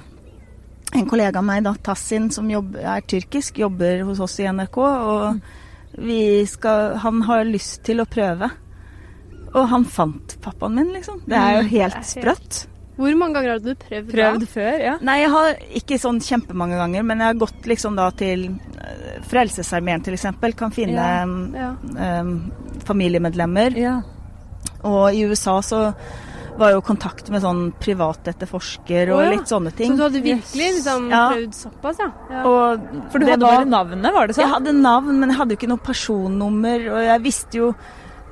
En 0.97 1.07
kollega 1.07 1.39
av 1.39 1.47
meg, 1.47 1.63
da, 1.67 1.75
Tassin, 1.87 2.31
som 2.35 2.49
jobber, 2.51 2.83
er 2.95 3.05
tyrkisk, 3.07 3.61
jobber 3.63 4.03
hos 4.09 4.23
oss 4.23 4.39
i 4.43 4.49
NRK, 4.51 4.79
og 4.81 6.01
vi 6.01 6.47
skal, 6.51 6.97
han 7.03 7.21
har 7.29 7.45
lyst 7.47 7.83
til 7.87 8.03
å 8.03 8.09
prøve. 8.11 8.49
Og 9.51 9.69
han 9.71 9.85
fant 9.87 10.37
pappaen 10.43 10.79
min, 10.79 10.91
liksom. 10.95 11.23
Det 11.27 11.39
er 11.39 11.59
jo 11.59 11.69
helt 11.75 12.03
sprøtt. 12.07 12.65
Hvor 13.01 13.17
mange 13.17 13.35
ganger 13.39 13.55
har 13.57 13.63
du 13.65 13.71
prøvd, 13.81 14.11
Prøvd 14.13 14.47
før, 14.53 14.79
ja. 14.85 14.95
Nei, 15.09 15.19
jeg 15.23 15.31
har 15.33 15.55
ikke 15.81 15.99
sånn 16.03 16.21
kjempemange 16.21 16.77
ganger, 16.81 17.03
men 17.09 17.23
jeg 17.25 17.33
har 17.33 17.39
gått 17.41 17.69
liksom 17.71 17.97
da 17.99 18.11
til 18.13 18.47
eh, 18.77 19.21
Frelsesarmeen 19.31 20.05
eksempel, 20.13 20.53
kan 20.59 20.71
finne 20.75 21.01
Ja, 21.01 21.27
Ja. 21.57 22.21
Um, 22.21 22.35
familiemedlemmer. 22.85 23.77
ja. 23.81 24.01
Og 24.85 25.13
i 25.15 25.25
USA 25.29 25.59
så 25.65 25.95
var 26.61 26.73
jo 26.75 26.81
kontakt 26.85 27.29
med 27.33 27.41
sånn 27.45 27.71
privatetterforsker 27.81 29.11
og 29.15 29.19
oh, 29.19 29.25
ja. 29.25 29.31
litt 29.35 29.49
sånne 29.49 29.73
ting. 29.77 29.93
Så 29.95 29.97
du 29.97 30.03
hadde 30.07 30.23
virkelig 30.25 30.67
liksom 30.77 31.07
Ja. 31.11 31.23
prøvd 31.33 31.55
såpass, 31.57 31.99
ja? 32.03 32.11
ja. 32.31 32.43
Og 32.45 32.81
For 33.13 33.19
du 33.19 33.27
hadde 33.27 33.41
var- 33.47 33.65
bare 33.65 33.71
navnet, 33.71 34.13
var 34.13 34.27
det 34.27 34.37
sånn? 34.37 34.45
Jeg 34.45 34.55
hadde 34.55 34.73
navn, 34.83 35.21
men 35.21 35.29
jeg 35.31 35.39
hadde 35.39 35.51
jo 35.55 35.57
ikke 35.61 35.69
noe 35.73 35.85
personnummer, 35.87 36.87
og 36.93 37.01
jeg 37.05 37.23
visste 37.23 37.55
jo 37.63 37.75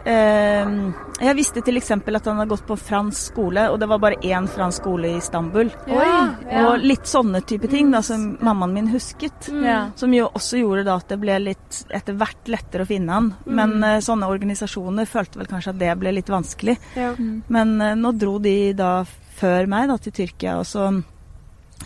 Jeg 0.08 1.36
visste 1.36 1.60
t.ex. 1.64 1.90
at 1.90 2.28
han 2.30 2.38
hadde 2.38 2.48
gått 2.48 2.66
på 2.68 2.76
fransk 2.80 3.32
skole, 3.32 3.66
og 3.68 3.78
det 3.80 3.88
var 3.90 4.00
bare 4.00 4.20
én 4.24 4.46
fransk 4.48 4.80
skole 4.80 5.10
i 5.10 5.18
Istanbul. 5.18 5.68
Ja, 5.90 6.12
ja. 6.48 6.62
Og 6.68 6.84
litt 6.84 7.08
sånne 7.10 7.42
type 7.44 7.68
ting 7.68 7.90
da, 7.92 8.00
som 8.06 8.30
mammaen 8.40 8.72
min 8.76 8.88
husket. 8.92 9.50
Mm. 9.52 9.64
Ja. 9.66 9.80
Som 9.98 10.14
jo 10.16 10.30
også 10.30 10.62
gjorde 10.62 10.86
da 10.88 10.96
at 11.02 11.12
det 11.12 11.20
ble 11.20 11.36
litt 11.50 11.82
etter 11.92 12.16
hvert 12.18 12.48
lettere 12.48 12.86
å 12.86 12.90
finne 12.90 13.18
han. 13.18 13.30
Men 13.44 13.76
eh, 13.84 14.00
sånne 14.04 14.30
organisasjoner 14.30 15.10
følte 15.10 15.42
vel 15.42 15.50
kanskje 15.50 15.74
at 15.74 15.82
det 15.82 15.92
ble 16.00 16.14
litt 16.16 16.32
vanskelig. 16.32 16.78
Ja. 16.96 17.12
Men 17.52 17.76
eh, 17.82 17.96
nå 17.98 18.14
dro 18.16 18.38
de 18.42 18.56
da 18.78 18.92
før 19.38 19.68
meg 19.70 19.90
da 19.90 19.98
til 20.02 20.14
Tyrkia, 20.14 20.58
og 20.58 20.66
så 20.66 20.88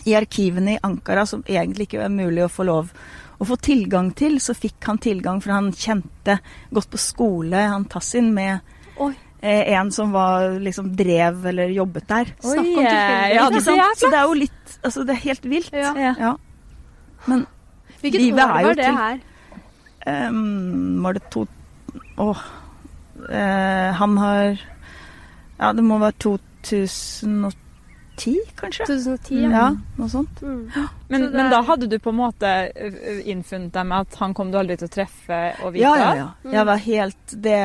i 0.09 0.15
arkivene 0.17 0.73
i 0.73 0.79
Ankara, 0.83 1.25
som 1.25 1.43
egentlig 1.47 1.87
ikke 1.87 2.01
er 2.03 2.13
mulig 2.13 2.43
å 2.45 2.51
få 2.51 2.65
lov 2.67 2.89
å 3.39 3.45
få 3.47 3.55
tilgang 3.61 4.11
til, 4.15 4.39
så 4.39 4.53
fikk 4.55 4.83
han 4.85 4.97
tilgang, 4.97 5.41
for 5.41 5.51
han 5.51 5.71
kjente 5.71 6.39
gått 6.73 6.89
på 6.93 6.97
skole, 7.01 7.55
han 7.57 7.85
Tassin, 7.85 8.33
med 8.33 8.59
Oi. 8.99 9.13
eh, 9.41 9.73
en 9.77 9.91
som 9.91 10.11
var 10.11 10.59
liksom 10.59 10.95
drev 10.95 11.45
eller 11.45 11.67
jobbet 11.73 12.07
der. 12.07 12.25
Oi, 12.43 12.53
Snakk 12.53 12.59
om 12.59 12.85
tilfeldighet. 12.85 13.35
ja, 13.35 13.49
det 13.49 13.57
er 13.57 13.95
Så 13.97 14.09
det 14.11 14.19
er 14.19 14.23
jo 14.27 14.33
litt 14.33 14.79
Altså, 14.83 15.03
det 15.05 15.13
er 15.15 15.21
helt 15.23 15.45
vilt. 15.45 15.71
Ja. 15.73 15.93
Ja. 16.19 16.35
Men 17.27 17.45
Hvilket 18.01 18.19
Livet 18.21 18.43
år 18.43 18.49
er 18.51 18.61
jo 18.61 18.67
var 18.67 18.73
det 18.75 18.85
til- 18.85 18.97
her? 18.97 19.19
Um, 20.27 21.03
var 21.03 21.13
det 21.13 21.23
to 21.31 21.47
Åh. 22.17 22.37
uh, 23.29 23.91
han 23.93 24.17
har 24.17 24.59
Ja, 25.59 25.71
det 25.73 25.83
må 25.83 25.97
være 25.99 26.17
2010, 28.15 28.51
kanskje? 28.59 28.85
2010, 28.85 29.41
ja. 29.43 29.49
Ja, 29.51 29.67
noe 29.97 30.09
sånt. 30.09 30.41
Mm. 30.41 30.71
Men, 31.09 31.21
Så 31.21 31.27
det 31.29 31.37
men 31.37 31.51
da 31.51 31.61
hadde 31.67 31.87
du 31.89 31.95
på 31.99 32.09
en 32.13 32.19
måte 32.19 32.51
innfunnet 33.25 33.73
deg 33.73 33.85
med 33.89 34.05
at 34.07 34.15
han 34.21 34.33
kom 34.37 34.51
du 34.53 34.57
aldri 34.59 34.77
til 34.77 34.87
å 34.87 34.93
treffe 34.93 35.39
og 35.63 35.73
vite 35.73 35.83
Ja, 35.83 35.93
ja, 35.97 36.11
ja. 36.19 36.27
Mm. 36.45 36.53
Jeg 36.53 36.65
var 36.69 36.83
helt 36.85 37.35
Det 37.47 37.61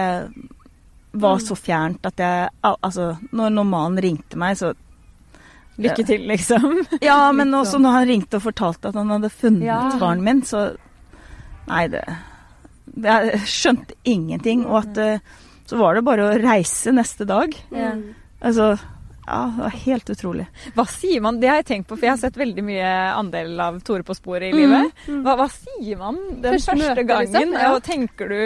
var 1.13 1.39
så 1.45 1.57
fjernt 1.57 2.07
at 2.09 2.19
jeg 2.23 2.49
Altså, 2.63 3.17
når 3.33 3.51
normalen 3.55 3.99
ringte 4.01 4.37
meg, 4.41 4.57
så 4.61 4.73
Lykke 5.79 6.05
til, 6.09 6.25
liksom. 6.27 6.81
Ja, 7.07 7.31
men 7.33 7.55
også 7.55 7.77
sånn. 7.77 7.85
når 7.87 7.93
han 8.01 8.09
ringte 8.11 8.41
og 8.41 8.43
fortalte 8.49 8.91
at 8.91 8.97
han 8.99 9.13
hadde 9.15 9.31
funnet 9.31 9.69
Ja. 9.69 9.83
faren 10.01 10.25
min, 10.27 10.43
så 10.43 10.73
Nei, 11.69 11.85
det 11.93 12.03
Jeg 12.99 13.41
skjønte 13.47 13.95
ingenting. 14.09 14.65
Og 14.67 14.81
at 14.81 14.99
eh, 14.99 15.21
så 15.69 15.77
var 15.79 15.95
det 15.95 16.03
bare 16.07 16.25
å 16.25 16.39
reise 16.41 16.91
neste 16.97 17.27
dag. 17.29 17.53
Mm. 17.71 18.15
Altså 18.41 18.73
Ja, 19.29 19.38
det 19.55 19.62
var 19.67 19.75
helt 19.85 20.11
utrolig. 20.14 20.47
Hva 20.75 20.85
sier 20.88 21.21
man? 21.21 21.38
Det 21.43 21.51
har 21.51 21.59
jeg 21.61 21.67
tenkt 21.69 21.88
på, 21.91 21.99
for 21.99 22.07
jeg 22.09 22.14
har 22.14 22.21
sett 22.23 22.38
veldig 22.41 22.62
mye 22.64 22.93
andel 23.19 23.51
av 23.61 23.77
Tore 23.85 24.07
på 24.09 24.14
sporet 24.17 24.49
i 24.49 24.53
Mm. 24.57 24.61
livet. 24.62 25.03
Hva, 25.27 25.35
hva 25.37 25.49
sier 25.53 25.99
man 26.01 26.17
den 26.41 26.55
Første 26.57 26.73
første, 26.73 26.87
møte, 26.88 27.05
gangen? 27.11 27.33
liksom, 27.35 27.53
ja. 27.53 27.67
Ja. 27.69 27.81
tenker 27.85 28.29
du 28.33 28.38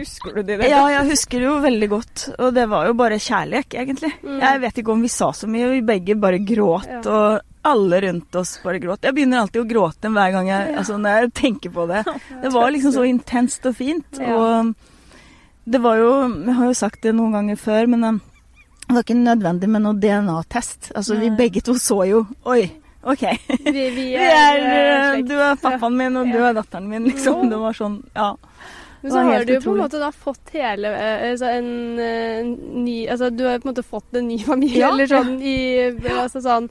Husker 0.00 0.34
du 0.34 0.42
det? 0.42 0.58
Ja, 0.68 0.82
jeg 0.96 1.10
husker 1.12 1.38
det 1.38 1.46
jo 1.46 1.54
veldig 1.62 1.88
godt. 1.92 2.24
Og 2.40 2.54
det 2.58 2.66
var 2.68 2.86
jo 2.90 2.94
bare 2.98 3.20
kjærlighet, 3.22 3.78
egentlig. 3.84 4.12
Mm. 4.24 4.40
Jeg 4.42 4.60
vet 4.66 4.82
ikke 4.82 4.92
om 4.96 5.02
vi 5.06 5.08
sa 5.14 5.30
så 5.32 5.46
mye, 5.48 5.70
vi 5.76 5.80
begge 5.94 6.18
bare 6.18 6.38
gråt. 6.42 6.90
Ja. 6.90 7.00
Og 7.06 7.40
alle 7.70 8.00
rundt 8.02 8.34
oss 8.40 8.58
bare 8.64 8.80
gråt. 8.80 9.02
Jeg 9.04 9.14
begynner 9.14 9.42
alltid 9.44 9.62
å 9.62 9.68
gråte 9.68 10.10
hver 10.10 10.32
gang 10.32 10.46
jeg, 10.48 10.74
altså, 10.80 10.96
når 10.98 11.20
jeg 11.20 11.32
tenker 11.34 11.70
på 11.70 11.86
det. 11.86 12.02
Det 12.42 12.50
var 12.54 12.70
liksom 12.72 12.92
så 12.96 13.04
intenst 13.06 13.66
og 13.68 13.76
fint. 13.76 14.18
Og 14.26 14.74
det 15.70 15.78
var 15.84 15.96
jo 16.00 16.12
Jeg 16.46 16.54
har 16.56 16.66
jo 16.66 16.74
sagt 16.74 17.02
det 17.04 17.12
noen 17.14 17.32
ganger 17.36 17.56
før, 17.60 17.86
men 17.92 18.04
um, 18.04 18.20
det 18.90 18.96
var 18.98 19.06
ikke 19.06 19.18
nødvendig 19.22 19.68
med 19.70 19.84
noe 19.84 19.98
DNA-test. 20.02 20.90
Altså, 20.98 21.16
vi 21.20 21.30
begge 21.38 21.62
to 21.62 21.76
så 21.78 22.02
jo 22.08 22.24
Oi, 22.50 22.64
OK. 23.06 23.22
Vi, 23.64 23.84
vi 23.94 24.06
er, 24.18 24.58
er, 24.58 24.58
eh, 25.14 25.22
du 25.24 25.36
er 25.38 25.58
pappaen 25.62 25.96
min, 25.96 26.18
og 26.18 26.32
du 26.32 26.40
er 26.42 26.56
datteren 26.58 26.88
min, 26.90 27.06
liksom. 27.08 27.46
Det 27.52 27.60
var 27.62 27.76
sånn, 27.78 28.00
ja. 28.18 28.32
Men 29.00 29.14
så 29.14 29.22
har 29.24 29.46
du 29.48 29.54
jo 29.54 29.60
på 29.64 29.72
en 29.72 29.80
måte 29.80 30.00
da 30.02 30.10
fått 30.12 30.50
hele 30.52 30.90
eh, 30.92 31.30
altså 31.30 31.48
en, 31.56 31.70
en, 32.04 32.50
ny 32.84 32.96
Altså 33.08 33.30
du 33.32 33.46
har 33.46 33.62
på 33.62 33.64
en 33.64 33.70
måte 33.70 33.84
fått 33.86 34.18
en 34.20 34.26
ny 34.28 34.36
familie, 34.44 34.82
Ja, 34.82 34.90
eller 34.92 35.08
sånn 35.08 35.38
i 35.40 35.54
Altså 36.12 36.42
sånn 36.44 36.66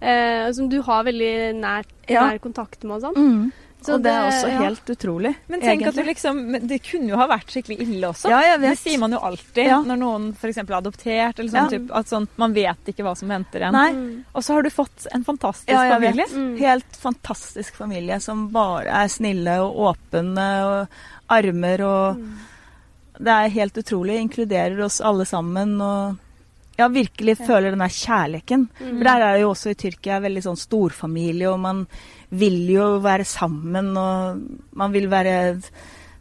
eh, 0.00 0.48
Som 0.56 0.72
du 0.72 0.80
har 0.82 1.06
veldig 1.06 1.30
nær, 1.60 1.86
Ja. 2.10 2.24
nær 2.26 2.42
kontakt 2.42 2.82
med 2.82 2.96
og 2.96 3.06
sånn. 3.06 3.14
Mm. 3.20 3.67
Så 3.80 3.94
og 3.94 4.02
det 4.02 4.10
er 4.10 4.24
også 4.26 4.48
ja. 4.50 4.58
helt 4.58 4.90
utrolig. 4.90 5.30
Men 5.46 5.60
tenk 5.62 5.84
at 5.86 5.94
du 5.94 6.02
liksom 6.02 6.40
Det 6.66 6.80
kunne 6.82 7.08
jo 7.12 7.16
ha 7.16 7.28
vært 7.30 7.52
skikkelig 7.54 7.76
ille 7.84 8.08
også. 8.10 8.28
Ja, 8.28 8.40
jeg 8.42 8.60
vet. 8.60 8.70
Det 8.74 8.78
sier 8.80 8.98
man 8.98 9.12
jo 9.14 9.18
alltid 9.22 9.66
Ja. 9.68 9.78
når 9.86 10.00
noen 10.00 10.24
f.eks. 10.34 10.58
er 10.58 10.74
adoptert. 10.80 11.38
eller 11.38 11.48
sånn 11.52 11.70
Ja. 11.70 11.78
typ, 11.78 11.90
at 11.94 12.06
sånn, 12.10 12.26
Man 12.36 12.52
vet 12.54 12.90
ikke 12.90 13.04
hva 13.06 13.16
som 13.16 13.28
venter 13.28 13.62
en. 13.62 13.74
Mm. 13.74 14.24
Og 14.34 14.42
så 14.42 14.54
har 14.54 14.62
du 14.62 14.70
fått 14.70 15.06
en 15.14 15.24
fantastisk 15.24 15.70
Ja, 15.70 15.82
jeg 15.84 15.92
familie. 15.94 16.26
vet. 16.26 16.34
Mm. 16.36 16.58
Helt 16.58 16.96
fantastisk 16.96 17.76
familie 17.76 18.20
som 18.20 18.48
bare 18.50 18.86
er 18.90 19.06
snille 19.08 19.58
og 19.62 19.76
åpne 19.94 20.48
og 20.66 20.88
armer 21.30 21.80
og 21.86 22.16
Mm. 22.18 22.34
Det 23.20 23.28
er 23.34 23.48
helt 23.50 23.74
utrolig. 23.74 24.18
Inkluderer 24.20 24.80
oss 24.84 25.00
alle 25.00 25.24
sammen 25.24 25.80
og 25.80 26.16
ja, 26.78 26.88
virkelig 26.88 27.36
føler 27.40 27.70
den 27.74 27.78
der 27.82 27.94
kjærligheten. 27.94 28.68
Mm. 28.80 28.98
For 28.98 29.04
der 29.04 29.20
er 29.26 29.32
det 29.34 29.40
jo 29.42 29.50
også 29.52 29.70
i 29.70 29.74
Tyrkia 29.74 30.20
veldig 30.22 30.42
sånn 30.46 30.56
storfamilie, 30.60 31.48
og 31.50 31.58
man 31.60 31.86
vil 32.30 32.60
jo 32.70 32.98
være 33.02 33.24
sammen, 33.26 33.96
og 33.96 34.42
man 34.78 34.92
vil 34.92 35.08
være 35.10 35.38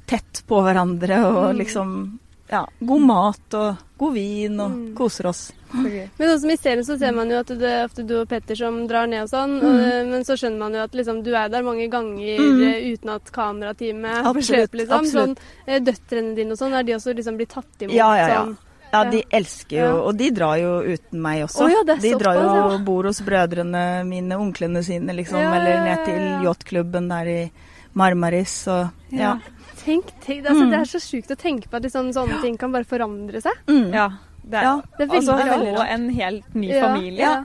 tett 0.08 0.44
på 0.48 0.62
hverandre 0.64 1.20
og 1.26 1.54
Mm. 1.54 1.58
liksom 1.60 2.20
ja, 2.50 2.66
god 2.80 3.02
mat 3.02 3.54
og 3.60 3.78
god 4.00 4.14
vin 4.14 4.60
og 4.62 4.72
Mm. 4.72 4.96
koser 4.96 5.26
oss. 5.28 5.52
Men 5.74 6.30
også 6.32 6.50
i 6.50 6.56
serien 6.56 6.84
så 6.86 6.98
ser 6.98 7.12
man 7.12 7.30
jo 7.30 7.40
at 7.42 7.48
det 7.48 7.62
er 7.62 7.84
ofte 7.86 8.06
du 8.08 8.22
og 8.22 8.30
Petter 8.30 8.56
som 8.56 8.88
drar 8.88 9.06
ned 9.06 9.24
og 9.24 9.30
sånn, 9.30 9.58
og, 9.58 10.08
men 10.08 10.24
så 10.24 10.38
skjønner 10.40 10.58
man 10.60 10.74
jo 10.74 10.80
at 10.80 10.94
liksom, 10.96 11.24
du 11.26 11.34
er 11.36 11.50
der 11.50 11.62
mange 11.62 11.90
ganger 11.92 12.40
Mm. 12.40 12.62
eh, 12.64 12.94
uten 12.94 13.10
at 13.10 13.32
kamerateamet 13.34 14.24
får 14.24 14.42
sløper, 14.48 14.78
liksom. 14.80 15.00
absolutt. 15.00 15.38
Sånn, 15.38 15.38
eh, 15.68 15.80
døtrene 15.82 16.36
dine 16.36 16.52
og 16.52 16.58
sånn, 16.58 16.74
er 16.74 16.84
de 16.84 16.94
også 16.94 17.14
liksom 17.16 17.36
blitt 17.36 17.50
tatt 17.50 17.82
imot 17.82 17.92
Ja, 17.94 18.16
ja, 18.16 18.28
ja. 18.28 18.46
sånn? 18.46 18.58
Ja, 19.06 19.12
de 19.12 19.24
elsker 19.32 19.78
jo, 19.78 19.86
Ja. 19.86 20.02
og 20.10 20.18
de 20.18 20.30
drar 20.32 20.58
jo 20.62 20.74
uten 20.84 21.22
meg 21.22 21.44
også. 21.46 21.64
Oh, 21.66 21.70
ja, 21.72 21.84
det 21.86 21.98
er 21.98 22.02
de 22.06 22.14
drar 22.24 22.36
jo 22.36 22.50
og 22.74 22.86
bor 22.86 23.04
hos 23.10 23.22
brødrene 23.22 24.04
mine, 24.06 24.38
onklene 24.38 24.84
sine, 24.84 25.14
liksom, 25.16 25.38
eller 25.40 25.84
ned 25.86 26.06
til 26.06 26.22
yachtklubben 26.48 27.10
der 27.10 27.28
i 27.34 27.52
Marmaris, 27.98 28.68
og 28.68 28.90
ja. 29.12 29.38
Tenk, 29.84 30.10
tenk 30.26 30.46
altså, 30.46 30.64
Mm. 30.66 30.72
Det 30.72 30.80
er 30.80 30.90
så 30.92 31.00
sjukt 31.00 31.32
å 31.32 31.38
tenke 31.40 31.70
på 31.70 31.78
at 31.78 31.84
liksom, 31.84 32.10
sånne 32.14 32.42
ting 32.42 32.58
kan 32.58 32.72
bare 32.74 32.84
forandre 32.84 33.42
seg. 33.42 33.54
Mm. 33.68 33.94
Ja. 33.94 34.10
Det 34.48 34.58
er, 34.60 34.64
Ja, 34.64 34.76
det 34.98 35.04
er 35.04 35.14
veldig 35.14 35.34
altså 35.34 35.78
Og 35.80 35.86
en 35.92 36.10
helt 36.10 36.56
ny 36.56 36.68
Ja, 36.68 36.88
familie. 36.88 37.20
ja. 37.20 37.44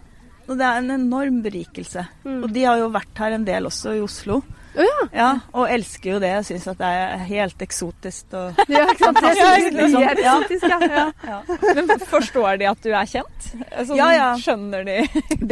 Og 0.49 0.59
det 0.59 0.67
er 0.67 0.77
en 0.79 0.91
enorm 0.91 1.43
berikelse. 1.43 2.07
Mm. 2.25 2.43
Og 2.45 2.53
de 2.53 2.65
har 2.65 2.79
jo 2.79 2.89
vært 2.91 3.17
her 3.19 3.33
en 3.33 3.45
del 3.45 3.63
også, 3.65 3.95
i 3.97 4.01
Oslo. 4.03 4.43
Å 4.73 4.87
ja. 4.87 5.01
Ja, 5.13 5.29
og 5.53 5.69
elsker 5.69 6.15
jo 6.15 6.21
det. 6.23 6.31
Jeg 6.39 6.47
syns 6.49 6.69
at 6.73 6.79
det 6.81 6.91
er 6.97 7.25
helt 7.29 7.65
eksotisk. 7.67 8.33
Og 8.39 8.63
ja, 8.73 8.87
ikke 8.89 9.05
sant? 9.05 9.21
Det 9.21 9.33
er 9.45 9.67
liksom, 9.77 10.01
ja. 10.01 10.15
eksotisk, 10.15 10.67
ja. 10.71 11.05
ja. 11.29 11.39
Men 11.77 11.93
forstår 12.09 12.63
de 12.63 12.71
at 12.71 12.83
du 12.87 12.91
er 12.93 13.11
kjent? 13.11 13.51
Sånn, 13.53 13.97
Ja, 13.99 14.09
ja. 14.17 14.31
Skjønner 14.41 14.89
de? 14.89 14.99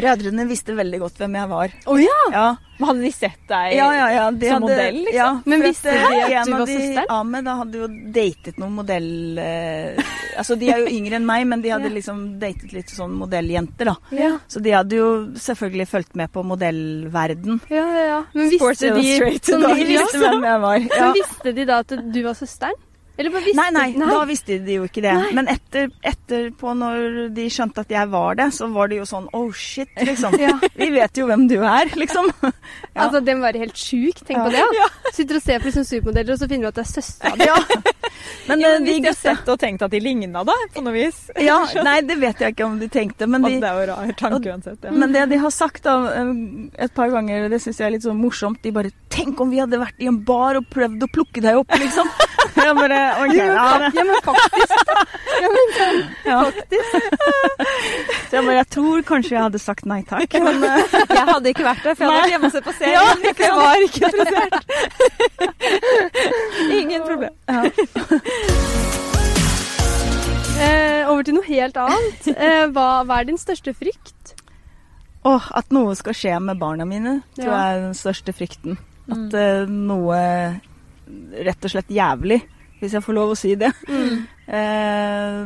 brødrene 0.00 0.48
visste 0.48 0.76
veldig 0.78 1.02
godt 1.04 1.20
hvem 1.20 1.36
jeg 1.40 1.52
var. 1.52 1.78
Å 1.84 2.00
ja! 2.00 2.48
Hadde 2.80 3.02
de 3.04 3.10
sett 3.12 3.38
deg 3.50 3.74
ja, 3.76 3.86
ja. 3.94 4.06
ja 4.14 4.24
de 4.30 4.46
som 4.48 4.62
hadde- 4.62 4.68
modell, 4.70 4.98
liksom? 5.04 5.14
Ja, 5.16 5.28
Men 5.44 5.62
visste 5.62 5.92
de 5.92 5.98
at 6.00 6.30
en 6.40 6.46
du 6.46 6.52
av 6.54 6.58
var 6.58 6.66
de- 6.66 6.76
søsteren? 6.78 7.06
Ahmed 7.16 7.44
da 7.44 7.54
hadde 7.60 7.78
jo 7.82 7.88
datet 8.16 8.58
noen 8.62 8.72
modell... 8.78 9.08
Eh, 9.38 10.02
altså, 10.40 10.56
de 10.60 10.70
er 10.72 10.82
jo 10.84 10.90
yngre 10.96 11.18
enn 11.20 11.26
meg, 11.28 11.46
men 11.50 11.60
de 11.64 11.72
hadde 11.74 11.90
liksom 11.92 12.22
datet 12.40 12.72
litt 12.72 12.90
sånn 12.94 13.12
modelljenter, 13.20 13.90
da. 13.92 13.96
Ja, 14.16 14.32
Så 14.48 14.62
de 14.64 14.70
hadde 14.76 14.96
jo 14.96 15.08
selvfølgelig 15.36 15.88
fulgt 15.90 16.14
med 16.16 16.32
på 16.32 16.44
modellverden. 16.46 17.60
ja, 17.68 17.86
ja. 17.94 18.04
ja. 18.10 18.20
Men 18.34 18.50
Sports 18.56 18.82
visste 18.82 18.94
de, 18.94 19.08
Illustrated 19.08 19.60
da, 19.62 19.74
De 19.74 20.22
hvem 20.24 20.46
jeg 20.50 20.60
var. 20.66 20.78
Ja. 20.78 21.00
Men 21.04 21.18
visste 21.20 21.52
de 21.56 21.64
da 21.68 21.78
at 21.84 21.96
du 22.12 22.22
var 22.24 22.34
søsteren? 22.38 22.78
Eller 23.20 23.34
visste 23.34 23.56
Nei, 23.60 23.68
nei, 23.76 23.86
da 24.00 24.22
visste 24.24 24.56
de 24.64 24.78
jo 24.78 24.86
ikke 24.88 25.02
det. 25.04 25.12
Nei. 25.12 25.32
Men 25.36 25.48
etter, 25.52 25.90
etterpå, 26.08 26.72
når 26.78 27.28
de 27.36 27.44
skjønte 27.52 27.82
at 27.84 27.90
jeg 27.92 28.08
var 28.12 28.38
det, 28.38 28.46
så 28.56 28.68
var 28.72 28.88
det 28.88 28.96
jo 29.02 29.06
sånn 29.10 29.26
oh 29.36 29.50
shit, 29.52 29.90
liksom. 30.00 30.38
Ja. 30.40 30.54
Vi 30.78 30.88
vet 30.94 31.20
jo 31.20 31.26
hvem 31.28 31.44
du 31.50 31.58
er, 31.60 31.90
liksom. 32.00 32.30
Ja. 32.96 33.04
Altså, 33.04 33.20
Den 33.24 33.42
var 33.44 33.52
helt 33.60 33.76
sjuk. 33.76 34.22
Tenk 34.24 34.38
Ja. 34.38 34.44
på 34.46 34.54
det. 34.56 34.64
Ja. 34.80 34.88
Sitter 35.12 35.36
og 35.36 35.42
ser 35.44 35.60
på 35.60 35.68
liksom 35.68 35.84
supermodeller, 35.84 36.32
og 36.32 36.40
så 36.40 36.48
finner 36.48 36.68
du 36.68 36.72
at 36.72 36.78
det 36.80 36.86
er 36.86 36.92
søstera 36.94 37.36
di. 37.36 37.48
Ja. 37.50 37.58
Men 38.48 38.60
Ja, 38.64 38.70
eh, 38.76 38.80
de 38.86 38.94
har 39.04 39.16
sett 39.18 39.48
og 39.52 39.58
tenkt 39.60 39.82
at 39.84 39.92
de 39.92 40.00
ligna, 40.00 40.42
da, 40.46 40.54
på 40.74 40.82
noe 40.84 40.94
vis? 40.96 41.18
Ja, 41.40 41.58
nei, 41.84 41.98
det 42.06 42.16
vet 42.20 42.40
jeg 42.40 42.54
ikke 42.56 42.66
om 42.66 42.78
de 42.80 42.88
tenkte, 42.92 43.28
men 43.30 43.44
Og 43.44 43.50
de 43.52 43.60
det 43.60 43.68
er 43.68 43.80
jo 43.82 43.86
rar 43.92 44.12
tanke 44.18 44.50
uansett. 44.54 44.88
Men 44.96 45.12
det 45.14 45.26
de 45.30 45.38
har 45.44 45.52
sagt 45.54 45.84
da, 45.84 45.98
eh, 46.22 46.32
et 46.86 46.94
par 46.96 47.12
ganger, 47.12 47.48
det 47.52 47.60
syns 47.62 47.80
jeg 47.82 47.88
er 47.90 47.94
litt 47.98 48.06
sånn 48.06 48.20
morsomt, 48.20 48.62
de 48.64 48.72
bare 48.72 48.90
'Tenk 49.10 49.40
om 49.42 49.50
vi 49.50 49.58
hadde 49.58 49.76
vært 49.76 49.98
i 50.00 50.06
en 50.06 50.20
bar 50.24 50.56
og 50.56 50.68
prøvd 50.70 51.02
å 51.02 51.08
plukke 51.12 51.42
deg 51.42 51.56
opp', 51.60 51.74
liksom. 51.82 52.08
Jeg 52.60 52.74
bare 52.76 53.00
OK, 53.24 53.34
ja. 53.36 53.44
Ja, 53.94 54.04
men 54.04 54.16
faktisk. 54.24 54.74
Ja, 55.40 55.48
men 55.54 55.66
sånn. 55.78 55.98
Ja. 56.26 56.40
Så 58.28 58.32
jeg 58.36 58.44
bare 58.44 58.56
Jeg 58.60 58.68
tror 58.76 59.02
kanskje 59.08 59.32
jeg 59.36 59.42
hadde 59.46 59.60
sagt 59.62 59.84
nei 59.90 60.00
takk. 60.08 60.30
Men 60.44 60.56
eh, 60.68 60.82
Jeg 61.16 61.26
hadde 61.30 61.48
ikke 61.54 61.66
vært 61.66 61.82
der, 61.86 61.94
for 61.96 62.04
jeg 62.04 62.10
hadde 62.10 62.20
vært 62.20 62.34
hjemme 62.34 62.48
og 62.50 62.54
sett 62.56 62.66
på 62.68 62.74
serien. 62.78 62.94
Ja, 62.94 63.04
jeg 63.40 63.52
var 63.56 63.76
ikke 63.86 64.00
interessert. 64.10 64.54
Ingen 66.80 67.02
problem. 67.08 67.34
Eh, 70.60 71.08
over 71.08 71.22
til 71.24 71.34
noe 71.38 71.46
helt 71.48 71.76
annet. 71.80 72.26
Eh, 72.34 72.66
hva, 72.74 72.88
hva 73.08 73.20
er 73.22 73.30
din 73.30 73.40
største 73.40 73.72
frykt? 73.76 74.16
åh, 75.28 75.50
at 75.52 75.68
noe 75.68 75.92
skal 75.98 76.14
skje 76.16 76.38
med 76.40 76.56
barna 76.56 76.86
mine, 76.88 77.18
tror 77.36 77.44
Ja. 77.44 77.56
jeg 77.60 77.76
er 77.76 77.80
den 77.82 77.96
største 77.98 78.32
frykten. 78.32 78.78
At 79.12 79.34
eh, 79.36 79.66
noe 79.68 80.16
rett 81.46 81.64
og 81.66 81.72
slett 81.72 81.92
jævlig, 81.94 82.40
hvis 82.80 82.94
jeg 82.96 83.04
får 83.04 83.16
lov 83.16 83.34
å 83.34 83.38
si 83.38 83.56
det. 83.60 83.72
Eh, 84.50 85.44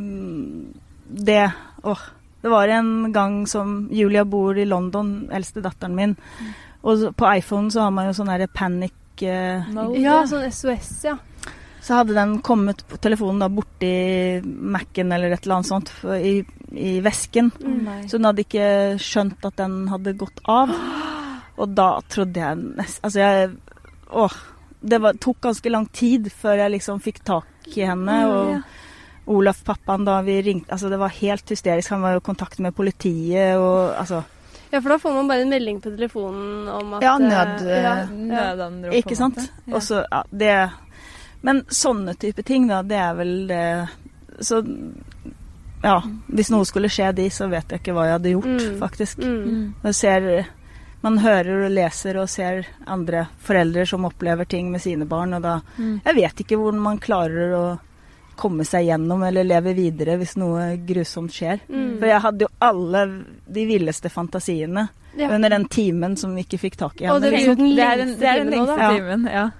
det 1.05 1.41
Åh. 1.85 2.05
Det 2.41 2.49
var 2.49 2.69
en 2.69 3.13
gang 3.13 3.47
som 3.49 3.89
Julia 3.93 4.25
bor 4.25 4.57
i 4.57 4.65
London, 4.65 5.31
eldste 5.33 5.61
datteren 5.65 5.95
min. 5.97 6.15
Og 6.85 7.07
på 7.17 7.29
iPhone 7.39 7.71
så 7.73 7.87
har 7.87 7.93
man 7.97 8.11
jo 8.11 8.15
sånn 8.17 8.29
derre 8.29 8.49
panic 8.53 9.25
eh, 9.25 9.65
Ja, 10.01 10.19
sånn 10.29 10.45
SOS, 10.53 10.91
ja. 11.07 11.15
Så 11.85 11.99
hadde 11.99 12.17
den 12.17 12.39
kommet 12.45 12.81
på 12.89 12.97
telefonen 13.01 13.41
da 13.45 13.51
borti 13.53 13.95
Mac-en 14.45 15.13
eller 15.13 15.33
et 15.33 15.45
eller 15.45 15.59
annet 15.59 15.69
sånt 15.69 15.91
i, 16.17 16.39
i 16.73 16.95
vesken. 17.05 17.51
Mm. 17.61 18.09
Så 18.09 18.17
hun 18.17 18.29
hadde 18.29 18.45
ikke 18.45 18.69
skjønt 19.01 19.45
at 19.49 19.57
den 19.61 19.83
hadde 19.93 20.17
gått 20.21 20.41
av. 20.49 20.73
Og 21.61 21.77
da 21.77 21.91
trodde 22.11 22.41
jeg 22.41 22.61
nesten 22.61 23.05
Altså, 23.09 23.21
jeg 23.21 23.53
Åh. 24.15 24.37
Det 24.85 24.99
var, 25.01 25.17
tok 25.17 25.39
ganske 25.47 25.71
lang 25.73 25.87
tid 25.97 26.29
før 26.33 26.59
jeg 26.61 26.75
liksom 26.75 26.99
fikk 27.01 27.23
tak 27.25 27.69
i 27.77 27.87
henne. 27.89 28.19
Og. 28.29 28.63
Olaf, 29.27 29.63
pappaen, 29.65 30.03
da 30.05 30.19
vi 30.21 30.35
ringte 30.45 30.69
Altså, 30.75 30.91
det 30.93 30.99
var 31.01 31.09
helt 31.17 31.49
hysterisk. 31.49 31.91
Han 31.95 32.03
var 32.05 32.13
jo 32.13 32.21
i 32.21 32.27
kontakt 32.27 32.59
med 32.61 32.75
politiet 32.77 33.57
og 33.57 33.95
altså 33.97 34.19
Ja, 34.71 34.81
for 34.83 34.91
da 34.93 34.99
får 35.01 35.15
man 35.15 35.29
bare 35.31 35.47
en 35.47 35.49
melding 35.55 35.79
på 35.81 35.93
telefonen 35.95 36.69
om 36.69 36.93
at 36.99 37.07
Ja, 37.07 37.15
eh, 37.15 37.23
nød, 37.25 37.63
ja, 37.65 37.77
eh, 37.79 37.85
ja. 37.87 37.95
Nødanrop, 38.13 38.95
Ikke 38.99 39.17
sant? 39.17 39.39
Ja. 39.65 39.77
Og 39.79 39.83
så, 39.87 40.03
ja, 40.13 40.21
det 40.31 40.71
Men 41.41 41.63
sånne 41.73 42.13
type 42.21 42.45
ting, 42.45 42.69
da, 42.69 42.83
det 42.83 43.01
er 43.01 43.15
vel 43.17 43.33
det 43.49 43.65
Så 44.45 44.61
ja, 45.85 45.99
hvis 46.33 46.49
noe 46.53 46.65
skulle 46.69 46.89
skje 46.93 47.11
de, 47.17 47.31
så 47.33 47.49
vet 47.53 47.73
jeg 47.73 47.81
ikke 47.83 47.93
hva 47.97 48.05
jeg 48.09 48.15
hadde 48.19 48.31
gjort, 48.33 48.53
Mm. 48.61 48.77
faktisk. 48.81 49.19
Mm. 49.25 49.75
Jeg 49.85 49.95
ser 49.95 50.29
Man 51.05 51.19
hører 51.21 51.67
og 51.67 51.73
leser 51.77 52.17
og 52.23 52.29
ser 52.33 52.65
andre 52.89 53.27
foreldre 53.45 53.85
som 53.87 54.07
opplever 54.09 54.49
ting 54.49 54.71
med 54.73 54.81
sine 54.81 55.05
barn, 55.09 55.35
og 55.37 55.43
da 55.45 55.59
Mm. 55.79 56.01
Jeg 56.05 56.15
vet 56.17 56.41
ikke 56.45 56.57
hvordan 56.57 56.81
man 56.81 56.99
klarer 56.99 57.53
å 57.59 57.65
komme 58.37 58.65
seg 58.67 58.87
gjennom 58.89 59.23
eller 59.23 59.45
leve 59.47 59.75
videre 59.77 60.17
hvis 60.19 60.33
noe 60.41 60.73
grusomt 60.87 61.31
skjer. 61.31 61.61
Mm. 61.69 61.99
For 62.01 62.07
jeg 62.09 62.21
hadde 62.25 62.41
jo 62.47 62.49
alle 62.61 63.03
de 63.47 63.67
villeste 63.69 64.11
fantasiene 64.11 64.89
Ja. 65.17 65.29
under 65.31 65.49
den 65.51 65.67
timen 65.71 66.17
som 66.19 66.35
vi 66.35 66.43
ikke 66.43 66.59
fikk 66.59 66.77
tak 66.77 67.01
i 67.01 67.07
Og 67.07 67.21
henne. 67.21 67.21
det 67.23 67.31
blir 67.31 67.39
liksom. 67.39 67.55
jo 67.55 67.55
den 67.55 67.77
Det 67.77 67.85
er 67.85 67.97
den, 67.97 68.09
lengste 68.09 68.21
det 68.21 68.29
er 68.29 68.35
den 68.35 68.51
timen 68.51 68.67
lengste. 68.67 68.81
Ja. 68.81 68.91
timen. 68.97 69.29
Ja. 69.33 69.51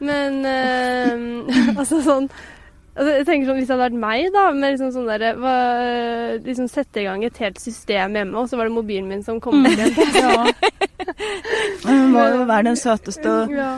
Men 0.00 0.44
eh, 1.64 1.74
altså 1.80 2.02
sånn 2.04 2.28
altså, 2.98 3.12
jeg 3.14 3.26
tenker 3.28 3.48
sånn, 3.48 3.58
Hvis 3.60 3.68
det 3.68 3.74
hadde 3.74 3.86
vært 3.86 4.00
meg, 4.02 4.30
da, 4.34 4.44
med 4.54 4.74
liksom 4.74 4.90
sånn 4.94 5.08
der, 5.08 5.26
hva, 5.38 5.54
liksom 6.44 6.68
sette 6.70 7.02
i 7.02 7.06
gang 7.06 7.24
et 7.26 7.38
helt 7.42 7.60
system 7.62 8.18
hjemme, 8.18 8.34
og 8.38 8.50
så 8.50 8.58
var 8.58 8.68
det 8.68 8.76
mobilen 8.76 9.08
min 9.10 9.24
som 9.26 9.40
kom 9.42 9.62
mm. 9.62 9.70
igjen. 9.72 9.94
Ja. 10.18 10.44
Hun 11.86 12.12
var 12.12 12.34
jo 12.34 12.42
den 12.66 12.76
søteste 12.76 13.30
og 13.30 13.52
ja. 13.54 13.68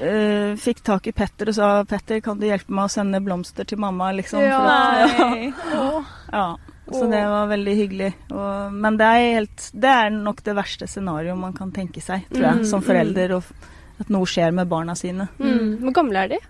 uh, 0.00 0.56
fikk 0.58 0.80
tak 0.86 1.06
i 1.06 1.12
Petter 1.14 1.52
og 1.52 1.54
sa 1.54 1.68
'Petter, 1.86 2.22
kan 2.24 2.40
du 2.40 2.46
hjelpe 2.48 2.72
meg 2.74 2.88
å 2.88 2.92
sende 2.92 3.20
blomster 3.22 3.68
til 3.68 3.78
mamma?' 3.78 4.10
liksom. 4.16 4.42
Ja. 4.42 4.58
At, 5.04 5.20
Nei. 5.20 5.52
ja. 6.38 6.46
Så 6.90 7.06
det 7.06 7.20
var 7.30 7.46
veldig 7.46 7.74
hyggelig. 7.78 8.10
Og, 8.34 8.72
men 8.74 8.96
det 8.98 9.06
er, 9.06 9.26
helt, 9.36 9.68
det 9.72 9.90
er 9.92 10.08
nok 10.10 10.40
det 10.46 10.56
verste 10.58 10.88
scenarioet 10.90 11.38
man 11.38 11.54
kan 11.54 11.70
tenke 11.70 12.02
seg, 12.02 12.24
tror 12.32 12.46
jeg, 12.48 12.62
Mm, 12.64 12.64
som 12.72 12.82
forelder. 12.82 13.36
Og 13.36 14.00
at 14.00 14.10
noe 14.10 14.26
skjer 14.28 14.50
med 14.56 14.66
barna 14.70 14.96
sine. 14.98 15.28
Mm. 15.38 15.76
Hvor 15.84 15.94
gamle 16.00 16.24
er 16.24 16.32
de? 16.34 16.40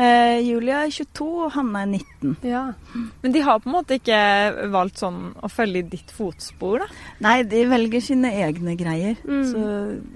Eh, 0.00 0.38
Julia 0.46 0.84
er 0.86 0.92
22, 0.94 1.26
og 1.44 1.50
Hanne 1.56 1.82
er 1.82 1.90
19. 1.90 2.36
Ja. 2.46 2.62
Men 3.20 3.34
de 3.34 3.42
har 3.44 3.58
på 3.60 3.68
en 3.68 3.74
måte 3.74 3.98
ikke 3.98 4.20
valgt 4.72 5.02
sånn 5.02 5.18
å 5.36 5.50
følge 5.52 5.82
ditt 5.92 6.14
fotspor, 6.14 6.84
da? 6.84 6.88
Nei, 7.26 7.34
de 7.48 7.66
velger 7.68 8.04
sine 8.04 8.30
egne 8.46 8.76
greier. 8.80 9.18
Mm. 9.28 9.42
Så 9.50 9.64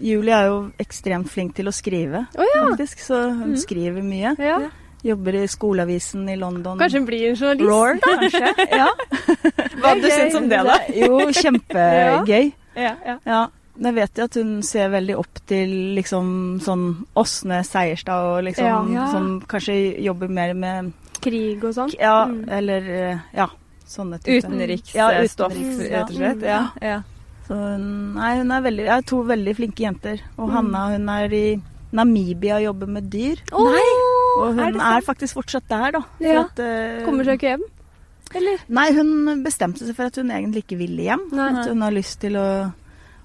Julia 0.05 0.41
er 0.41 0.49
jo 0.53 0.63
ekstremt 0.81 1.29
flink 1.33 1.53
til 1.59 1.69
å 1.69 1.75
skrive, 1.75 2.25
oh, 2.33 2.47
ja. 2.49 2.65
faktisk. 2.71 3.05
Så 3.05 3.21
hun 3.43 3.59
skriver 3.61 4.05
mye. 4.05 4.37
ja. 4.41 4.63
Jobber 5.05 5.37
i 5.37 5.43
skoleavisen 5.53 6.23
i 6.33 6.35
London. 6.41 6.79
Kanskje 6.81 7.03
hun 7.03 7.07
blir 7.11 7.27
en 7.29 7.35
journalist? 7.37 7.67
Roar, 7.69 7.99
kanskje. 8.01 8.55
ja. 8.81 8.87
Hva 9.77 9.91
hadde 9.91 10.01
du 10.01 10.09
syntes 10.09 10.39
om 10.39 10.47
det, 10.49 10.63
da? 10.65 10.79
Jo, 10.97 11.19
kjempegøy. 11.29 12.47
Ja, 12.73 12.95
ja. 13.29 13.43
Jeg 13.83 13.95
vet 13.95 14.15
jo 14.21 14.25
at 14.25 14.35
hun 14.39 14.63
ser 14.63 14.89
veldig 14.93 15.17
opp 15.19 15.41
til 15.51 15.71
liksom 15.97 16.61
sånn 16.63 16.85
Åsne 17.17 17.63
Seierstad 17.67 18.29
og 18.29 18.45
liksom 18.45 18.65
Ja. 18.65 18.85
Ja. 18.95 19.07
som 19.11 19.41
kanskje 19.41 20.01
jobber 20.03 20.29
mer 20.31 20.55
med 20.55 20.93
Krig 21.21 21.65
og 21.65 21.75
sånn? 21.75 21.91
Ja, 21.99 22.27
Mm. 22.27 22.45
eller 22.49 22.81
eh, 22.91 23.19
ja, 23.35 23.49
sånne 23.87 24.19
typer. 24.23 24.49
Utenriksstoff, 24.49 24.95
Ja, 24.95 25.09
utenriks, 25.25 25.91
ja. 25.91 25.99
rett 26.01 26.11
og 26.11 26.17
slett. 26.17 26.43
Ja. 26.43 26.69
ja. 26.83 27.03
Så 27.49 27.55
nei, 27.81 28.39
hun 28.39 28.51
er 28.53 28.61
veldig 28.63 28.85
Jeg 28.85 28.93
har 28.93 29.03
to 29.03 29.23
veldig 29.25 29.57
flinke 29.57 29.83
jenter. 29.85 30.21
Og 30.39 30.49
Mm. 30.49 30.53
Hanna 30.55 30.89
hun 30.93 31.09
er 31.09 31.33
i 31.33 31.63
Namibia 31.93 32.57
og 32.57 32.63
jobber 32.65 32.87
med 32.89 33.11
dyr. 33.11 33.37
Nei! 33.53 33.91
Og 34.39 34.55
hun 34.55 34.81
er 34.81 34.97
er, 34.99 35.01
faktisk 35.03 35.35
fortsatt 35.35 35.69
der, 35.69 35.91
da. 35.93 36.01
Ja. 36.21 36.41
at, 36.45 36.59
uh, 36.59 37.05
Kommer 37.07 37.25
seg 37.25 37.39
ikke 37.41 37.57
hjem? 37.57 37.63
Eller? 38.35 38.59
Nei, 38.69 38.93
hun 38.93 39.43
bestemte 39.45 39.79
seg 39.87 39.95
for 39.95 40.05
at 40.07 40.17
hun 40.17 40.29
egentlig 40.31 40.65
ikke 40.65 40.79
ville 40.79 41.03
hjem. 41.03 41.21
Nei. 41.33 41.51
At 41.61 41.69
hun 41.69 41.81
har 41.83 41.93
lyst 41.93 42.19
til 42.21 42.33
å, 42.35 42.73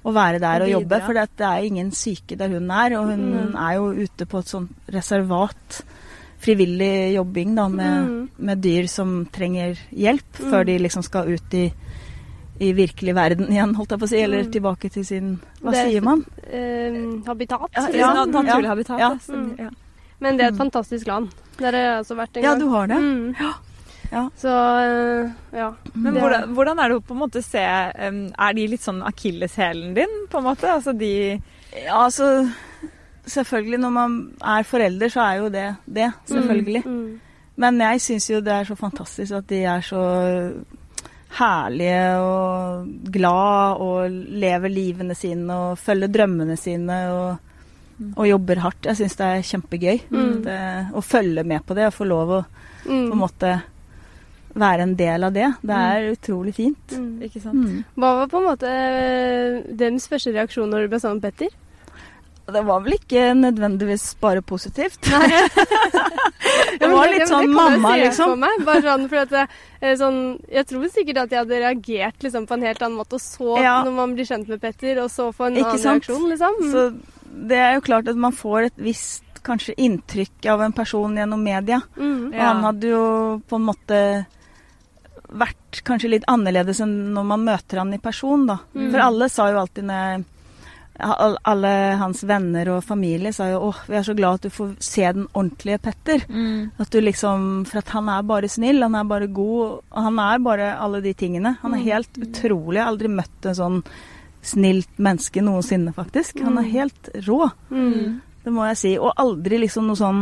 å 0.05 0.13
være 0.13 0.39
der 0.39 0.61
Og 0.61 0.67
og 0.67 0.69
jobbe. 0.81 1.01
For 1.05 1.13
det 1.13 1.29
er 1.39 1.63
ingen 1.67 1.91
syke 1.91 2.37
der 2.37 2.47
hun 2.49 2.69
er, 2.71 2.97
og 2.99 3.07
hun 3.09 3.51
Mm. 3.51 3.55
er 3.55 3.73
jo 3.75 3.91
ute 3.91 4.25
på 4.25 4.39
et 4.39 4.45
sånt 4.47 4.71
reservat 4.91 5.81
frivillig 6.39 7.13
jobbing 7.15 7.55
da, 7.55 7.67
med, 7.67 8.07
Mm. 8.07 8.29
med 8.39 8.61
dyr 8.61 8.87
som 8.87 9.25
trenger 9.25 9.77
hjelp, 9.91 10.39
Mm. 10.39 10.49
før 10.51 10.65
de 10.65 10.77
liksom 10.79 11.03
skal 11.03 11.27
ut 11.27 11.53
i, 11.53 11.73
i 12.61 12.71
virkelig 12.73 13.13
verden 13.15 13.47
igjen, 13.53 13.75
holdt 13.75 13.89
jeg 13.91 13.99
på 13.99 14.05
å 14.05 14.09
si. 14.09 14.21
Eller 14.21 14.43
Mm. 14.43 14.51
tilbake 14.51 14.91
til 14.91 15.03
sin 15.05 15.39
Hva 15.61 15.71
Det 15.71 15.79
er- 15.79 15.89
sier 15.91 16.01
man? 16.01 16.25
Eh, 16.47 17.25
habitat. 17.27 17.69
Ja, 17.75 17.87
ja, 17.91 18.25
naturlig 18.25 18.67
habitat. 18.67 18.99
ja. 18.99 19.09
ja, 19.27 19.35
Mm. 19.35 19.75
Men 20.21 20.37
det 20.37 20.43
er 20.45 20.47
et 20.49 20.53
Mm. 20.59 20.69
fantastisk 20.71 21.07
land. 21.07 21.29
Der 21.57 21.71
har 21.71 21.79
jeg 21.79 21.97
altså 22.05 22.15
vært 22.15 22.37
en 22.37 22.43
Ja, 22.43 22.49
gang. 22.51 22.59
du 22.59 22.69
har 22.69 22.87
det? 22.87 22.97
Mm. 22.97 23.35
Ja. 24.11 24.23
Så 24.41 24.49
eh, 24.49 25.29
ja. 25.53 25.67
Men 25.93 26.13
Det- 26.15 26.21
hvordan, 26.23 26.53
hvordan 26.57 26.79
er 26.81 26.89
det 26.89 26.97
å 26.97 27.03
på 27.05 27.13
en 27.13 27.19
måte 27.21 27.43
se 27.45 27.59
Er 27.61 28.53
de 28.57 28.67
litt 28.67 28.81
sånn 28.81 29.03
akilleshælen 29.05 29.93
din, 29.93 30.15
på 30.31 30.37
en 30.39 30.43
måte? 30.49 30.65
Altså 30.67 30.93
de 30.97 31.11
Ja, 31.85 32.05
altså 32.05 32.49
Selvfølgelig, 33.29 33.77
når 33.79 33.91
man 33.93 34.13
er 34.41 34.63
forelder, 34.65 35.09
så 35.13 35.21
er 35.21 35.35
jo 35.37 35.49
det 35.53 35.75
det. 35.85 36.07
Selvfølgelig. 36.25 36.83
Mm. 36.85 37.19
Men 37.57 37.77
jeg 37.79 37.99
syns 38.01 38.29
jo 38.31 38.39
det 38.41 38.53
er 38.55 38.63
så 38.65 38.75
fantastisk 38.79 39.35
at 39.37 39.45
de 39.47 39.59
er 39.69 39.81
så 39.85 39.99
herlige 41.37 42.17
og 42.23 42.87
glad 43.13 43.83
og 43.85 44.09
lever 44.41 44.71
livene 44.73 45.13
sine 45.17 45.53
og 45.53 45.77
følger 45.77 46.09
drømmene 46.09 46.57
sine 46.57 46.97
og, 47.13 47.37
og 48.15 48.25
jobber 48.31 48.63
hardt. 48.63 48.87
Jeg 48.89 48.97
syns 49.03 49.17
det 49.19 49.27
er 49.27 49.45
kjempegøy 49.51 49.99
Mm. 50.09 50.43
det, 50.47 50.59
å 50.97 51.01
følge 51.05 51.43
med 51.45 51.65
på 51.67 51.75
det 51.77 51.85
og 51.91 51.93
få 51.93 52.07
lov 52.07 52.29
å 52.39 52.45
Mm. 52.85 53.09
på 53.09 53.13
en 53.13 53.19
måte 53.19 53.61
være 54.55 54.81
en 54.87 54.95
del 54.97 55.23
av 55.23 55.33
det. 55.35 55.47
Det 55.61 55.75
er 55.93 56.09
utrolig 56.13 56.55
fint. 56.57 56.93
Mm. 56.97 57.21
Ikke 57.27 57.41
sant? 57.43 57.55
Mm. 57.55 57.83
Hva 57.95 58.13
var 58.21 58.27
på 58.31 58.39
en 58.41 58.47
måte 58.49 58.69
eh, 58.69 59.59
deres 59.77 60.07
første 60.09 60.33
reaksjon 60.35 60.69
når 60.71 60.85
du 60.87 60.93
ble 60.95 60.99
sammen 61.03 61.19
med 61.21 61.29
Petter? 61.29 61.57
Det 62.49 62.63
var 62.65 62.79
vel 62.81 62.95
ikke 62.95 63.27
nødvendigvis 63.37 64.15
bare 64.21 64.41
positivt. 64.41 65.05
Det 66.79 66.87
var 66.89 67.09
litt 67.11 67.27
sånn 67.29 67.51
mamma, 67.53 67.91
liksom. 67.99 68.31
For 68.33 68.39
meg, 68.39 68.61
bare 68.65 68.81
sånn, 68.85 69.05
for 69.11 69.21
at 69.21 69.33
eh, 69.37 69.93
sånn, 69.99 70.19
jeg 70.49 70.65
tror 70.69 70.87
sikkert 70.93 71.19
at 71.25 71.33
jeg 71.35 71.43
hadde 71.43 71.59
reagert 71.61 72.25
liksom, 72.25 72.47
på 72.49 72.55
en 72.57 72.65
helt 72.65 72.81
annen 72.85 72.97
måte. 72.97 73.19
Og 73.19 73.23
så, 73.23 73.51
Ja. 73.61 73.75
når 73.85 73.95
man 73.97 74.15
blir 74.17 74.25
kjent 74.29 74.49
med 74.49 74.61
Petter, 74.63 75.01
og 75.03 75.11
så 75.13 75.29
få 75.35 75.49
en 75.49 75.59
Ikke 75.59 75.75
annen 75.75 75.83
sant? 75.83 76.07
reaksjon, 76.07 76.29
liksom. 76.31 76.57
Mm. 76.63 76.71
Så 76.73 77.43
det 77.51 77.59
er 77.61 77.73
jo 77.77 77.85
klart 77.85 78.07
at 78.09 78.15
man 78.17 78.33
får 78.33 78.69
et 78.71 78.77
visst 78.81 79.23
kanskje 79.45 79.75
inntrykk 79.77 80.49
av 80.51 80.61
en 80.65 80.73
person 80.75 81.15
gjennom 81.15 81.43
media. 81.43 81.81
Mm. 81.97 82.33
Og 82.33 82.39
han 82.41 82.63
hadde 82.65 82.89
jo 82.95 83.03
på 83.49 83.59
en 83.59 83.67
måte 83.69 84.01
vært 85.29 85.81
kanskje 85.85 86.11
litt 86.15 86.27
annerledes 86.31 86.81
enn 86.83 87.13
når 87.15 87.29
man 87.31 87.45
møter 87.45 87.81
han 87.81 87.93
i 87.93 88.01
person, 88.01 88.47
da. 88.49 88.59
Mm. 88.73 88.89
For 88.89 89.05
alle 89.05 89.29
sa 89.31 89.49
jo 89.53 89.63
alltid 89.63 89.89
når 89.89 90.27
Alle 90.99 91.69
hans 91.95 92.25
venner 92.27 92.67
og 92.73 92.81
familie 92.83 93.31
sa 93.31 93.45
jo 93.47 93.69
åh, 93.69 93.77
vi 93.87 93.95
er 93.95 94.03
så 94.03 94.11
glad 94.17 94.41
at 94.41 94.47
du 94.49 94.51
får 94.51 94.73
se 94.83 95.05
den 95.07 95.29
ordentlige 95.31 95.79
Petter. 95.79 96.25
Mm. 96.27 96.71
At 96.75 96.91
du 96.91 96.99
liksom, 96.99 97.45
For 97.69 97.79
at 97.79 97.93
han 97.95 98.09
er 98.11 98.25
bare 98.27 98.49
snill, 98.51 98.83
han 98.83 98.97
er 98.99 99.07
bare 99.07 99.29
god, 99.31 99.79
og 99.79 100.03
han 100.09 100.19
er 100.19 100.43
bare 100.43 100.73
alle 100.75 100.99
de 101.05 101.13
tingene. 101.15 101.55
Han 101.61 101.77
er 101.77 101.85
helt 101.85 102.19
utrolig. 102.19 102.81
Jeg 102.81 102.83
har 102.83 102.91
aldri 102.91 103.13
møtt 103.15 103.47
en 103.47 103.55
sånn 103.61 103.79
snilt 104.43 104.99
menneske 104.99 105.41
noensinne, 105.43 105.95
faktisk. 105.95 106.43
Han 106.43 106.59
er 106.59 106.67
helt 106.67 107.09
rå. 107.27 107.47
Mm. 107.71 108.19
Det 108.43 108.53
må 108.55 108.67
jeg 108.69 108.79
si. 108.83 108.93
Og 108.99 109.15
aldri 109.23 109.63
liksom 109.63 109.87
noe 109.87 109.99
sånn 109.99 110.21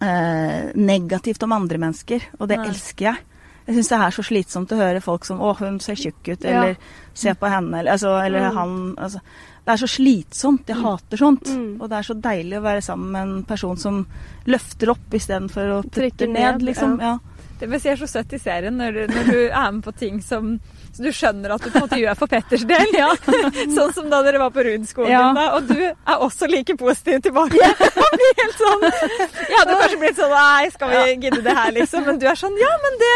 eh, 0.00 0.72
negativt 0.76 1.42
om 1.48 1.56
andre 1.56 1.80
mennesker. 1.80 2.28
Og 2.40 2.48
det 2.50 2.60
Nei. 2.60 2.68
elsker 2.72 3.08
jeg. 3.10 3.28
Jeg 3.66 3.74
syns 3.76 3.88
det 3.88 3.98
er 4.00 4.10
så 4.10 4.22
slitsomt 4.26 4.72
å 4.72 4.76
høre 4.76 5.00
folk 5.00 5.24
som 5.24 5.38
'Å, 5.38 5.56
hun 5.58 5.78
ser 5.80 5.94
tjukk 5.94 6.22
ut', 6.34 6.44
Ja. 6.44 6.62
eller 6.62 6.76
'Se 7.14 7.34
på 7.34 7.46
henne', 7.48 7.78
eller, 7.78 7.92
altså, 7.92 8.24
eller 8.26 8.40
Mm. 8.50 8.54
han 8.54 8.94
altså, 8.98 9.20
Det 9.64 9.72
er 9.80 9.86
så 9.86 9.86
slitsomt. 9.86 10.66
Jeg 10.66 10.76
hater 10.76 11.16
sånt. 11.16 11.44
Mm. 11.46 11.80
Og 11.80 11.88
det 11.88 11.98
er 11.98 12.02
så 12.02 12.20
deilig 12.20 12.58
å 12.58 12.62
være 12.62 12.80
sammen 12.82 13.12
med 13.12 13.22
en 13.22 13.42
person 13.44 13.76
som 13.76 14.06
løfter 14.46 14.88
opp 14.90 15.10
istedenfor 15.12 15.82
å 15.82 15.82
putte 15.88 16.26
ned, 16.26 16.58
ned, 16.58 16.62
liksom. 16.62 16.98
ja. 17.00 17.06
Ja. 17.12 17.18
Det 17.60 17.70
vil 17.70 17.78
si 17.80 17.88
er 17.90 17.94
så 17.96 18.08
søtt 18.08 18.32
i 18.32 18.38
serien 18.38 18.76
når, 18.76 18.92
du- 18.92 19.06
når 19.14 19.24
du 19.30 19.48
er 19.52 19.70
med 19.72 19.84
på 19.84 19.92
ting 19.96 20.20
som 20.20 20.58
så 20.92 21.02
du 21.06 21.08
skjønner 21.14 21.54
at 21.54 21.62
du 21.64 21.70
på 21.70 21.78
en 21.78 21.84
måte 21.86 21.98
gjør 22.00 22.16
for 22.20 22.28
Petters 22.28 22.64
del. 22.68 22.90
sånn 23.76 23.92
som 23.96 24.10
da 24.12 24.20
dere 24.26 24.40
var 24.42 24.50
på 24.54 24.64
Rudskogen. 24.66 25.12
Ja. 25.12 25.30
Da, 25.36 25.46
og 25.56 25.70
du 25.70 25.78
er 25.80 26.16
også 26.26 26.48
like 26.52 26.76
positiv 26.80 27.22
tilbake. 27.24 27.56
Man 27.56 28.18
blir 28.18 28.34
helt 28.42 28.58
sånn 28.60 28.84
Jeg 28.84 29.56
hadde 29.56 29.78
kanskje 29.80 30.00
blitt 30.02 30.18
sånn 30.20 30.32
Nei, 30.32 30.68
skal 30.74 30.92
vi 30.92 31.00
gidde 31.24 31.40
det 31.44 31.54
her, 31.56 31.72
liksom? 31.76 32.04
Men 32.08 32.20
du 32.20 32.26
er 32.28 32.38
sånn 32.38 32.56
Ja, 32.60 32.70
men 32.84 32.98
det, 33.00 33.14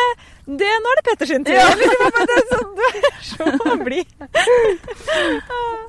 det 0.62 0.72
Nå 0.82 0.92
er 0.92 1.00
det 1.00 1.04
Petters 1.10 1.32
sin 1.34 1.44
tur. 1.46 1.54
Liksom, 1.82 2.02
er 2.24 2.44
sånn, 2.52 2.70
du 2.76 2.82
er 2.86 3.20
så 3.28 3.76
blid. 3.82 4.10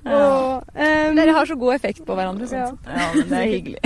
Ehm, 0.08 1.18
Dere 1.18 1.36
har 1.36 1.50
så 1.50 1.56
god 1.60 1.76
effekt 1.78 2.04
på 2.08 2.18
hverandre. 2.18 2.48
Sånn. 2.50 2.60
ja. 2.60 3.00
ja, 3.00 3.10
men 3.16 3.28
det 3.32 3.38
er 3.42 3.50
hyggelig. 3.54 3.82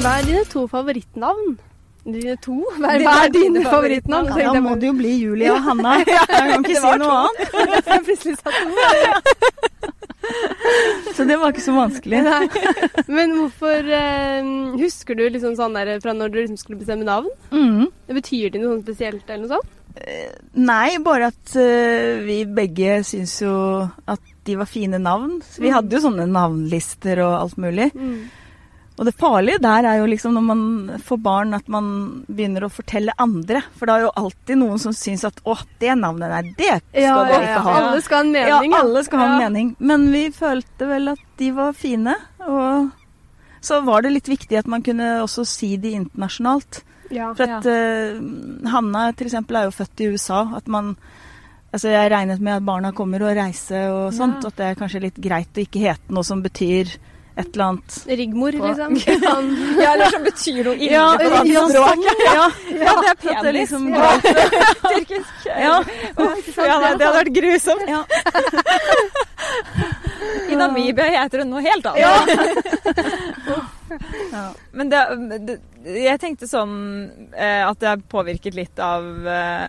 Hva 0.00 0.10
er 0.16 0.30
dine 0.30 0.44
to 0.48 0.64
favorittnavn? 0.70 1.58
Dine 2.04 2.36
to? 2.40 2.54
Hva 2.78 2.94
er, 2.96 3.28
Dine- 3.34 3.64
favorittnavn? 3.68 4.30
Ja, 4.40 4.52
da 4.54 4.60
må 4.64 4.72
det 4.80 4.88
jo 4.88 4.94
bli 4.96 5.10
Julie 5.20 5.50
og 5.52 5.60
Hanna. 5.66 5.98
Jeg 6.06 6.28
kan 6.28 6.64
ikke 6.64 6.78
si 6.80 6.92
noe 7.02 7.18
annet. 7.24 7.54
Jeg 7.90 8.04
plutselig 8.08 8.36
sa 8.40 8.50
to. 8.50 8.66
Så 11.16 11.24
det 11.26 11.36
var 11.40 11.50
ikke 11.52 11.64
så 11.64 11.72
vanskelig. 11.74 12.20
Nei. 12.22 12.46
Men 13.10 13.32
hvorfor 13.36 13.88
eh, 13.96 14.48
Husker 14.80 15.16
du 15.18 15.24
liksom 15.32 15.56
sånn 15.58 15.74
der 15.76 15.90
fra 16.02 16.12
når 16.16 16.30
du 16.32 16.38
liksom 16.42 16.58
skulle 16.60 16.78
bestemme 16.80 17.06
navn? 17.08 17.28
Mm. 17.50 17.88
Det 18.06 18.16
Betyr 18.20 18.52
det 18.54 18.60
noe 18.62 18.76
sånn 18.76 18.84
spesielt 18.86 19.24
eller 19.28 19.44
noe 19.46 19.54
sånt? 19.58 19.76
Nei, 20.54 21.00
bare 21.02 21.32
at 21.32 21.54
uh, 21.58 22.20
vi 22.22 22.36
begge 22.46 23.00
syns 23.04 23.32
jo 23.42 23.52
at 24.08 24.22
de 24.46 24.54
var 24.56 24.68
fine 24.70 25.00
navn. 25.02 25.40
Så 25.42 25.60
vi 25.64 25.68
Mm. 25.68 25.74
hadde 25.76 25.96
jo 25.98 26.02
sånne 26.06 26.26
navnlister 26.30 27.20
og 27.26 27.34
alt 27.40 27.58
mulig. 27.60 27.88
Mm. 27.98 28.20
Og 29.00 29.06
det 29.08 29.14
farlige 29.16 29.62
der 29.64 29.86
er 29.88 29.96
jo 30.02 30.08
liksom 30.10 30.34
når 30.36 30.42
man 30.44 30.62
får 31.00 31.18
barn 31.24 31.56
at 31.56 31.68
man 31.72 31.86
begynner 32.28 32.66
å 32.66 32.68
fortelle 32.72 33.14
andre. 33.16 33.62
For 33.78 33.88
det 33.88 33.94
er 33.94 34.04
jo 34.04 34.10
alltid 34.20 34.60
noen 34.60 34.82
som 34.82 34.92
syns 34.92 35.24
at 35.24 35.40
å, 35.48 35.54
det 35.80 35.94
navnet 35.96 36.28
der, 36.34 36.50
det 36.58 36.74
skal 36.82 37.00
Ja, 37.00 37.14
du 37.16 37.32
ja, 37.32 37.38
ikke 37.40 37.54
ja. 37.54 37.62
ha. 37.64 37.76
Alle 37.78 38.02
skal 38.04 38.20
ha 38.20 38.26
en 38.26 38.50
Ja, 38.52 38.80
alle 38.82 39.04
skal 39.06 39.22
ha 39.22 39.28
en 39.30 39.40
mening. 39.46 39.70
Men 39.80 40.04
vi 40.12 40.26
følte 40.36 40.90
vel 40.90 41.14
at 41.14 41.22
de 41.40 41.48
var 41.56 41.72
fine. 41.80 42.18
Og 42.44 42.90
så 43.64 43.80
var 43.88 44.04
det 44.04 44.12
litt 44.18 44.28
viktig 44.28 44.60
at 44.60 44.68
man 44.68 44.84
kunne 44.84 45.14
også 45.24 45.46
si 45.48 45.72
de 45.80 45.94
internasjonalt. 45.96 46.82
Ja. 47.10 47.32
For 47.38 47.56
at 47.56 47.66
eh, 47.72 48.20
Hanna 48.70 49.08
til 49.16 49.30
eksempel 49.30 49.62
er 49.62 49.70
jo 49.70 49.76
født 49.80 50.04
i 50.04 50.12
USA. 50.12 50.44
At 50.60 50.68
man 50.68 50.94
Altså 51.70 51.86
jeg 51.92 52.10
regnet 52.10 52.40
med 52.42 52.56
at 52.56 52.64
barna 52.66 52.88
kommer 52.90 53.22
og 53.22 53.36
reiser 53.38 53.92
og 53.94 54.08
sånt. 54.10 54.42
Ja. 54.42 54.50
At 54.50 54.56
det 54.58 54.64
er 54.66 54.78
kanskje 54.80 55.04
litt 55.04 55.20
greit 55.22 55.54
å 55.54 55.62
ikke 55.62 55.84
hete 55.84 56.12
noe 56.12 56.26
som 56.26 56.42
betyr 56.42 56.90
et 57.40 57.48
eller 57.54 57.64
annet 57.66 57.90
Rigmor, 58.20 58.52
På- 58.60 58.66
liksom. 58.70 58.90
Sånn. 59.26 59.48
Ja, 59.80 59.88
eller 59.94 60.06
som 60.14 60.22
betyr 60.28 60.60
noe 60.68 60.76
ille 60.78 60.94
Ja, 60.94 61.06
på 61.16 61.20
et 61.24 61.30
ja, 61.30 61.34
annet 61.40 61.70
språk. 61.74 61.98
ja, 62.06 62.14
Ja, 62.30 62.46
det 62.70 62.80
er 62.80 62.84
det 63.00 63.10
er 63.10 63.16
penis. 63.24 63.54
liksom 63.60 63.82
Ja. 63.94 64.10
Tyrkisk. 64.90 65.34
Ja. 65.46 65.76
Ja, 66.20 66.74
nei, 66.80 66.92
det 66.94 67.04
hadde 67.06 67.18
vært 67.18 67.34
grusomt. 67.36 67.86
Ja. 67.90 68.00
I 70.50 70.54
Namibia 70.58 71.04
heter 71.14 71.38
hun 71.44 71.50
noe 71.54 71.62
helt 71.64 71.86
annet. 71.86 72.02
Ja. 72.04 72.12
Men 74.76 74.86
det, 74.92 75.00
det, 75.48 75.54
jeg 76.04 76.20
tenkte 76.22 76.46
sånn 76.50 76.74
eh, 77.34 77.62
at 77.66 77.80
det 77.82 77.88
har 77.90 77.98
påvirket 78.12 78.54
litt 78.58 78.78
av 78.82 79.02
eh, 79.26 79.66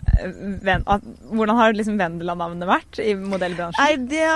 ven, 0.62 0.82
at, 0.86 1.02
Hvordan 1.32 1.56
har 1.58 1.72
liksom 1.74 1.98
Vendela-navnet 2.00 2.68
vært 2.70 2.98
i 3.02 3.14
modellbransjen? 3.18 3.82
Nei, 3.82 3.96
det 4.12 4.28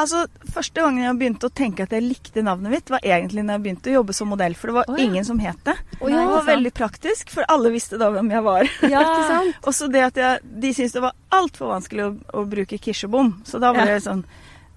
Altså, 0.00 0.24
Første 0.52 0.80
gangen 0.80 1.04
jeg 1.04 1.16
begynte 1.20 1.48
å 1.48 1.52
tenke 1.52 1.84
at 1.84 1.92
jeg 1.92 2.04
likte 2.04 2.44
navnet 2.44 2.72
mitt, 2.72 2.90
var 2.92 3.04
egentlig 3.04 3.44
når 3.44 3.56
jeg 3.58 3.64
begynte 3.66 3.90
å 3.92 3.96
jobbe 3.98 4.14
som 4.16 4.30
modell. 4.32 4.54
For 4.58 4.70
det 4.70 4.76
var 4.78 4.90
oh, 4.92 4.98
ja. 4.98 5.06
ingen 5.06 5.26
som 5.28 5.40
het 5.42 5.60
det. 5.68 5.74
Å, 5.98 6.08
det 6.08 6.26
var 6.32 6.46
veldig 6.48 6.72
praktisk, 6.76 7.32
for 7.34 7.48
alle 7.52 7.72
visste 7.74 8.00
da 8.00 8.10
hvem 8.14 8.30
jeg 8.32 8.44
var. 8.46 8.68
Ja, 8.88 9.02
Ikke 9.06 9.28
sant? 9.30 9.58
Og 9.68 9.76
så 9.76 9.88
det 9.92 10.04
at 10.10 10.20
jeg, 10.20 10.44
de 10.64 10.72
syntes 10.76 10.96
det 10.96 11.04
var 11.04 11.16
altfor 11.32 11.72
vanskelig 11.74 12.06
å, 12.06 12.12
å 12.40 12.44
bruke 12.48 12.80
kirsebom. 12.80 13.34
Så 13.48 13.60
da 13.62 13.72
var 13.76 13.86
Ja. 13.86 13.96
det 13.96 14.04
sånn 14.08 14.24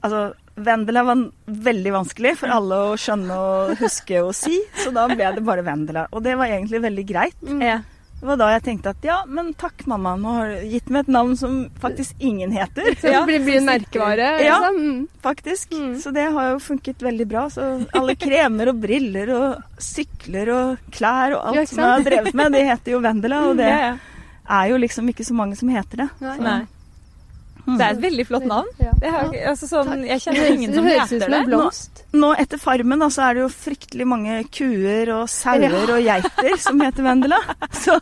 Altså, 0.06 0.36
Vendela 0.62 1.02
var 1.02 1.22
veldig 1.50 1.92
vanskelig 1.96 2.36
for 2.38 2.52
alle 2.54 2.78
å 2.78 2.98
skjønne 3.00 3.38
og 3.42 3.72
huske 3.80 4.20
og 4.22 4.36
si, 4.38 4.60
så 4.78 4.92
da 4.94 5.08
ble 5.10 5.32
det 5.34 5.42
bare 5.44 5.64
Vendela. 5.66 6.04
Og 6.14 6.22
det 6.24 6.36
var 6.38 6.52
egentlig 6.54 6.84
veldig 6.84 7.06
greit. 7.10 7.42
Ja. 7.64 7.80
Det 8.26 8.32
var 8.32 8.40
da 8.42 8.46
jeg 8.56 8.62
tenkte 8.66 8.90
at 8.90 9.04
ja, 9.06 9.16
men 9.30 9.52
takk 9.54 9.84
mamma, 9.86 10.16
nå 10.18 10.32
har 10.34 10.48
du 10.50 10.62
gitt 10.72 10.88
meg 10.90 11.04
et 11.04 11.12
navn 11.14 11.36
som 11.38 11.60
faktisk 11.78 12.24
ingen 12.26 12.56
heter. 12.56 12.88
Så 12.98 13.12
det 13.14 13.20
blir, 13.28 13.44
blir 13.46 13.60
en 13.60 13.68
merkevare. 13.70 14.30
Liksom. 14.40 14.80
Ja, 14.82 15.20
Faktisk. 15.22 15.76
Mm. 15.78 15.92
Så 16.02 16.10
det 16.16 16.24
har 16.34 16.48
jo 16.50 16.56
funket 16.66 17.06
veldig 17.06 17.28
bra. 17.30 17.44
Så 17.54 17.68
alle 17.94 18.16
kremer 18.18 18.72
og 18.74 18.80
briller 18.82 19.30
og 19.36 19.78
sykler 19.78 20.50
og 20.56 20.90
klær 20.90 21.36
og 21.38 21.52
alt 21.52 21.60
Ja, 21.60 21.66
som 21.70 21.84
jeg 21.84 21.92
har 21.92 22.08
drevet 22.10 22.40
med, 22.42 22.58
det 22.58 22.64
heter 22.72 22.96
jo 22.96 23.04
Vendela, 23.06 23.44
og 23.46 23.62
det 23.62 23.70
Ja, 23.70 23.78
ja. 23.92 24.26
er 24.58 24.74
jo 24.74 24.82
liksom 24.82 25.14
ikke 25.14 25.28
så 25.30 25.38
mange 25.38 25.62
som 25.62 25.70
heter 25.70 26.02
det. 26.08 26.10
Nei. 26.26 26.36
Nei. 26.50 26.60
Det 27.66 27.82
er 27.82 27.96
et 27.96 28.02
veldig 28.04 28.26
flott 28.30 28.46
navn. 28.50 28.68
Det 28.78 29.12
har, 29.12 29.32
altså, 29.52 29.70
sånn, 29.70 30.04
jeg 30.06 30.22
kjenner 30.24 30.52
ingen 30.54 30.76
som 30.76 30.86
det 30.86 30.98
heter 31.00 31.32
det. 31.34 31.42
Nå, 31.52 31.62
Nå 32.16 32.32
etter 32.40 32.62
Farmen 32.62 33.02
da, 33.02 33.10
så 33.12 33.26
er 33.28 33.38
det 33.38 33.44
jo 33.46 33.50
fryktelig 33.52 34.08
mange 34.08 34.38
kuer 34.54 35.12
og 35.16 35.26
sauer 35.32 35.74
og 35.96 36.02
geiter 36.06 36.60
som 36.62 36.82
heter 36.84 37.06
Vendela. 37.06 37.42
Så, 37.76 37.98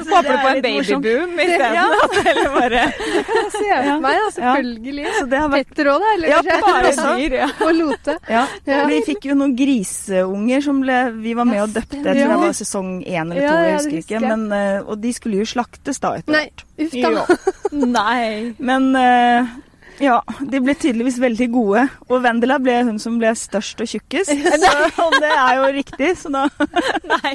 så 0.00 0.06
Håper 0.08 0.30
du 0.30 0.38
på 0.40 0.48
en 0.48 0.62
babyboom 0.64 1.40
isteden? 1.44 1.74
Ja. 1.76 1.84
Eller 2.30 2.48
bare 2.54 2.80
Jeg 2.80 3.50
se 3.52 3.66
for 3.68 4.00
meg, 4.02 4.16
da, 4.16 4.30
selvfølgelig. 4.34 5.04
Så 5.18 5.26
det 5.30 5.42
har 5.42 5.52
vært 5.52 5.70
Petter 5.70 5.90
òg, 5.92 6.02
da? 6.02 6.14
Eller 6.16 6.32
Ja, 6.32 6.40
bare 6.64 6.92
dyr, 7.20 7.36
ja. 7.38 7.48
Og 7.66 7.74
Lote. 7.76 8.16
Ja. 8.28 8.44
Ja. 8.66 8.80
Vi 8.90 9.00
fikk 9.06 9.28
jo 9.30 9.36
noen 9.38 9.54
griseunger 9.58 10.64
som 10.64 10.80
ble 10.82 10.98
Vi 11.20 11.34
var 11.38 11.48
med 11.48 11.62
og 11.62 11.76
døpte, 11.76 12.00
jeg 12.00 12.16
tror 12.24 12.34
det 12.34 12.40
var 12.42 12.56
sesong 12.58 12.90
én 13.04 13.30
eller 13.30 13.44
to, 13.44 13.54
jeg 13.68 13.76
husker 13.78 14.00
ikke. 14.02 14.22
Men, 14.24 14.46
eh, 14.56 14.80
og 14.84 14.98
de 15.02 15.12
skulle 15.16 15.42
jo 15.42 15.48
slaktes 15.48 16.02
da 16.02 16.16
etter 16.18 16.34
Nei, 16.34 16.46
uff 16.86 16.94
da. 16.96 17.10
Ja. 17.16 17.24
Nei. 17.96 18.54
Men 18.58 18.90
eh, 18.98 19.58
ja, 20.00 20.22
de 20.40 20.60
ble 20.64 20.74
tydeligvis 20.80 21.18
veldig 21.20 21.46
gode. 21.52 21.84
Og 22.08 22.22
Vendela 22.24 22.56
ble 22.62 22.78
hun 22.88 22.98
som 23.02 23.18
ble 23.20 23.34
størst 23.36 23.82
og 23.84 23.90
tjukkest. 23.90 24.32
Så, 24.32 24.70
og 25.04 25.16
det 25.20 25.32
er 25.34 25.58
jo 25.58 25.66
riktig, 25.76 26.14
så 26.22 26.32
da 26.32 26.46
Nei. 27.12 27.34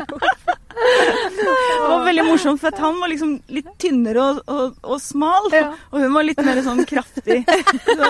Det 0.76 1.84
var 1.86 2.02
veldig 2.08 2.26
morsomt, 2.28 2.60
for 2.60 2.82
han 2.84 2.98
var 3.00 3.12
liksom 3.14 3.38
litt 3.54 3.70
tynnere 3.80 4.24
og, 4.24 4.42
og, 4.52 4.80
og 4.82 5.02
smal. 5.02 5.50
Ja. 5.54 5.70
Og 5.94 6.02
hun 6.04 6.16
var 6.18 6.26
litt 6.28 6.42
mer 6.44 6.62
sånn 6.66 6.82
kraftig. 6.90 7.44
Så, 7.86 8.10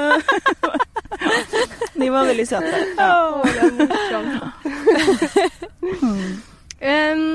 de 2.00 2.10
var 2.16 2.32
veldig 2.32 2.48
søte. 2.48 2.80
Ja. 2.96 3.12
Å, 3.12 3.44
det 3.44 3.60
er 3.60 3.72
morsomt. 3.84 4.40
um, 6.80 7.28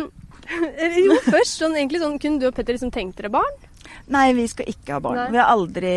jo, 0.97 1.21
først 1.29 1.61
sånn, 1.61 1.77
egentlig 1.77 2.01
sånn, 2.03 2.17
Kunne 2.23 2.41
du 2.41 2.49
og 2.49 2.57
Petter 2.57 2.75
liksom 2.75 2.91
tenkt 2.95 3.21
dere 3.21 3.31
barn? 3.37 3.55
Nei, 4.11 4.33
vi 4.35 4.47
skal 4.51 4.67
ikke 4.73 4.97
ha 4.97 5.01
barn. 5.05 5.19
Nei. 5.21 5.31
Vi 5.31 5.39
har 5.39 5.51
aldri 5.53 5.93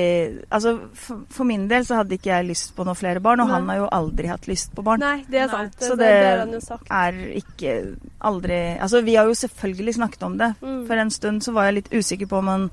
Altså, 0.54 0.74
for, 0.94 1.24
for 1.34 1.50
min 1.50 1.68
del 1.72 1.86
så 1.88 2.02
hadde 2.02 2.18
ikke 2.20 2.30
jeg 2.30 2.48
lyst 2.52 2.74
på 2.78 2.86
noen 2.86 2.98
flere 3.00 3.24
barn, 3.24 3.42
og 3.42 3.50
Nei. 3.50 3.56
han 3.56 3.70
har 3.72 3.80
jo 3.82 3.88
aldri 3.98 4.30
hatt 4.30 4.48
lyst 4.50 4.74
på 4.76 4.86
barn. 4.86 5.02
Nei, 5.02 5.26
det 5.30 5.44
er 5.46 5.52
sant. 5.52 5.78
så 5.82 5.98
det, 5.98 6.10
det- 6.14 6.62
det. 6.68 6.80
Er 6.94 7.22
ikke 7.42 7.76
aldri 8.22 8.60
Altså, 8.78 9.02
vi 9.02 9.16
har 9.16 9.26
jo 9.26 9.34
selvfølgelig 9.38 9.96
snakket 9.98 10.24
om 10.24 10.38
det. 10.38 10.54
Mm. 10.62 10.84
For 10.88 11.06
en 11.06 11.12
stund 11.12 11.44
så 11.44 11.54
var 11.56 11.70
jeg 11.70 11.82
litt 11.82 11.94
usikker 11.94 12.30
på 12.30 12.44
men 12.44 12.70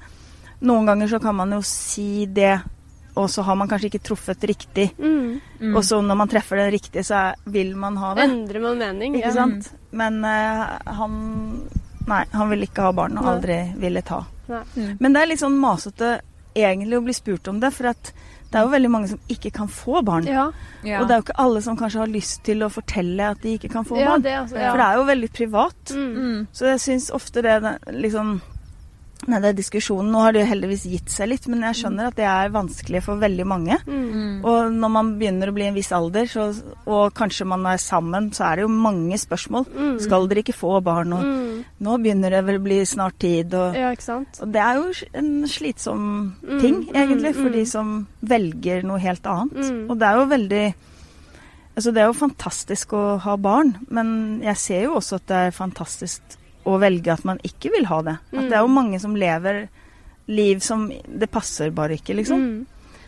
Noen 0.60 0.84
ganger 0.84 1.08
så 1.08 1.18
kan 1.22 1.34
man 1.38 1.54
jo 1.56 1.62
si 1.64 2.26
det, 2.26 2.58
og 3.16 3.30
så 3.32 3.40
har 3.42 3.56
man 3.56 3.68
kanskje 3.68 3.88
ikke 3.88 4.02
truffet 4.10 4.44
riktig. 4.44 4.90
Mm. 4.98 5.40
Mm. 5.60 5.76
Og 5.76 5.84
så 5.84 6.02
når 6.04 6.18
man 6.20 6.28
treffer 6.28 6.60
det 6.60 6.66
riktig, 6.74 7.04
så 7.08 7.14
er, 7.30 7.38
vil 7.48 7.72
man 7.80 7.96
ha 7.96 8.10
det. 8.18 8.26
Endrer 8.28 8.60
man 8.60 8.76
mening? 8.76 9.16
Ikke 9.16 9.30
ja. 9.32 9.38
sant? 9.38 9.70
Men 9.96 10.20
uh, 10.24 10.76
han 11.00 11.16
Nei, 12.10 12.24
han 12.32 12.48
vil 12.50 12.64
ikke 12.64 12.82
ha 12.88 12.92
barn, 12.96 13.18
og 13.20 13.26
aldri 13.36 13.56
ville 13.78 14.00
ta. 14.02 14.24
Mm. 14.76 14.96
Men 15.00 15.12
det 15.16 15.22
er 15.22 15.30
litt 15.32 15.42
sånn 15.42 15.58
masete 15.60 16.20
egentlig 16.58 16.98
å 16.98 17.04
bli 17.06 17.14
spurt 17.14 17.48
om 17.48 17.60
det, 17.62 17.70
for 17.72 17.86
at 17.92 18.12
det 18.50 18.58
er 18.58 18.64
jo 18.66 18.72
veldig 18.72 18.90
mange 18.90 19.08
som 19.12 19.18
ikke 19.30 19.52
kan 19.54 19.68
få 19.70 20.00
barn. 20.02 20.24
Ja, 20.26 20.48
Ja. 20.82 21.00
Og 21.00 21.06
det 21.06 21.14
er 21.14 21.20
jo 21.20 21.24
ikke 21.28 21.38
alle 21.38 21.60
som 21.62 21.76
kanskje 21.78 22.00
har 22.00 22.10
lyst 22.10 22.42
til 22.42 22.64
å 22.66 22.70
fortelle 22.72 23.28
at 23.30 23.40
de 23.44 23.52
ikke 23.58 23.70
kan 23.70 23.84
få 23.86 24.00
ja, 24.00 24.08
barn. 24.08 24.22
det 24.22 24.32
altså. 24.34 24.56
Ja. 24.58 24.70
For 24.72 24.78
det 24.82 24.86
er 24.86 24.96
jo 24.98 25.04
veldig 25.10 25.30
privat. 25.32 25.92
Mm. 25.94 26.16
Mm. 26.16 26.46
Så 26.52 26.66
jeg 26.66 26.80
syns 26.80 27.10
ofte 27.14 27.42
det 27.46 27.62
det- 27.62 27.78
liksom 27.94 28.40
Nei, 29.28 29.38
det 29.42 29.50
er 29.50 29.56
diskusjonen. 29.58 30.08
Nå 30.10 30.20
har 30.24 30.32
det 30.32 30.40
jo 30.42 30.48
heldigvis 30.48 30.84
gitt 30.88 31.10
seg 31.12 31.28
litt, 31.28 31.46
men 31.52 31.60
jeg 31.66 31.76
skjønner 31.82 32.08
at 32.08 32.16
det 32.16 32.24
er 32.24 32.52
vanskelig 32.54 33.02
for 33.04 33.20
veldig 33.20 33.44
mange. 33.46 33.76
Mm. 33.84 34.06
Mm. 34.10 34.36
Og 34.48 34.70
når 34.72 34.92
man 34.96 35.10
begynner 35.20 35.50
å 35.50 35.54
bli 35.54 35.66
en 35.68 35.76
viss 35.76 35.90
alder, 35.92 36.24
så, 36.30 36.46
og 36.88 37.12
kanskje 37.18 37.46
man 37.50 37.66
er 37.68 37.76
sammen, 37.82 38.30
så 38.32 38.46
er 38.48 38.56
det 38.56 38.64
jo 38.64 38.72
mange 38.72 39.18
spørsmål. 39.20 39.66
Mm. 39.76 39.92
Skal 40.06 40.28
dere 40.30 40.44
ikke 40.44 40.56
få 40.56 40.80
barn? 40.84 41.12
Og 41.12 41.24
Mm. 41.30 41.64
nå 41.84 41.98
begynner 42.00 42.30
det 42.30 42.44
vel 42.46 42.58
å 42.58 42.64
bli 42.64 42.80
snart 42.88 43.18
tid. 43.18 43.54
Og, 43.54 43.74
Ja, 43.76 43.90
og 43.92 44.52
det 44.52 44.60
er 44.60 44.74
jo 44.80 44.92
en 45.14 45.44
slitsom 45.46 46.06
Mm, 46.42 46.60
ting, 46.60 46.74
mm, 46.86 46.94
egentlig, 46.94 47.34
for 47.34 47.48
mm. 47.50 47.52
de 47.52 47.64
som 47.66 48.06
velger 48.22 48.82
noe 48.84 48.98
helt 48.98 49.22
annet. 49.26 49.52
Mm. 49.56 49.90
Og 49.90 49.98
det 49.98 50.06
er 50.08 50.16
jo 50.16 50.26
veldig 50.26 50.74
Altså, 51.76 51.92
det 51.94 52.02
er 52.02 52.06
jo 52.10 52.12
fantastisk 52.26 52.92
å 52.92 53.18
ha 53.20 53.36
barn, 53.36 53.76
men 53.88 54.40
jeg 54.42 54.56
ser 54.56 54.82
jo 54.82 54.96
også 54.96 55.14
at 55.16 55.26
det 55.26 55.36
er 55.36 55.50
fantastisk 55.54 56.20
å 56.66 56.78
velge 56.80 57.12
at 57.12 57.24
man 57.24 57.38
ikke 57.46 57.70
vil 57.72 57.86
ha 57.86 58.02
det. 58.02 58.18
At 58.32 58.48
det 58.48 58.52
er 58.52 58.60
jo 58.60 58.68
Mm. 58.68 58.74
mange 58.74 59.00
som 59.00 59.14
lever 59.16 59.68
liv 60.28 60.60
som 60.60 60.88
Det 60.90 61.30
passer 61.30 61.70
bare 61.70 61.96
ikke, 61.96 62.14
liksom. 62.14 62.38
Mm. 62.40 62.66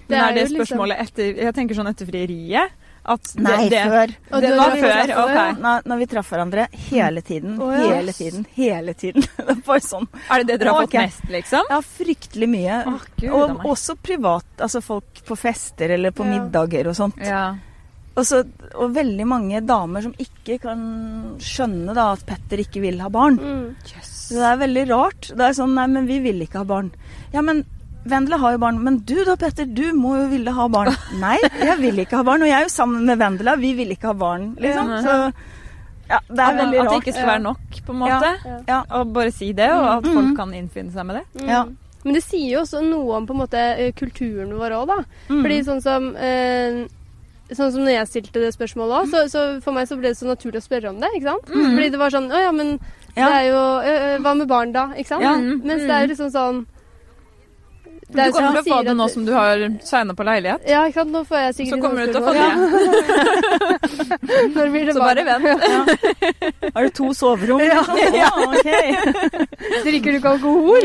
Men 0.09 0.21
er 0.21 0.35
det 0.35 0.49
spørsmålet 0.49 0.51
liksom- 0.51 0.67
spørsmålet 0.67 0.99
etter 1.01 1.37
Jeg 1.43 1.55
tenker 1.55 1.75
sånn 1.75 1.89
etter 1.89 2.07
frieriet. 2.07 2.71
At 3.05 3.23
det, 3.35 3.43
Nei, 3.43 3.69
det, 3.69 3.83
før. 3.83 4.07
Det, 4.07 4.41
det 4.43 4.57
var 4.57 4.71
før. 4.71 5.03
Okay. 5.03 5.51
Ok. 5.51 5.59
Når, 5.59 5.83
når 5.91 5.99
vi 5.99 6.07
traff 6.07 6.29
hverandre 6.31 6.67
hele 6.73 7.21
tiden, 7.21 7.61
oh, 7.61 7.73
yes. 7.73 7.91
hele 7.91 8.13
tiden, 8.13 8.47
hele 8.55 8.95
tiden. 8.95 9.23
Det 9.37 9.49
er 9.49 9.63
bare 9.67 9.81
sånn. 9.81 10.07
Er 10.31 10.39
det 10.39 10.47
det 10.47 10.59
dere 10.61 10.71
har 10.71 10.83
fått 10.83 10.93
fått 10.93 11.01
mest, 11.03 11.25
liksom? 11.29 11.65
Ja, 11.69 11.81
fryktelig 11.81 12.49
mye. 12.49 12.77
Oh, 12.87 13.01
Gud 13.19 13.33
og 13.33 13.65
også 13.65 13.97
privat. 14.01 14.45
Altså 14.61 14.81
folk 14.81 15.25
på 15.27 15.37
fester 15.37 15.91
eller 15.91 16.13
på 16.13 16.25
Ja. 16.25 16.31
middager 16.31 16.87
og 16.87 16.95
sånt. 16.95 17.19
Ja. 17.19 17.57
Og, 18.13 18.25
så, 18.29 18.43
og 18.77 18.91
veldig 18.93 19.25
mange 19.27 19.61
damer 19.65 20.03
som 20.05 20.13
ikke 20.21 20.59
kan 20.61 20.81
skjønne 21.41 21.95
da 21.97 22.11
at 22.13 22.25
Petter 22.29 22.61
ikke 22.61 22.83
vil 22.85 22.99
ha 23.01 23.09
barn. 23.13 23.39
Mm. 23.41 23.71
Så 24.05 24.37
det 24.37 24.49
er 24.51 24.59
veldig 24.61 24.83
rart. 24.91 25.31
Det 25.33 25.47
er 25.47 25.55
sånn 25.57 25.73
Nei, 25.79 25.87
men 25.95 26.09
vi 26.11 26.19
vil 26.25 26.43
ikke 26.45 26.61
ha 26.61 26.69
barn. 26.69 26.91
Ja, 27.33 27.41
men 27.45 27.65
Vendela 28.05 28.37
har 28.43 28.57
jo 28.57 28.59
barn. 28.59 28.81
Men 28.85 28.99
du 29.07 29.15
da, 29.25 29.37
Petter, 29.41 29.65
du 29.65 29.93
må 29.95 30.17
jo 30.19 30.27
ville 30.33 30.53
ha 30.57 30.69
barn. 30.69 30.93
Nei, 31.25 31.39
jeg 31.63 31.79
vil 31.81 32.03
ikke 32.05 32.19
ha 32.21 32.27
barn. 32.27 32.43
Og 32.45 32.51
jeg 32.51 32.59
er 32.59 32.67
jo 32.69 32.73
sammen 32.75 33.05
med 33.09 33.21
Vendela. 33.23 33.55
Vi 33.63 33.73
vil 33.79 33.93
ikke 33.95 34.11
ha 34.11 34.17
barn, 34.19 34.49
liksom. 34.61 34.91
Ja. 34.93 35.03
Så 35.07 35.19
ja, 36.13 36.19
det 36.29 36.43
er 36.43 36.49
At, 36.51 36.59
veldig 36.59 36.81
at 36.83 36.89
det 36.91 36.97
ikke 37.01 37.13
skal 37.17 37.29
være 37.31 37.43
nok, 37.47 37.77
på 37.87 37.93
en 37.95 38.01
måte. 38.03 38.33
Ja. 38.45 38.57
Ja. 38.69 38.81
Og 38.99 39.13
bare 39.15 39.33
si 39.33 39.53
det, 39.57 39.71
og 39.73 39.87
at 39.95 40.05
Mm. 40.11 40.17
folk 40.19 40.33
kan 40.37 40.53
innfinne 40.59 40.93
seg 40.93 41.07
med 41.09 41.21
det. 41.23 41.25
Mm. 41.41 41.49
Ja. 41.49 41.63
Men 42.03 42.17
det 42.19 42.23
sier 42.27 42.49
jo 42.59 42.65
også 42.67 42.83
noe 42.85 43.15
om 43.17 43.27
på 43.29 43.33
en 43.37 43.41
måte 43.45 43.63
eh, 43.79 43.93
kulturen 43.97 44.51
vår 44.59 44.75
òg, 44.81 44.91
da. 44.91 44.97
Mm. 45.31 45.39
Fordi 45.47 45.61
sånn 45.71 45.81
som 45.85 46.11
eh, 46.19 46.83
Sånn 47.57 47.73
som 47.75 47.83
når 47.85 47.93
jeg 47.99 48.09
stilte 48.09 48.41
det 48.41 48.53
spørsmålet 48.55 48.97
òg, 48.99 49.09
så, 49.13 49.23
så 49.33 49.41
for 49.65 49.73
meg 49.77 49.89
så 49.91 49.97
ble 50.01 50.09
det 50.13 50.19
så 50.19 50.27
naturlig 50.31 50.63
å 50.63 50.67
spørre 50.67 50.91
om 50.93 51.01
det. 51.03 51.11
ikke 51.19 51.29
sant? 51.31 51.51
Fordi 51.53 51.89
det 51.93 51.99
var 52.01 52.11
sånn 52.15 52.31
Å 52.33 52.41
ja, 52.47 52.53
men 52.53 52.79
Ja. 53.17 53.27
det 53.29 53.35
er 53.43 53.47
jo 53.51 54.23
Hva 54.25 54.35
med 54.39 54.49
barn, 54.49 54.73
da? 54.73 54.87
Ikke 54.97 55.09
sant? 55.15 55.23
Ja. 55.27 55.37
Mens 55.37 55.83
det 55.85 55.91
er 55.99 56.09
liksom 56.09 56.31
sånn 56.33 56.63
Du 58.13 58.19
er 58.21 58.31
kommer 58.33 58.53
til 58.53 58.61
å 58.61 58.77
få 58.77 58.79
det 58.85 58.95
nå 58.99 59.07
som 59.09 59.25
du 59.25 59.33
har 59.33 59.57
signa 59.89 60.13
på 60.19 60.25
leilighet. 60.29 60.61
Ja, 60.69 60.83
ikke 60.89 61.01
sant. 61.01 61.13
Nå 61.15 61.23
får 61.29 61.39
jeg 61.47 61.55
sikkert 61.57 61.73
Så 61.73 61.79
kommer 61.81 62.01
du 62.05 62.13
til 62.13 62.21
å 62.21 62.25
få 62.27 62.33
det. 62.37 62.49
Når 64.57 64.67
blir 64.75 64.85
det 64.91 64.95
Så 64.97 65.01
bare 65.01 65.23
vent. 65.25 65.47
Har 66.77 66.83
du 66.87 66.91
to 67.01 67.07
soverom? 67.17 67.61
Ja. 67.65 67.81
Ja, 68.23 68.29
ok. 68.45 68.69
Drikker 69.87 70.11
du 70.13 70.17
ikke 70.19 70.33
alkohol? 70.37 70.81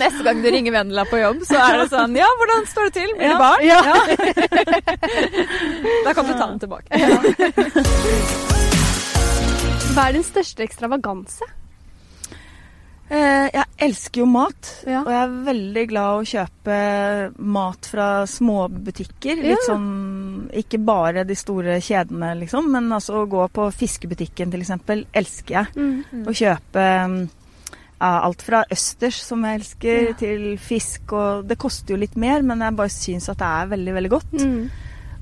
Neste 0.00 0.22
gang 0.26 0.40
du 0.42 0.48
ringer 0.50 0.72
Vendela 0.74 1.04
på 1.08 1.16
jobb, 1.20 1.42
så 1.48 1.56
er 1.60 1.72
det 1.82 1.86
sånn 1.92 2.16
Ja, 2.18 2.28
hvordan 2.40 2.64
står 2.70 2.82
det 2.88 2.94
til? 2.96 3.10
Blir 3.18 3.28
det 3.28 3.34
Ja. 3.34 3.38
barn? 3.38 3.60
Ja. 3.64 3.80
Da 6.04 6.14
kan 6.16 6.24
du 6.26 6.32
ta 6.32 6.46
den 6.48 6.60
tilbake. 6.64 6.88
Hva 9.94 10.08
er 10.08 10.12
din 10.16 10.24
største 10.26 10.64
ekstravaganse? 10.66 11.44
Eh, 13.10 13.50
jeg 13.52 13.64
elsker 13.84 14.22
jo 14.22 14.26
mat, 14.26 14.68
Ja. 14.86 15.02
og 15.02 15.10
jeg 15.12 15.20
er 15.20 15.34
veldig 15.44 15.88
glad 15.90 16.20
å 16.22 16.24
kjøpe 16.24 16.76
mat 17.38 17.84
fra 17.86 18.24
småbutikker. 18.26 19.36
Litt 19.42 19.58
Ja. 19.58 19.74
sånn 19.74 20.50
ikke 20.52 20.82
bare 20.84 21.24
de 21.24 21.34
store 21.34 21.78
kjedene, 21.80 22.38
liksom, 22.40 22.70
men 22.72 22.88
altså 22.90 23.24
å 23.24 23.28
gå 23.28 23.48
på 23.52 23.70
fiskebutikken 23.72 24.50
eksempel, 24.54 25.04
elsker 25.12 25.48
jeg. 25.54 25.66
Mm. 25.76 26.24
Å 26.24 26.32
kjøpe 26.32 26.84
mm, 27.08 27.28
ja, 28.00 28.20
alt 28.22 28.42
fra 28.42 28.64
østers, 28.70 29.20
som 29.20 29.42
jeg 29.44 29.60
elsker, 29.60 30.08
Ja. 30.08 30.12
til 30.14 30.56
fisk. 30.58 31.12
Og 31.12 31.46
det 31.46 31.58
koster 31.58 31.94
jo 31.94 31.96
litt 32.00 32.16
mer, 32.16 32.42
men 32.42 32.58
jeg 32.60 32.74
bare 32.76 32.88
syns 32.88 33.28
at 33.28 33.38
det 33.38 33.46
er 33.46 33.76
veldig, 33.76 33.94
veldig 33.94 34.10
godt. 34.10 34.32
Mm. 34.40 34.70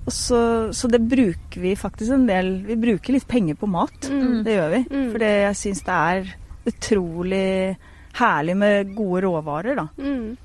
Og 0.07 0.13
så, 0.13 0.73
så 0.73 0.89
det 0.91 1.01
bruker 1.09 1.61
vi 1.61 1.75
faktisk 1.77 2.11
en 2.13 2.27
del 2.27 2.63
Vi 2.67 2.75
bruker 2.75 3.13
litt 3.13 3.27
penger 3.29 3.55
på 3.55 3.69
mat. 3.69 4.01
Mm. 4.11 4.43
Det 4.45 4.55
gjør 4.57 4.71
vi. 4.71 4.85
Mm. 4.91 5.13
Fordi 5.13 5.29
jeg 5.47 5.55
syns 5.55 5.83
det 5.85 5.95
er 5.95 6.35
utrolig 6.69 7.77
herlig 8.19 8.57
med 8.57 8.95
gode 8.97 9.23
råvarer, 9.27 9.79
da. 9.79 9.89
Mm. 9.99 10.37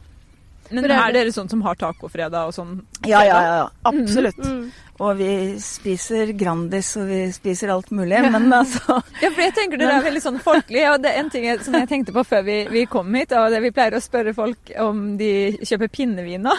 Men 0.69 0.83
er 0.83 0.97
er 0.97 1.13
dere 1.15 1.31
sånn 1.31 1.47
som 1.47 1.61
har 1.63 1.77
tacofredag 1.79 2.49
og 2.49 2.55
sånn? 2.55 2.73
Ja, 3.07 3.21
ja, 3.23 3.37
ja. 3.45 3.63
Absolutt. 3.87 4.39
Mm. 4.43 4.67
Og 4.97 5.19
vi 5.19 5.29
spiser 5.61 6.31
Grandis, 6.33 6.89
og 6.97 7.05
vi 7.11 7.19
spiser 7.31 7.69
alt 7.69 7.91
mulig. 7.93 8.17
Men 8.25 8.49
altså 8.53 8.97
Ja, 9.21 9.29
for 9.29 9.43
jeg 9.45 9.53
tenker 9.55 9.79
dere 9.79 9.99
er 9.99 10.07
veldig 10.07 10.23
sånn 10.23 10.39
folkelige. 10.43 10.95
Og 10.95 11.03
det 11.03 11.11
er 11.13 11.21
en 11.21 11.29
ting 11.33 11.45
jeg, 11.45 11.61
som 11.65 11.77
jeg 11.77 11.89
tenkte 11.91 12.15
på 12.15 12.23
før 12.27 12.43
vi, 12.47 12.57
vi 12.73 12.83
kom 12.89 13.13
hit, 13.15 13.35
og 13.37 13.53
det 13.53 13.61
vi 13.63 13.71
pleier 13.75 13.97
å 13.97 14.03
spørre 14.03 14.33
folk 14.37 14.73
om 14.83 15.05
de 15.19 15.31
kjøper 15.61 15.93
pinnevin 15.93 16.47
nå. 16.49 16.55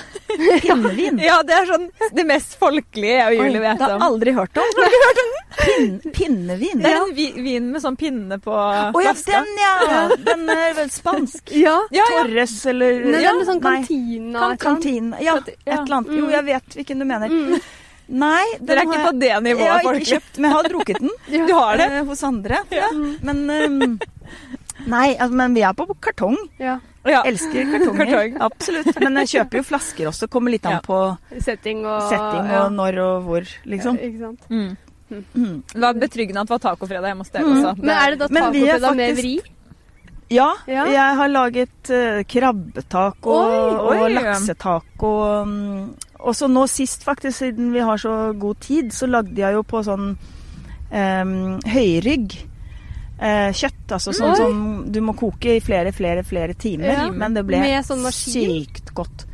Pinnevin. 0.63 1.19
Ja, 1.29 1.41
det 1.45 1.57
er 1.57 1.67
sånn 1.69 1.89
det 2.15 2.25
mest 2.29 2.55
folkelige 2.61 3.19
jeg 3.19 3.35
og 3.35 3.43
Julie 3.43 3.61
vet 3.61 3.83
om. 3.83 3.83
det 3.83 3.85
har 3.91 3.99
har 3.99 4.49
jeg 4.55 4.63
om. 4.63 4.73
Har 4.79 4.95
du 4.95 5.03
hørt 5.09 5.23
om. 5.25 5.35
Pinn, 5.69 5.97
pinnevin? 6.17 6.83
Det 6.85 6.91
er 6.91 7.01
en 7.03 7.15
vi, 7.17 7.27
vin 7.45 7.71
med 7.73 7.83
sånn 7.85 7.97
pinne 8.01 8.39
på 8.43 8.53
Å 8.55 9.03
ja, 9.05 9.13
flaska. 9.15 9.43
den 9.43 9.61
ja! 9.63 10.05
Den 10.31 10.49
er 10.55 10.73
vel 10.79 10.91
spansk? 10.95 11.53
Ja. 11.65 11.77
Ja, 11.95 12.05
ja. 12.15 12.23
Torres 12.25 12.55
eller 12.73 13.05
Nei, 13.09 13.21
ja, 13.25 13.33
er 13.37 13.45
sånn 13.49 13.61
kantina. 13.65 14.55
Kan, 14.57 14.79
ikke 14.81 14.95
sant? 14.95 15.21
Ja, 15.25 15.37
et 15.45 15.79
eller 15.79 15.97
annet. 16.01 16.15
Jo, 16.17 16.25
Mm. 16.29 16.33
jeg 16.37 16.45
vet 16.53 16.79
hvilken 16.81 16.99
du 16.99 17.05
mener. 17.09 17.29
Mm. 17.35 17.61
Nei, 18.09 18.45
Dere 18.65 18.81
er 18.81 18.87
ikke 18.89 18.99
har 19.03 19.11
på 19.13 19.19
det 19.21 19.33
nivået, 19.45 19.67
jeg 19.69 19.85
har 19.85 19.97
ikke 19.99 20.13
kjøpt, 20.15 20.39
men 20.41 20.49
jeg 20.49 20.57
har 20.57 20.69
drukket 20.73 21.01
den 21.03 21.11
Ja. 21.37 21.47
Du 21.47 21.53
har 21.59 21.77
det? 21.77 21.89
eh, 21.99 22.05
hos 22.09 22.23
andre. 22.25 22.61
Ja. 22.73 22.87
Men 23.29 23.43
um, 23.51 23.99
Nei, 24.89 25.09
altså, 25.19 25.35
men 25.37 25.55
vi 25.59 25.65
er 25.67 25.75
på 25.77 25.85
kartong. 26.01 26.37
Ja. 26.63 26.79
Ja. 27.09 27.21
Elsker 27.27 27.67
kartonger. 27.73 28.07
Kartong. 28.09 28.37
Absolutt. 28.47 29.01
Men 29.03 29.17
jeg 29.23 29.31
kjøper 29.35 29.61
jo 29.61 29.65
flasker 29.75 30.09
også. 30.11 30.29
Kommer 30.33 30.53
litt 30.55 30.65
an 30.69 30.79
Ja. 30.79 30.81
på 30.85 30.99
Setting 31.45 31.85
og 31.89 32.07
setting 32.09 32.49
ja. 32.53 32.63
og 32.65 32.73
når 32.77 32.99
og 33.05 33.27
hvor, 33.29 33.49
liksom. 33.69 33.99
Ikke 33.99 34.21
sant. 34.23 34.47
Mm. 34.53 34.77
Mm. 35.11 35.63
Det 35.73 35.81
var 35.81 35.95
betryggende 35.95 36.43
at 36.43 36.49
det 36.51 36.55
var 36.57 36.65
tacofredag 36.67 37.09
hjemme 37.13 37.25
hos 37.25 37.31
dere 37.33 37.45
Mm. 37.49 37.79
Men 37.81 37.95
er 37.97 38.11
det 38.11 38.19
da 38.19 38.29
tacofredag 38.29 38.97
med 38.97 39.17
vri? 39.17 39.37
Ja, 40.31 40.51
Ja. 40.69 40.85
jeg 40.93 41.17
har 41.17 41.29
laget 41.29 41.91
uh, 41.91 42.23
krabbetaco 42.29 43.31
og, 43.31 43.79
og 43.95 44.11
laksetaco. 44.13 45.13
Um, 45.43 45.95
og 46.21 46.35
så 46.37 46.49
nå 46.51 46.67
sist, 46.69 47.05
faktisk, 47.07 47.39
siden 47.39 47.73
vi 47.73 47.81
har 47.81 47.97
så 47.97 48.33
god 48.37 48.61
tid, 48.61 48.93
så 48.93 49.07
lagde 49.09 49.41
jeg 49.41 49.55
jo 49.57 49.63
på 49.63 49.81
sånn 49.87 50.11
um, 50.93 51.33
høyrygg. 51.65 52.37
Uh, 53.19 53.49
kjøtt, 53.57 53.89
altså 53.97 54.13
sånn 54.15 54.31
Oi. 54.31 54.37
som 54.37 54.59
du 54.95 55.01
må 55.03 55.15
koke 55.19 55.57
i 55.57 55.63
flere, 55.65 55.91
flere, 55.97 56.23
flere 56.23 56.55
timer. 56.55 56.93
Ja. 56.93 57.09
Men 57.11 57.35
det 57.35 57.47
ble 57.49 57.63
sånn 57.83 58.05
sykt 58.13 58.93
godt. 58.95 59.25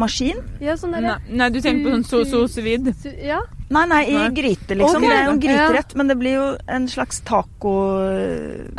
Maskin? 0.00 0.40
Ja, 0.62 0.74
sånn 0.78 0.94
Nei, 0.96 1.12
nei, 1.30 1.50
du 1.54 1.60
tenker 1.62 1.84
på 1.86 1.92
sånn 1.98 2.06
so 2.08 2.22
so 2.24 2.46
sous 2.46 2.62
vide. 2.64 2.94
Ja. 3.22 3.42
Nei, 3.74 3.86
nei, 3.90 4.02
i 4.10 4.14
Nei. 4.14 4.28
gryte, 4.36 4.74
liksom. 4.78 5.02
Okay. 5.02 5.08
Det 5.08 5.16
er 5.18 5.24
jo 5.24 5.30
en 5.34 5.40
Ja. 5.40 5.46
gryterett, 5.48 5.94
men 5.98 6.06
det 6.12 6.16
blir 6.20 6.34
jo 6.38 6.56
en 6.68 6.88
slags 6.88 7.20
taco 7.26 7.72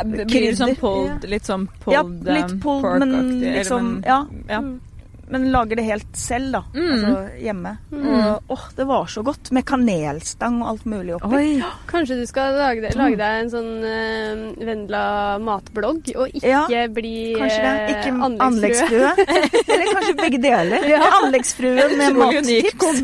Blir 0.04 0.26
det 0.26 0.56
sånn 0.58 0.76
pulled, 0.80 1.28
litt 1.28 1.44
sånn 1.48 1.68
Ja, 1.90 2.02
pulled 2.02 2.24
litt 2.24 2.50
um, 2.52 2.60
pulled, 2.60 3.02
um, 3.02 3.10
pork-aktig, 3.10 3.54
liksom 3.58 3.82
men- 3.92 4.02
Ja. 4.06 4.26
ja. 4.48 4.60
Men 5.28 5.48
lager 5.50 5.76
det 5.80 5.82
helt 5.88 6.12
selv, 6.16 6.52
da. 6.54 6.60
Mm. 6.74 6.90
Altså 6.92 7.40
hjemme. 7.42 7.72
Mm. 7.90 8.04
Og 8.06 8.52
åh, 8.54 8.66
det 8.76 8.84
var 8.86 9.06
så 9.10 9.22
godt. 9.26 9.50
Med 9.56 9.64
kanelstang 9.66 10.60
og 10.62 10.68
alt 10.70 10.84
mulig 10.86 11.16
oppi. 11.16 11.34
Oi. 11.34 11.62
Kanskje 11.90 12.18
du 12.20 12.26
skal 12.30 12.54
lage, 12.54 12.92
lage 12.94 13.18
deg 13.18 13.40
en 13.40 13.50
sånn 13.50 13.72
uh, 13.82 14.44
Vendela 14.68 15.02
matblogg, 15.42 16.12
og 16.14 16.30
ikke 16.30 16.52
Ja, 16.70 16.84
bli 16.94 17.14
eh, 17.34 17.90
Ikke 17.90 18.12
anleggsfrue. 18.28 18.44
anleggsfrue. 18.46 19.10
Eller 19.74 19.90
kanskje 19.96 20.16
begge 20.22 20.42
deler. 20.46 20.86
Ja. 20.94 21.00
Anleggsfrue 21.18 21.88
med 21.98 22.16
mattips. 22.20 23.02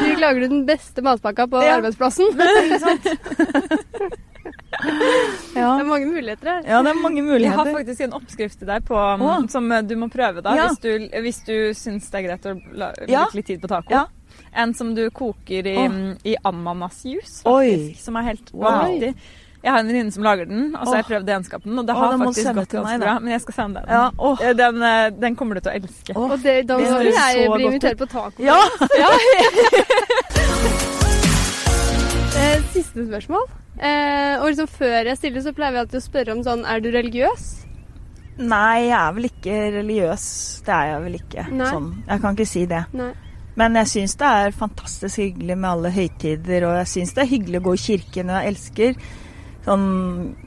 Slik 0.00 0.18
lager 0.24 0.40
du 0.40 0.48
den 0.48 0.64
beste 0.68 1.02
matpakka 1.04 1.46
på 1.52 1.60
Ja. 1.64 1.76
arbeidsplassen. 1.76 2.32
Ikke 2.32 2.80
sant? 2.80 3.12
Det 5.54 5.58
er 5.64 5.84
mange 5.84 6.06
muligheter 6.06 6.46
her. 6.46 6.62
ja, 6.68 6.82
det 6.82 6.90
er 6.92 7.00
mange 7.02 7.24
Jeg 7.40 7.50
har 7.52 7.66
faktisk 7.74 8.00
en 8.06 8.12
oppskrift 8.12 8.58
til 8.60 8.68
deg 8.70 8.84
på, 8.86 8.94
Åh. 8.96 9.48
som 9.50 9.68
du 9.88 9.96
må 9.98 10.08
prøve 10.12 10.42
da, 10.42 10.54
Ja. 10.56 10.68
hvis 10.68 10.78
du, 10.80 11.20
hvis 11.20 11.40
du 11.46 11.56
syns 11.74 12.08
det 12.10 12.20
er 12.20 12.28
greit 12.28 12.46
å 12.46 12.54
la, 12.72 12.92
Ja. 13.08 13.24
bruke 13.26 13.34
litt 13.40 13.46
tid 13.46 13.60
på 13.60 13.68
taco. 13.68 13.90
Ja. 13.90 14.06
En 14.54 14.72
som 14.74 14.94
du 14.94 15.08
koker 15.10 15.66
i, 15.66 15.76
Åh. 15.76 15.86
um, 15.90 16.16
i 16.24 16.36
ananasjuice, 16.44 17.42
Oi. 17.46 17.70
faktisk. 17.70 18.04
Som 18.04 18.16
er 18.16 18.22
helt 18.22 18.52
Wow. 18.54 18.70
vanvittig. 18.70 19.14
Jeg 19.62 19.72
har 19.72 19.78
en 19.82 19.86
venninne 19.90 20.10
som 20.12 20.22
lager 20.24 20.46
den, 20.48 20.74
og 20.74 20.86
så 20.86 20.94
har 20.94 21.02
jeg 21.02 21.04
prøvd 21.10 21.28
egenskapen, 21.28 21.78
og 21.78 21.86
det 21.86 21.94
har 21.94 22.14
Åh, 22.14 22.18
faktisk 22.24 22.54
gått 22.54 22.68
ganske 22.78 22.98
bra. 23.02 23.18
Men 23.20 23.32
jeg 23.34 23.40
skal 23.42 23.54
sende 23.54 23.74
deg 23.80 23.88
den. 23.88 23.94
Ja. 23.94 24.10
Eh, 24.48 24.54
Den, 24.54 24.82
eh, 24.82 25.10
den 25.10 25.36
kommer 25.36 25.54
du 25.54 25.60
til 25.60 25.72
å 25.72 25.74
elske. 25.82 26.14
Åh. 26.16 26.30
Og 26.32 26.42
det, 26.42 26.66
da 26.66 26.76
vil 26.78 27.12
jeg 27.12 27.50
bli 27.52 27.64
invitert 27.66 27.98
på 27.98 28.06
taco. 28.08 28.42
Ja! 28.42 28.56
Ja! 30.80 30.86
Eh, 32.60 32.68
siste 32.74 33.06
spørsmål. 33.06 33.46
Eh, 33.80 34.36
og 34.40 34.50
liksom 34.50 34.68
Før 34.68 35.08
jeg 35.08 35.16
stiller, 35.16 35.40
så 35.44 35.52
pleier 35.56 35.72
vi 35.72 35.80
alltid 35.84 36.00
å 36.00 36.04
spørre 36.04 36.34
om 36.34 36.42
sånn 36.44 36.64
Er 36.68 36.80
du 36.84 36.90
religiøs? 36.92 37.46
Nei, 38.40 38.86
jeg 38.88 38.96
er 38.96 39.12
vel 39.16 39.26
ikke 39.28 39.56
religiøs. 39.76 40.26
Det 40.64 40.72
er 40.74 40.86
jeg 40.94 41.02
vel 41.04 41.16
ikke. 41.18 41.42
Nei. 41.52 41.66
Sånn. 41.74 41.88
Jeg 42.08 42.20
kan 42.22 42.36
ikke 42.36 42.46
si 42.48 42.62
det. 42.70 42.84
Nei. 42.96 43.10
Men 43.60 43.74
jeg 43.76 43.90
syns 43.90 44.14
det 44.16 44.28
er 44.30 44.54
fantastisk 44.56 45.20
hyggelig 45.20 45.56
med 45.58 45.68
alle 45.70 45.90
høytider, 45.92 46.64
og 46.64 46.76
jeg 46.78 46.88
syns 46.94 47.12
det 47.16 47.24
er 47.24 47.28
hyggelig 47.34 47.60
å 47.60 47.64
gå 47.66 47.74
i 47.76 47.82
kirken, 47.82 48.30
og 48.30 48.38
jeg 48.38 48.52
elsker 48.54 48.94
sånn 49.66 49.84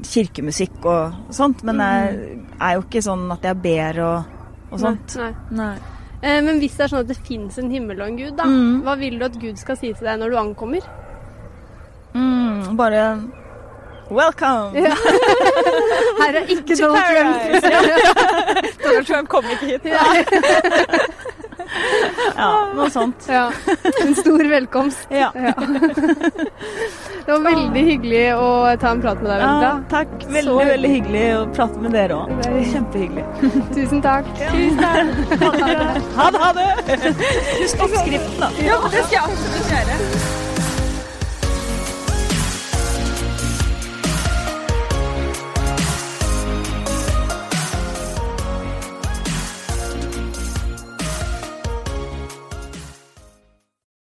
kirkemusikk 0.09 0.87
og 0.89 1.33
sånt, 1.37 1.61
men 1.67 1.83
jeg 1.83 2.39
er 2.57 2.73
jo 2.79 2.81
ikke 2.87 3.03
sånn 3.05 3.27
at 3.35 3.45
jeg 3.45 3.61
ber 3.61 3.99
og, 4.07 4.31
og 4.71 4.81
sånt. 4.81 5.15
Nei. 5.19 5.29
Nei. 5.59 5.75
Eh, 6.23 6.39
men 6.47 6.57
hvis 6.63 6.79
det 6.79 6.87
er 6.87 6.93
sånn 6.95 7.03
at 7.03 7.11
det 7.11 7.19
fins 7.27 7.59
en 7.61 7.69
himmel 7.69 8.01
og 8.01 8.07
en 8.07 8.17
gud, 8.23 8.35
da, 8.39 8.47
Mm. 8.49 8.81
hva 8.87 8.97
vil 8.97 9.19
du 9.19 9.25
at 9.25 9.37
Gud 9.37 9.57
skal 9.61 9.77
si 9.77 9.93
til 9.93 10.07
deg 10.07 10.17
når 10.23 10.33
du 10.33 10.37
ankommer? 10.41 10.81
Mm, 12.13 12.75
bare 12.77 13.05
Welcome! 14.13 14.77
Ja. 14.77 14.93
Her 16.19 16.35
er 16.41 16.49
ikke 16.53 16.75
Donald 16.75 17.05
Trump. 17.17 17.37
Donald 18.83 19.05
Trump 19.07 19.29
kom 19.31 19.45
ikke 19.55 19.65
hit. 19.65 19.81
Ja, 22.37 22.49
noe 22.75 22.85
sånt. 22.93 23.25
Ja. 23.29 23.47
En 24.03 24.11
stor 24.17 24.41
velkomst. 24.49 25.07
Ja. 25.09 25.29
Ja. 25.33 25.53
Det 25.57 27.31
var 27.31 27.39
veldig 27.45 27.83
hyggelig 27.87 28.21
å 28.37 28.49
ta 28.81 28.91
en 28.93 29.01
prat 29.01 29.21
med 29.23 29.31
deg, 29.31 29.43
ja 29.63 29.71
takk. 29.89 30.11
Veldig, 30.27 30.43
Så- 30.51 30.57
veldig 30.69 30.91
hyggelig 30.91 31.23
å 31.37 31.41
prate 31.55 31.81
med 31.85 31.95
dere 31.97 32.19
òg. 32.19 32.33
Det 32.43 32.51
er- 32.51 32.69
Kjempehyggelig. 32.73 33.25
Tusen 33.73 34.03
takk. 34.05 34.29
Ha 36.19 36.29
det! 36.29 36.43
Ha 36.45 36.51
det! 36.59 36.69
Husk 37.63 37.85
oppskriften, 37.87 38.37
da. 38.43 38.51
Ja, 38.67 38.77
det 38.93 39.05
skal 39.07 39.17
jeg 39.17 39.23
absolutt 39.23 39.73
gjøre. 39.73 39.95